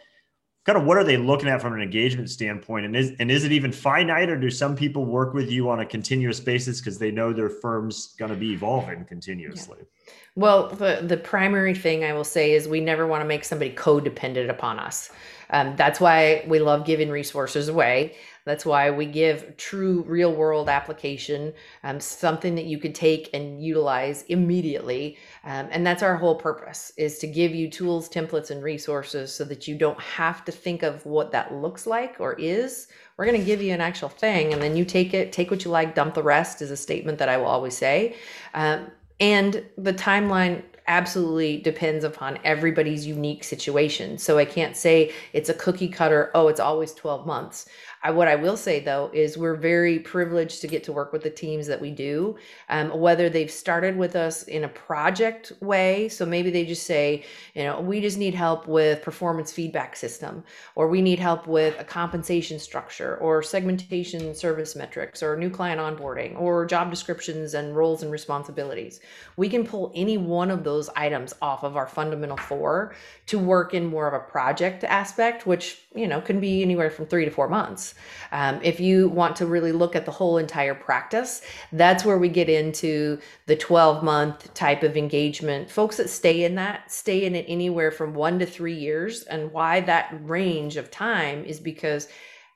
kind 0.68 0.76
of 0.76 0.84
what 0.84 0.98
are 0.98 1.04
they 1.04 1.16
looking 1.16 1.48
at 1.48 1.62
from 1.62 1.72
an 1.72 1.80
engagement 1.80 2.28
standpoint? 2.28 2.84
And 2.84 2.94
is 2.94 3.14
and 3.18 3.30
is 3.30 3.44
it 3.44 3.52
even 3.52 3.72
finite 3.72 4.28
or 4.28 4.36
do 4.36 4.50
some 4.50 4.76
people 4.76 5.06
work 5.06 5.32
with 5.32 5.50
you 5.50 5.70
on 5.70 5.80
a 5.80 5.86
continuous 5.86 6.40
basis 6.40 6.78
because 6.78 6.98
they 6.98 7.10
know 7.10 7.32
their 7.32 7.48
firm's 7.48 8.14
going 8.18 8.30
to 8.30 8.36
be 8.36 8.52
evolving 8.52 9.06
continuously? 9.06 9.78
Yeah. 9.80 10.12
well 10.36 10.68
the, 10.68 11.00
the 11.02 11.16
primary 11.16 11.74
thing 11.74 12.04
i 12.04 12.12
will 12.12 12.24
say 12.24 12.52
is 12.52 12.68
we 12.68 12.80
never 12.80 13.06
want 13.06 13.22
to 13.22 13.26
make 13.26 13.44
somebody 13.44 13.74
codependent 13.74 14.50
upon 14.50 14.78
us. 14.78 15.10
Um, 15.50 15.74
that's 15.76 16.00
why 16.00 16.44
we 16.46 16.58
love 16.58 16.84
giving 16.84 17.08
resources 17.08 17.68
away 17.68 18.14
that's 18.48 18.64
why 18.64 18.90
we 18.90 19.06
give 19.06 19.56
true 19.56 20.02
real 20.06 20.32
world 20.32 20.68
application, 20.68 21.52
um, 21.82 22.00
something 22.00 22.54
that 22.54 22.64
you 22.64 22.78
could 22.78 22.94
take 22.94 23.30
and 23.34 23.62
utilize 23.62 24.22
immediately. 24.28 25.18
Um, 25.44 25.68
and 25.70 25.86
that's 25.86 26.02
our 26.02 26.16
whole 26.16 26.36
purpose 26.36 26.92
is 26.96 27.18
to 27.18 27.26
give 27.26 27.54
you 27.54 27.68
tools, 27.68 28.08
templates, 28.08 28.50
and 28.50 28.62
resources 28.62 29.32
so 29.32 29.44
that 29.44 29.68
you 29.68 29.76
don't 29.76 30.00
have 30.00 30.44
to 30.46 30.52
think 30.52 30.82
of 30.82 31.04
what 31.04 31.32
that 31.32 31.54
looks 31.54 31.86
like 31.86 32.16
or 32.18 32.34
is. 32.34 32.88
We're 33.16 33.26
going 33.26 33.40
to 33.40 33.44
give 33.44 33.60
you 33.60 33.74
an 33.74 33.80
actual 33.80 34.08
thing 34.08 34.52
and 34.52 34.62
then 34.62 34.76
you 34.76 34.84
take 34.84 35.12
it, 35.12 35.32
take 35.32 35.50
what 35.50 35.64
you 35.64 35.70
like, 35.70 35.94
dump 35.94 36.14
the 36.14 36.22
rest 36.22 36.62
is 36.62 36.70
a 36.70 36.76
statement 36.76 37.18
that 37.18 37.28
I 37.28 37.36
will 37.36 37.46
always 37.46 37.76
say. 37.76 38.16
Um, 38.54 38.90
and 39.20 39.64
the 39.76 39.92
timeline 39.92 40.62
absolutely 40.88 41.58
depends 41.58 42.02
upon 42.02 42.38
everybody's 42.44 43.06
unique 43.06 43.44
situation. 43.44 44.16
So 44.18 44.38
I 44.38 44.44
can't 44.46 44.76
say 44.76 45.12
it's 45.34 45.50
a 45.50 45.54
cookie 45.54 45.88
cutter, 45.88 46.30
oh, 46.34 46.48
it's 46.48 46.60
always 46.60 46.94
12 46.94 47.26
months. 47.26 47.68
I, 48.02 48.10
what 48.10 48.28
I 48.28 48.36
will 48.36 48.56
say 48.56 48.80
though 48.80 49.10
is 49.12 49.36
we're 49.36 49.56
very 49.56 49.98
privileged 49.98 50.60
to 50.60 50.68
get 50.68 50.84
to 50.84 50.92
work 50.92 51.12
with 51.12 51.22
the 51.22 51.30
teams 51.30 51.66
that 51.66 51.80
we 51.80 51.90
do, 51.90 52.36
um, 52.68 52.90
whether 52.98 53.28
they've 53.28 53.50
started 53.50 53.96
with 53.96 54.16
us 54.16 54.44
in 54.44 54.64
a 54.64 54.68
project 54.68 55.52
way. 55.60 56.08
So 56.08 56.24
maybe 56.24 56.50
they 56.50 56.64
just 56.64 56.84
say, 56.84 57.24
you 57.54 57.64
know, 57.64 57.80
we 57.80 58.00
just 58.00 58.18
need 58.18 58.34
help 58.34 58.66
with 58.66 59.02
performance 59.02 59.52
feedback 59.52 59.96
system, 59.96 60.44
or 60.74 60.88
we 60.88 61.02
need 61.02 61.18
help 61.18 61.46
with 61.46 61.78
a 61.78 61.84
compensation 61.84 62.58
structure, 62.58 63.16
or 63.16 63.42
segmentation 63.42 64.34
service 64.34 64.76
metrics, 64.76 65.22
or 65.22 65.36
new 65.36 65.50
client 65.50 65.80
onboarding, 65.80 66.38
or 66.38 66.64
job 66.66 66.90
descriptions 66.90 67.54
and 67.54 67.76
roles 67.76 68.02
and 68.02 68.12
responsibilities. 68.12 69.00
We 69.36 69.48
can 69.48 69.66
pull 69.66 69.92
any 69.94 70.18
one 70.18 70.50
of 70.50 70.64
those 70.64 70.88
items 70.96 71.34
off 71.42 71.64
of 71.64 71.76
our 71.76 71.86
fundamental 71.86 72.36
four 72.36 72.94
to 73.26 73.38
work 73.38 73.74
in 73.74 73.86
more 73.86 74.06
of 74.06 74.14
a 74.14 74.24
project 74.24 74.84
aspect, 74.84 75.46
which 75.46 75.80
you 75.94 76.06
know 76.06 76.20
can 76.20 76.40
be 76.40 76.62
anywhere 76.62 76.90
from 76.90 77.06
three 77.06 77.24
to 77.24 77.30
four 77.30 77.48
months. 77.48 77.87
Um, 78.32 78.60
if 78.62 78.80
you 78.80 79.08
want 79.08 79.36
to 79.36 79.46
really 79.46 79.72
look 79.72 79.96
at 79.96 80.04
the 80.04 80.10
whole 80.10 80.38
entire 80.38 80.74
practice, 80.74 81.42
that's 81.72 82.04
where 82.04 82.18
we 82.18 82.28
get 82.28 82.48
into 82.48 83.18
the 83.46 83.56
12 83.56 84.02
month 84.02 84.52
type 84.54 84.82
of 84.82 84.96
engagement. 84.96 85.70
Folks 85.70 85.96
that 85.96 86.10
stay 86.10 86.44
in 86.44 86.54
that 86.56 86.90
stay 86.90 87.24
in 87.24 87.34
it 87.34 87.46
anywhere 87.48 87.90
from 87.90 88.14
one 88.14 88.38
to 88.38 88.46
three 88.46 88.74
years, 88.74 89.22
and 89.24 89.52
why 89.52 89.80
that 89.80 90.14
range 90.22 90.76
of 90.76 90.90
time 90.90 91.44
is 91.44 91.60
because 91.60 92.08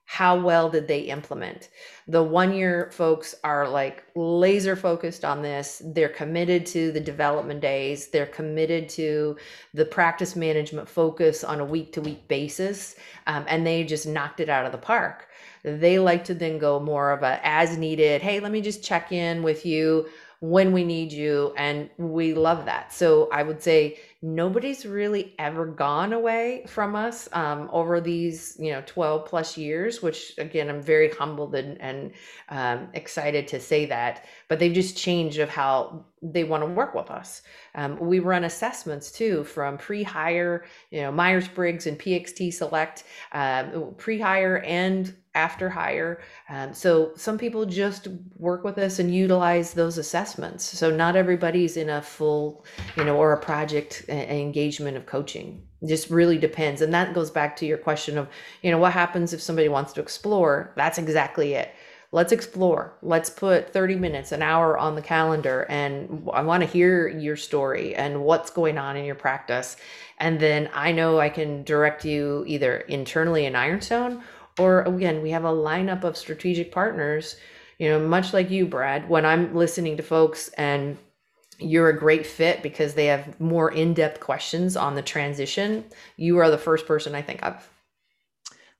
how 0.04 0.38
well 0.38 0.68
did 0.68 0.88
they 0.88 1.00
implement? 1.00 1.70
The 2.06 2.22
one 2.22 2.52
year 2.52 2.90
folks 2.92 3.34
are 3.44 3.68
like 3.68 4.04
laser 4.14 4.76
focused 4.76 5.24
on 5.24 5.42
this. 5.42 5.80
They're 5.84 6.08
committed 6.08 6.66
to 6.66 6.92
the 6.92 7.00
development 7.00 7.60
days. 7.60 8.08
They're 8.08 8.26
committed 8.26 8.88
to 8.90 9.36
the 9.72 9.84
practice 9.84 10.36
management 10.36 10.88
focus 10.88 11.44
on 11.44 11.60
a 11.60 11.64
week 11.64 11.92
to 11.94 12.00
week 12.02 12.28
basis 12.28 12.96
um, 13.26 13.44
and 13.48 13.66
they 13.66 13.84
just 13.84 14.06
knocked 14.06 14.40
it 14.40 14.48
out 14.48 14.66
of 14.66 14.72
the 14.72 14.78
park. 14.78 15.28
They 15.64 15.98
like 15.98 16.24
to 16.24 16.34
then 16.34 16.58
go 16.58 16.80
more 16.80 17.12
of 17.12 17.22
a 17.22 17.40
as 17.42 17.78
needed 17.78 18.20
hey 18.20 18.40
let 18.40 18.52
me 18.52 18.60
just 18.60 18.82
check 18.82 19.12
in 19.12 19.42
with 19.42 19.64
you 19.64 20.08
when 20.40 20.72
we 20.72 20.82
need 20.82 21.12
you 21.12 21.54
and 21.56 21.88
we 21.96 22.34
love 22.34 22.64
that. 22.66 22.92
So 22.92 23.28
i 23.32 23.42
would 23.42 23.62
say 23.62 23.98
nobody's 24.22 24.86
really 24.86 25.34
ever 25.40 25.66
gone 25.66 26.12
away 26.12 26.64
from 26.68 26.94
us 26.94 27.28
um, 27.32 27.68
over 27.72 28.00
these 28.00 28.56
you 28.58 28.70
know 28.70 28.82
12 28.86 29.26
plus 29.26 29.58
years 29.58 30.00
which 30.00 30.32
again 30.38 30.70
i'm 30.70 30.80
very 30.80 31.10
humbled 31.10 31.54
and, 31.56 31.80
and 31.80 32.12
um, 32.48 32.88
excited 32.94 33.48
to 33.48 33.58
say 33.58 33.84
that 33.84 34.24
but 34.48 34.60
they've 34.60 34.72
just 34.72 34.96
changed 34.96 35.40
of 35.40 35.48
how 35.48 36.04
they 36.22 36.44
want 36.44 36.62
to 36.62 36.66
work 36.66 36.94
with 36.94 37.10
us. 37.10 37.42
Um, 37.74 37.98
we 37.98 38.20
run 38.20 38.44
assessments 38.44 39.10
too 39.10 39.42
from 39.44 39.76
pre-hire 39.76 40.64
you 40.90 41.02
know 41.02 41.10
myers-briggs 41.10 41.86
and 41.86 41.98
pxt 41.98 42.52
select 42.52 43.04
um, 43.32 43.94
pre-hire 43.96 44.58
and 44.58 45.14
after 45.34 45.70
hire. 45.70 46.20
Um, 46.48 46.74
so 46.74 47.12
some 47.16 47.38
people 47.38 47.64
just 47.64 48.08
work 48.36 48.64
with 48.64 48.78
us 48.78 48.98
and 48.98 49.14
utilize 49.14 49.72
those 49.72 49.98
assessments. 49.98 50.64
So 50.64 50.90
not 50.90 51.16
everybody's 51.16 51.76
in 51.76 51.88
a 51.88 52.02
full, 52.02 52.64
you 52.96 53.04
know, 53.04 53.16
or 53.16 53.32
a 53.32 53.40
project 53.40 54.04
engagement 54.08 54.96
of 54.96 55.06
coaching. 55.06 55.62
It 55.80 55.88
just 55.88 56.10
really 56.10 56.38
depends. 56.38 56.82
And 56.82 56.92
that 56.92 57.14
goes 57.14 57.30
back 57.30 57.56
to 57.56 57.66
your 57.66 57.78
question 57.78 58.18
of, 58.18 58.28
you 58.62 58.70
know, 58.70 58.78
what 58.78 58.92
happens 58.92 59.32
if 59.32 59.40
somebody 59.40 59.68
wants 59.68 59.92
to 59.94 60.00
explore? 60.00 60.72
That's 60.76 60.98
exactly 60.98 61.54
it. 61.54 61.74
Let's 62.14 62.30
explore. 62.30 62.98
Let's 63.00 63.30
put 63.30 63.72
30 63.72 63.96
minutes, 63.96 64.32
an 64.32 64.42
hour 64.42 64.76
on 64.76 64.96
the 64.96 65.02
calendar. 65.02 65.64
And 65.70 66.28
I 66.34 66.42
want 66.42 66.62
to 66.62 66.68
hear 66.68 67.08
your 67.08 67.36
story 67.36 67.94
and 67.94 68.22
what's 68.22 68.50
going 68.50 68.76
on 68.76 68.98
in 68.98 69.06
your 69.06 69.14
practice. 69.14 69.78
And 70.18 70.38
then 70.38 70.68
I 70.74 70.92
know 70.92 71.18
I 71.18 71.30
can 71.30 71.62
direct 71.62 72.04
you 72.04 72.44
either 72.46 72.76
internally 72.80 73.46
in 73.46 73.56
Ironstone 73.56 74.22
or 74.58 74.82
again, 74.82 75.22
we 75.22 75.30
have 75.30 75.44
a 75.44 75.48
lineup 75.48 76.04
of 76.04 76.16
strategic 76.16 76.72
partners, 76.72 77.36
you 77.78 77.88
know, 77.88 77.98
much 77.98 78.32
like 78.32 78.50
you, 78.50 78.66
Brad, 78.66 79.08
when 79.08 79.24
I'm 79.24 79.54
listening 79.54 79.96
to 79.96 80.02
folks 80.02 80.48
and 80.50 80.98
you're 81.58 81.88
a 81.88 81.98
great 81.98 82.26
fit 82.26 82.62
because 82.62 82.94
they 82.94 83.06
have 83.06 83.38
more 83.40 83.70
in-depth 83.72 84.20
questions 84.20 84.76
on 84.76 84.94
the 84.94 85.02
transition, 85.02 85.84
you 86.16 86.38
are 86.38 86.50
the 86.50 86.58
first 86.58 86.86
person 86.86 87.14
I 87.14 87.22
think 87.22 87.42
of. 87.42 87.68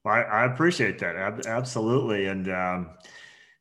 Well, 0.05 0.15
I, 0.15 0.23
I 0.23 0.45
appreciate 0.53 0.99
that. 0.99 1.47
Absolutely. 1.47 2.27
And, 2.27 2.49
um, 2.49 2.91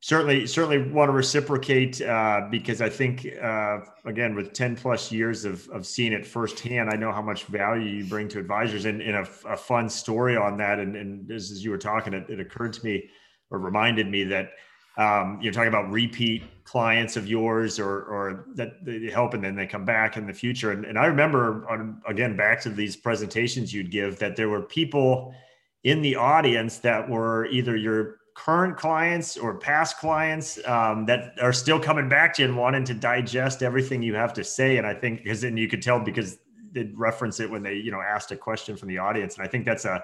certainly 0.01 0.47
certainly 0.47 0.91
want 0.91 1.09
to 1.09 1.13
reciprocate 1.13 2.01
uh, 2.01 2.47
because 2.49 2.81
I 2.81 2.89
think 2.89 3.27
uh, 3.41 3.79
again 4.03 4.35
with 4.35 4.51
10 4.51 4.75
plus 4.75 5.11
years 5.11 5.45
of, 5.45 5.67
of 5.69 5.85
seeing 5.85 6.11
it 6.11 6.25
firsthand, 6.25 6.89
I 6.89 6.95
know 6.95 7.11
how 7.11 7.21
much 7.21 7.45
value 7.45 7.87
you 7.87 8.05
bring 8.05 8.27
to 8.29 8.39
advisors 8.39 8.85
and, 8.85 9.01
and 9.01 9.15
a, 9.15 9.29
a, 9.47 9.55
fun 9.55 9.87
story 9.87 10.35
on 10.35 10.57
that. 10.57 10.79
And, 10.79 10.95
and 10.95 11.31
as, 11.31 11.51
as 11.51 11.63
you 11.63 11.69
were 11.69 11.77
talking, 11.77 12.13
it, 12.13 12.27
it, 12.29 12.39
occurred 12.39 12.73
to 12.73 12.85
me 12.85 13.09
or 13.51 13.59
reminded 13.59 14.07
me 14.07 14.23
that 14.23 14.53
um, 14.97 15.39
you're 15.39 15.53
talking 15.53 15.69
about 15.69 15.91
repeat 15.91 16.43
clients 16.63 17.15
of 17.15 17.27
yours 17.27 17.79
or, 17.79 18.01
or 18.03 18.45
that 18.55 18.83
they 18.83 19.09
help 19.09 19.35
and 19.35 19.43
then 19.43 19.55
they 19.55 19.67
come 19.67 19.85
back 19.85 20.17
in 20.17 20.25
the 20.25 20.33
future. 20.33 20.71
And, 20.71 20.83
and 20.83 20.97
I 20.97 21.05
remember 21.05 21.69
on, 21.69 22.01
again, 22.07 22.35
back 22.35 22.59
to 22.61 22.69
these 22.69 22.95
presentations 22.95 23.71
you'd 23.71 23.91
give 23.91 24.17
that 24.17 24.35
there 24.35 24.49
were 24.49 24.63
people 24.63 25.33
in 25.83 26.01
the 26.01 26.15
audience 26.15 26.79
that 26.79 27.07
were 27.07 27.45
either 27.47 27.75
your 27.75 28.20
current 28.35 28.77
clients 28.77 29.37
or 29.37 29.55
past 29.57 29.97
clients 29.97 30.59
um, 30.67 31.05
that 31.05 31.33
are 31.41 31.53
still 31.53 31.79
coming 31.79 32.07
back 32.07 32.33
to 32.35 32.41
you 32.41 32.47
and 32.47 32.57
wanting 32.57 32.83
to 32.85 32.93
digest 32.93 33.61
everything 33.61 34.01
you 34.01 34.15
have 34.15 34.33
to 34.33 34.43
say. 34.43 34.77
And 34.77 34.87
I 34.87 34.93
think 34.93 35.23
because 35.23 35.41
then 35.41 35.57
you 35.57 35.67
could 35.67 35.81
tell 35.81 35.99
because 35.99 36.39
they 36.71 36.89
reference 36.95 37.39
it 37.39 37.49
when 37.49 37.63
they 37.63 37.75
you 37.75 37.91
know 37.91 38.01
asked 38.01 38.31
a 38.31 38.35
question 38.35 38.77
from 38.77 38.87
the 38.87 38.97
audience, 38.97 39.35
and 39.37 39.45
I 39.45 39.49
think 39.49 39.65
that's 39.65 39.85
a 39.85 40.03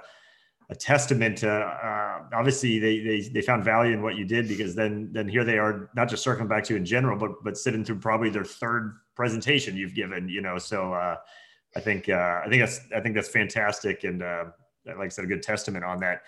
a 0.69 0.75
testament 0.75 1.37
to 1.37 1.49
uh, 1.49 2.23
obviously 2.33 2.77
they, 2.77 2.99
they 2.99 3.21
they 3.29 3.41
found 3.41 3.63
value 3.63 3.93
in 3.93 4.01
what 4.01 4.17
you 4.17 4.25
did 4.25 4.49
because 4.49 4.75
then 4.75 5.09
then 5.13 5.27
here 5.27 5.45
they 5.45 5.57
are 5.57 5.89
not 5.95 6.09
just 6.09 6.23
circling 6.23 6.49
back 6.49 6.65
to 6.65 6.73
you 6.73 6.77
in 6.77 6.85
general 6.85 7.17
but 7.17 7.41
but 7.41 7.57
sitting 7.57 7.85
through 7.85 7.97
probably 7.99 8.29
their 8.29 8.43
third 8.43 8.97
presentation 9.15 9.77
you've 9.77 9.95
given 9.95 10.27
you 10.27 10.41
know 10.41 10.57
so 10.57 10.91
uh, 10.91 11.15
I 11.75 11.79
think 11.79 12.09
uh, 12.09 12.41
I 12.43 12.49
think 12.49 12.61
that's 12.61 12.81
I 12.93 12.99
think 12.99 13.15
that's 13.15 13.29
fantastic 13.29 14.03
and 14.03 14.21
uh, 14.21 14.45
like 14.85 15.05
I 15.05 15.07
said 15.09 15.25
a 15.25 15.27
good 15.27 15.43
testament 15.43 15.85
on 15.85 15.99
that. 15.99 16.23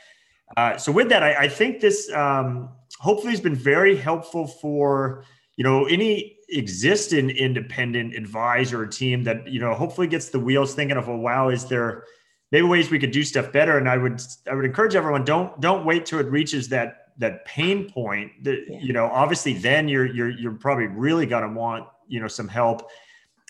Uh, 0.58 0.78
so 0.78 0.92
with 0.92 1.10
that, 1.10 1.24
I, 1.24 1.44
I 1.44 1.48
think 1.48 1.80
this 1.80 2.12
um, 2.12 2.70
hopefully 3.00 3.32
has 3.32 3.42
been 3.42 3.56
very 3.56 3.96
helpful 3.96 4.48
for 4.48 5.24
you 5.58 5.64
know 5.64 5.86
any 5.86 6.38
existing 6.50 7.30
independent 7.30 8.16
advisor 8.16 8.88
team 8.88 9.24
that 9.24 9.48
you 9.48 9.60
know 9.60 9.74
hopefully 9.74 10.08
gets 10.08 10.30
the 10.30 10.40
wheels 10.40 10.74
thinking 10.74 10.98
of, 10.98 11.08
well, 11.08 11.18
wow, 11.18 11.50
is 11.50 11.66
there 11.66 12.06
maybe 12.52 12.66
ways 12.66 12.90
we 12.90 13.00
could 13.00 13.12
do 13.12 13.24
stuff 13.24 13.52
better? 13.52 13.78
And 13.78 13.88
I 13.88 13.98
would 13.98 14.22
I 14.50 14.56
would 14.56 14.66
encourage 14.66 14.96
everyone 14.96 15.24
don't 15.24 15.60
don't 15.62 15.86
wait 15.86 16.06
till 16.06 16.20
it 16.20 16.28
reaches 16.28 16.70
that 16.70 17.10
that 17.18 17.46
pain 17.46 17.90
point. 17.90 18.32
That 18.44 18.60
yeah. 18.68 18.80
you 18.80 18.94
know 18.94 19.06
obviously 19.06 19.54
then 19.54 19.88
you're 19.88 20.06
you're 20.06 20.30
you're 20.30 20.54
probably 20.54 20.88
really 20.88 21.26
gonna 21.26 21.52
want 21.52 21.88
you 22.08 22.20
know 22.20 22.28
some 22.28 22.48
help. 22.48 22.90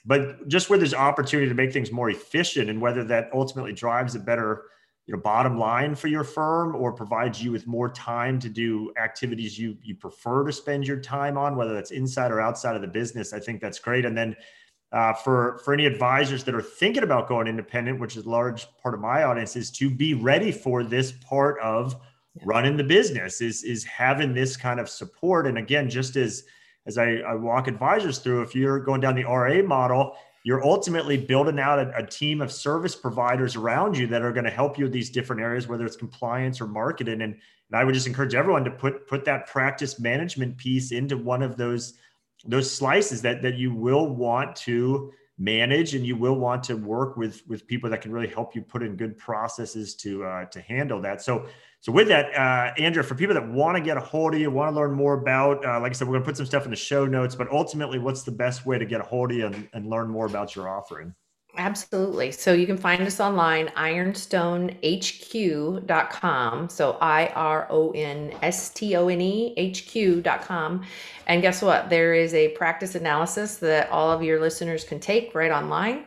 But 0.06 0.48
just 0.48 0.70
where 0.70 0.80
there's 0.80 0.94
opportunity 0.94 1.50
to 1.50 1.56
make 1.56 1.74
things 1.74 1.92
more 1.92 2.10
efficient, 2.10 2.70
and 2.70 2.82
whether 2.82 3.04
that 3.06 3.30
ultimately 3.34 3.74
drives 3.74 4.16
a 4.16 4.20
better 4.20 4.64
you 5.10 5.16
know 5.16 5.22
bottom 5.22 5.58
line 5.58 5.96
for 5.96 6.08
your 6.08 6.24
firm 6.24 6.76
or 6.76 6.94
provides 6.94 7.44
you 7.44 7.52
with 7.52 7.66
more 7.66 7.90
time 7.90 8.38
to 8.40 8.48
do 8.48 8.94
activities 8.96 9.58
you 9.58 9.76
you 9.82 9.96
prefer 9.96 10.44
to 10.44 10.54
spend 10.54 10.86
your 10.86 11.00
time 11.00 11.36
on 11.36 11.56
whether 11.56 11.74
that's 11.74 11.90
inside 11.90 12.32
or 12.32 12.40
outside 12.40 12.76
of 12.76 12.84
the 12.84 12.88
business. 12.88 13.34
I 13.34 13.40
think 13.40 13.60
that's 13.60 13.80
great. 13.80 14.06
And 14.06 14.16
then 14.16 14.36
uh, 14.92 15.14
for 15.14 15.62
for 15.66 15.74
any 15.74 15.88
advisors 15.88 16.44
that 16.44 16.54
are 16.54 16.62
thinking 16.62 17.02
about 17.02 17.28
going 17.28 17.48
independent 17.48 18.00
which 18.00 18.18
is 18.18 18.28
a 18.28 18.30
large 18.30 18.68
part 18.78 18.94
of 18.94 19.02
my 19.02 19.24
audience 19.24 19.56
is 19.56 19.72
to 19.72 19.90
be 19.90 20.14
ready 20.14 20.52
for 20.52 20.84
this 20.84 21.12
part 21.12 21.60
of 21.60 21.96
running 22.46 22.78
the 22.78 22.84
business 22.84 23.42
is 23.42 23.64
is 23.64 23.84
having 23.84 24.32
this 24.32 24.56
kind 24.56 24.80
of 24.80 24.88
support. 24.88 25.48
And 25.48 25.58
again 25.58 25.90
just 25.90 26.18
as 26.18 26.44
as 26.86 27.00
I, 27.00 27.16
I 27.28 27.34
walk 27.34 27.68
advisors 27.68 28.20
through 28.20 28.44
if 28.44 28.54
you're 28.54 28.80
going 28.80 29.02
down 29.02 29.16
the 29.16 29.26
RIA 29.26 29.64
model 29.64 30.16
you're 30.44 30.66
ultimately 30.66 31.18
building 31.18 31.60
out 31.60 31.80
a, 31.80 31.98
a, 31.98 32.06
team 32.06 32.42
of 32.42 32.52
service 32.52 32.96
providers 32.96 33.56
around 33.56 33.98
you 33.98 34.08
that 34.08 34.22
are 34.22 34.32
going 34.32 34.46
to 34.46 34.52
help 34.52 34.78
you 34.78 34.86
with 34.86 34.94
these 34.94 35.10
different 35.10 35.42
areas, 35.42 35.68
whether 35.68 35.86
it's 35.86 35.98
compliance 35.98 36.62
or 36.62 36.68
marketing. 36.68 37.22
And, 37.22 37.34
and 37.34 37.36
I 37.74 37.84
would 37.84 37.94
just 37.94 38.08
encourage 38.08 38.36
everyone 38.36 38.64
to 38.64 38.72
put 38.72 39.08
put 39.08 39.26
that 39.26 39.48
practice 39.48 40.00
management 40.00 40.58
piece 40.58 40.92
into 40.92 41.18
one 41.18 41.44
of 41.44 41.58
those 41.58 41.96
those 42.46 42.72
slices 42.72 43.22
that 43.24 43.42
that 43.42 43.56
you 43.56 43.74
will 43.74 44.16
want 44.16 44.56
to 44.58 45.12
manage 45.40 45.96
and 45.96 46.06
you 46.06 46.18
will 46.18 46.36
want 46.36 46.64
to 46.66 46.76
work 46.76 47.16
with 47.16 47.42
with 47.48 47.66
people 47.66 47.90
that 47.90 48.02
can 48.02 48.12
really 48.12 48.28
help 48.28 48.54
you 48.54 48.62
put 48.62 48.84
in 48.84 48.96
good 48.96 49.18
processes 49.18 49.96
to 49.96 50.24
uh, 50.26 50.46
to 50.46 50.62
handle 50.62 51.02
that. 51.02 51.22
So 51.22 51.48
so 51.82 51.94
with 51.94 52.10
that, 52.10 52.36
uh, 52.36 52.74
Andrea, 52.78 53.04
for 53.04 53.16
people 53.16 53.34
that 53.36 53.48
want 53.48 53.78
to 53.78 53.82
get 53.82 53.96
a 53.96 54.02
hold 54.02 54.34
of 54.34 54.42
you, 54.42 54.52
want 54.52 54.70
to 54.70 54.76
learn 54.76 54.92
more 54.92 55.14
about, 55.14 55.66
uh, 55.66 55.80
like 55.80 55.92
I 55.92 55.94
said, 55.94 56.10
we're 56.10 56.16
going 56.16 56.24
to 56.24 56.26
put 56.26 56.36
some 56.36 56.46
stuff 56.46 56.66
in 56.66 56.72
the 56.72 56.76
show 56.76 57.06
notes, 57.06 57.36
but 57.36 57.50
ultimately, 57.52 58.00
what's 58.00 58.24
the 58.24 58.34
best 58.34 58.66
way 58.66 58.78
to 58.78 58.86
get 58.86 59.00
a 59.00 59.04
hold 59.04 59.32
of 59.32 59.38
you 59.38 59.46
and, 59.46 59.70
and 59.72 59.90
learn 59.90 60.10
more 60.10 60.26
about 60.26 60.58
your 60.58 60.68
offering? 60.68 61.16
Absolutely. 61.58 62.32
So 62.32 62.54
you 62.54 62.66
can 62.66 62.78
find 62.78 63.02
us 63.02 63.20
online, 63.20 63.68
ironstonehq.com. 63.70 66.70
So 66.70 66.98
I 67.02 67.28
R 67.36 67.68
O 67.70 67.92
N 67.92 68.34
S 68.42 68.70
T 68.70 68.96
O 68.96 69.10
N 69.10 69.20
E 69.20 69.54
H 69.58 69.86
Q.com. 69.88 70.86
And 71.28 71.42
guess 71.42 71.62
what? 71.62 71.90
There 71.90 72.14
is 72.14 72.34
a 72.34 72.48
practice 72.50 72.96
analysis 72.96 73.58
that 73.58 73.90
all 73.90 74.10
of 74.12 74.24
your 74.24 74.40
listeners 74.40 74.86
can 74.86 75.02
take 75.02 75.36
right 75.36 75.52
online 75.52 76.06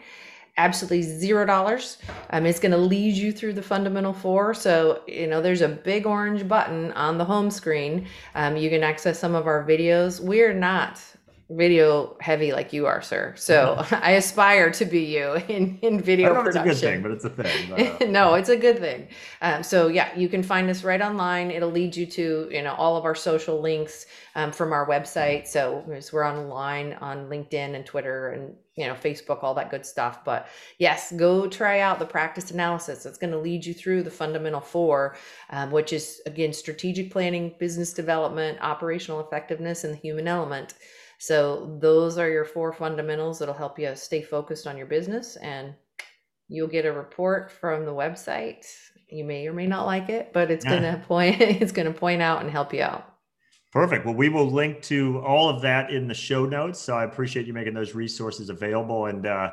absolutely 0.59 1.03
zero 1.03 1.47
dollars. 1.47 1.99
Um, 2.31 2.47
it's 2.47 2.61
going 2.61 2.73
to 2.73 2.79
lead 2.79 3.15
you 3.15 3.33
through 3.33 3.55
the 3.55 3.63
fundamental 3.63 4.13
four. 4.13 4.55
So, 4.55 5.03
you 5.07 5.27
know, 5.27 5.41
there's 5.41 5.63
a 5.63 5.69
big 5.69 6.07
orange 6.07 6.47
button 6.47 6.93
on 6.93 7.19
the 7.19 7.25
home 7.25 7.51
screen. 7.51 8.07
Um, 8.35 8.57
you 8.57 8.69
can 8.69 8.83
access 8.83 9.19
some 9.19 9.35
of 9.35 9.47
our 9.47 9.67
videos. 9.67 10.21
We're 10.21 10.53
not 10.53 11.01
video 11.57 12.17
heavy 12.21 12.53
like 12.53 12.73
you 12.73 12.87
are, 12.87 13.03
sir. 13.03 13.35
So 13.37 13.85
I 13.91 14.13
aspire 14.13 14.71
to 14.73 14.85
be 14.85 15.05
you 15.05 15.35
in, 15.49 15.79
in 15.83 16.01
video 16.01 16.31
I 16.31 16.35
don't 16.35 16.45
know 16.45 16.51
production. 16.51 16.71
It's 16.71 16.83
a 16.83 16.87
good 16.87 16.93
thing, 16.93 17.03
but 17.03 17.11
it's 17.13 17.25
a 17.25 17.31
thing. 17.31 17.97
But, 17.99 18.03
uh, 18.03 18.07
no, 18.11 18.35
it's 18.35 18.49
a 18.49 18.57
good 18.57 18.79
thing. 18.79 19.09
Um, 19.41 19.63
so 19.63 19.89
yeah, 19.89 20.17
you 20.17 20.29
can 20.29 20.43
find 20.43 20.69
us 20.71 20.85
right 20.85 21.01
online. 21.01 21.51
It'll 21.51 21.71
lead 21.71 21.97
you 21.97 22.07
to 22.07 22.49
you 22.51 22.63
know 22.63 22.75
all 22.75 22.97
of 22.97 23.05
our 23.05 23.15
social 23.15 23.61
links 23.61 24.07
um, 24.35 24.53
from 24.53 24.73
our 24.73 24.87
website. 24.87 25.47
So 25.47 25.85
we're 26.13 26.27
online 26.27 26.95
on 26.95 27.29
LinkedIn 27.29 27.75
and 27.75 27.85
Twitter 27.85 28.31
and 28.31 28.55
you 28.77 28.87
know 28.87 28.95
Facebook, 28.95 29.43
all 29.43 29.55
that 29.55 29.71
good 29.71 29.85
stuff. 29.85 30.25
But 30.25 30.49
yes, 30.79 31.13
go 31.13 31.47
try 31.47 31.81
out 31.81 31.99
the 31.99 32.07
practice 32.07 32.51
analysis. 32.51 33.05
It's 33.05 33.19
going 33.19 33.33
to 33.33 33.39
lead 33.39 33.65
you 33.65 33.75
through 33.75 34.03
the 34.03 34.11
fundamental 34.11 34.61
four, 34.61 35.17
um, 35.51 35.71
which 35.71 35.93
is 35.93 36.23
again 36.27 36.53
strategic 36.53 37.11
planning, 37.11 37.55
business 37.59 37.93
development, 37.93 38.59
operational 38.61 39.21
effectiveness, 39.21 39.85
and 39.85 39.93
the 39.95 39.99
human 39.99 40.27
element. 40.27 40.75
So 41.23 41.79
those 41.81 42.19
are 42.19 42.29
your 42.29 42.45
four 42.45 42.73
fundamentals 42.73 43.39
that'll 43.39 43.55
help 43.55 43.79
you 43.79 43.95
stay 43.95 44.23
focused 44.23 44.67
on 44.67 44.77
your 44.77 44.87
business 44.87 45.37
and 45.37 45.73
you'll 46.49 46.67
get 46.67 46.85
a 46.85 46.91
report 46.91 47.49
from 47.49 47.85
the 47.85 47.93
website. 47.93 48.67
You 49.09 49.23
may 49.23 49.47
or 49.47 49.53
may 49.53 49.69
not 49.69 49.87
like 49.87 50.09
it, 50.09 50.33
but 50.33 50.51
it's 50.51 50.65
going 50.65 50.83
to 50.83 51.01
point 51.07 51.41
it's 51.41 51.71
going 51.71 51.87
to 51.87 51.97
point 51.97 52.23
out 52.23 52.43
and 52.43 52.51
help 52.51 52.75
you 52.75 52.83
out. 52.83 53.15
Perfect. 53.71 54.05
Well, 54.05 54.17
we 54.17 54.31
will 54.31 54.51
link 54.51 54.83
to 54.83 55.21
all 55.21 55.49
of 55.49 55.63
that 55.63 55.93
in 55.93 56.09
the 56.09 56.15
show 56.15 56.45
notes. 56.45 56.81
So 56.81 56.97
I 56.97 57.05
appreciate 57.05 57.47
you 57.47 57.53
making 57.53 57.75
those 57.75 57.95
resources 57.95 58.51
available. 58.51 59.07
And 59.07 59.25
uh, 59.25 59.53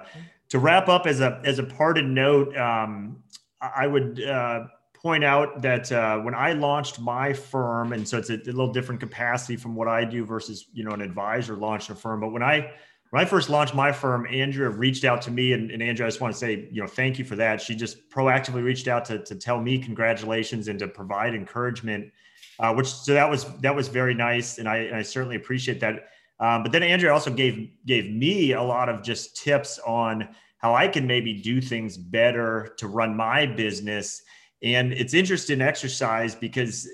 to 0.49 0.57
wrap 0.57 0.89
up, 0.89 1.05
as 1.05 1.19
a 1.19 1.39
as 1.45 1.59
a 1.59 1.63
parted 1.63 2.05
note, 2.05 2.57
um, 2.57 3.21
I 3.61 3.85
would 3.85 4.23
uh, 4.23 4.63
point 5.01 5.23
out 5.23 5.61
that 5.61 5.91
uh, 5.91 6.19
when 6.19 6.35
I 6.35 6.53
launched 6.53 6.99
my 6.99 7.33
firm, 7.33 7.93
and 7.93 8.07
so 8.07 8.17
it's 8.17 8.29
a, 8.29 8.35
a, 8.35 8.51
little 8.51 8.71
different 8.71 8.99
capacity 8.99 9.55
from 9.55 9.75
what 9.75 9.87
I 9.87 10.03
do 10.03 10.25
versus 10.25 10.67
you 10.73 10.83
know 10.83 10.91
an 10.91 11.01
advisor 11.01 11.55
launching 11.55 11.95
a 11.95 11.99
firm. 11.99 12.19
But 12.19 12.31
when 12.31 12.43
I 12.43 12.71
when 13.11 13.21
I 13.21 13.25
first 13.25 13.49
launched 13.49 13.73
my 13.73 13.91
firm, 13.91 14.27
Andrea 14.29 14.69
reached 14.69 15.03
out 15.03 15.21
to 15.23 15.31
me, 15.31 15.53
and, 15.53 15.71
and 15.71 15.81
Andrea, 15.81 16.05
I 16.05 16.09
just 16.09 16.21
want 16.21 16.33
to 16.33 16.39
say 16.39 16.67
you 16.71 16.81
know 16.81 16.87
thank 16.87 17.17
you 17.17 17.25
for 17.25 17.35
that. 17.37 17.61
She 17.61 17.75
just 17.75 18.09
proactively 18.09 18.63
reached 18.63 18.87
out 18.87 19.05
to 19.05 19.19
to 19.19 19.35
tell 19.35 19.61
me 19.61 19.79
congratulations 19.79 20.67
and 20.67 20.77
to 20.79 20.87
provide 20.87 21.33
encouragement, 21.33 22.11
uh, 22.59 22.73
which 22.73 22.87
so 22.87 23.13
that 23.13 23.29
was 23.29 23.45
that 23.61 23.75
was 23.75 23.87
very 23.87 24.13
nice, 24.13 24.57
and 24.57 24.67
I 24.67 24.77
and 24.77 24.95
I 24.95 25.01
certainly 25.01 25.37
appreciate 25.37 25.79
that. 25.79 26.09
Um, 26.41 26.63
but 26.63 26.71
then 26.71 26.83
Andrea 26.83 27.13
also 27.13 27.31
gave 27.31 27.69
gave 27.85 28.11
me 28.11 28.51
a 28.51 28.61
lot 28.61 28.89
of 28.89 29.01
just 29.01 29.37
tips 29.37 29.79
on 29.79 30.29
how 30.57 30.75
I 30.75 30.89
can 30.89 31.07
maybe 31.07 31.41
do 31.41 31.61
things 31.61 31.97
better 31.97 32.75
to 32.77 32.87
run 32.87 33.15
my 33.15 33.45
business 33.45 34.23
and 34.61 34.93
it's 34.93 35.13
interesting 35.13 35.61
exercise 35.61 36.35
because 36.35 36.87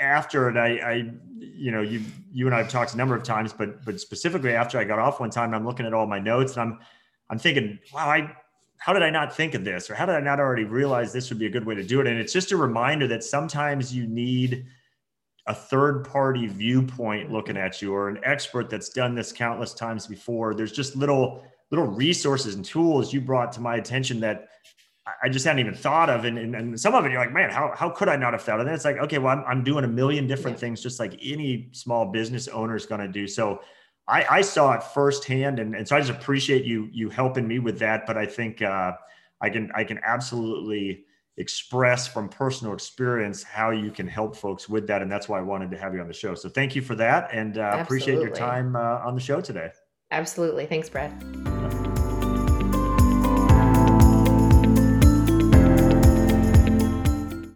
after 0.00 0.48
it, 0.48 0.56
I, 0.56 0.78
I, 0.78 1.10
you 1.38 1.70
know, 1.70 1.82
you, 1.82 2.02
you 2.32 2.46
and 2.46 2.54
I 2.54 2.58
have 2.58 2.68
talked 2.68 2.94
a 2.94 2.96
number 2.96 3.14
of 3.14 3.22
times, 3.22 3.52
but, 3.52 3.84
but 3.84 4.00
specifically 4.00 4.54
after 4.54 4.78
I 4.78 4.84
got 4.84 4.98
off 4.98 5.20
one 5.20 5.30
time, 5.30 5.54
I'm 5.54 5.66
looking 5.66 5.86
at 5.86 5.92
all 5.92 6.06
my 6.06 6.18
notes 6.18 6.56
and 6.56 6.62
I'm, 6.62 6.78
I'm 7.30 7.38
thinking, 7.38 7.78
wow, 7.92 8.08
I, 8.08 8.34
how 8.78 8.92
did 8.92 9.02
I 9.02 9.10
not 9.10 9.34
think 9.34 9.54
of 9.54 9.64
this? 9.64 9.90
Or 9.90 9.94
how 9.94 10.06
did 10.06 10.16
I 10.16 10.20
not 10.20 10.40
already 10.40 10.64
realize 10.64 11.12
this 11.12 11.30
would 11.30 11.38
be 11.38 11.46
a 11.46 11.50
good 11.50 11.64
way 11.64 11.74
to 11.74 11.84
do 11.84 12.00
it? 12.00 12.06
And 12.06 12.18
it's 12.18 12.32
just 12.32 12.50
a 12.50 12.56
reminder 12.56 13.06
that 13.08 13.22
sometimes 13.22 13.94
you 13.94 14.06
need 14.06 14.66
a 15.46 15.54
third 15.54 16.04
party 16.04 16.46
viewpoint 16.46 17.30
looking 17.30 17.56
at 17.56 17.82
you 17.82 17.94
or 17.94 18.08
an 18.08 18.18
expert 18.24 18.70
that's 18.70 18.88
done 18.88 19.14
this 19.14 19.32
countless 19.32 19.74
times 19.74 20.06
before. 20.06 20.54
There's 20.54 20.72
just 20.72 20.96
little, 20.96 21.44
little 21.70 21.86
resources 21.86 22.54
and 22.54 22.64
tools 22.64 23.12
you 23.12 23.20
brought 23.20 23.52
to 23.52 23.60
my 23.60 23.76
attention 23.76 24.18
that 24.20 24.48
I 25.22 25.28
just 25.28 25.44
hadn't 25.44 25.58
even 25.60 25.74
thought 25.74 26.08
of. 26.08 26.24
And, 26.24 26.38
and, 26.38 26.54
and, 26.54 26.78
some 26.78 26.94
of 26.94 27.04
it, 27.04 27.10
you're 27.10 27.20
like, 27.20 27.32
man, 27.32 27.50
how, 27.50 27.72
how 27.74 27.90
could 27.90 28.08
I 28.08 28.14
not 28.14 28.34
have 28.34 28.42
thought 28.42 28.60
of 28.60 28.66
that? 28.66 28.74
It's 28.74 28.84
like, 28.84 28.98
okay, 28.98 29.18
well, 29.18 29.36
I'm, 29.36 29.44
I'm 29.46 29.64
doing 29.64 29.84
a 29.84 29.88
million 29.88 30.28
different 30.28 30.56
yeah. 30.56 30.60
things, 30.60 30.80
just 30.80 31.00
like 31.00 31.18
any 31.22 31.70
small 31.72 32.12
business 32.12 32.46
owner 32.46 32.76
is 32.76 32.86
going 32.86 33.00
to 33.00 33.08
do. 33.08 33.26
So 33.26 33.60
I, 34.06 34.24
I 34.30 34.40
saw 34.42 34.72
it 34.74 34.82
firsthand. 34.82 35.58
And, 35.58 35.74
and 35.74 35.86
so 35.86 35.96
I 35.96 36.00
just 36.00 36.12
appreciate 36.12 36.64
you, 36.64 36.88
you 36.92 37.10
helping 37.10 37.48
me 37.48 37.58
with 37.58 37.80
that. 37.80 38.06
But 38.06 38.16
I 38.16 38.26
think 38.26 38.62
uh, 38.62 38.92
I 39.40 39.50
can, 39.50 39.72
I 39.74 39.82
can 39.82 39.98
absolutely 40.04 41.04
express 41.36 42.06
from 42.06 42.28
personal 42.28 42.72
experience 42.72 43.42
how 43.42 43.70
you 43.70 43.90
can 43.90 44.06
help 44.06 44.36
folks 44.36 44.68
with 44.68 44.86
that. 44.86 45.02
And 45.02 45.10
that's 45.10 45.28
why 45.28 45.38
I 45.38 45.42
wanted 45.42 45.72
to 45.72 45.78
have 45.78 45.94
you 45.94 46.00
on 46.00 46.06
the 46.06 46.14
show. 46.14 46.36
So 46.36 46.48
thank 46.48 46.76
you 46.76 46.82
for 46.82 46.94
that. 46.96 47.30
And 47.32 47.58
uh, 47.58 47.78
appreciate 47.80 48.20
your 48.20 48.30
time 48.30 48.76
uh, 48.76 49.00
on 49.04 49.16
the 49.16 49.20
show 49.20 49.40
today. 49.40 49.70
Absolutely. 50.12 50.66
Thanks, 50.66 50.88
Brad. 50.88 51.81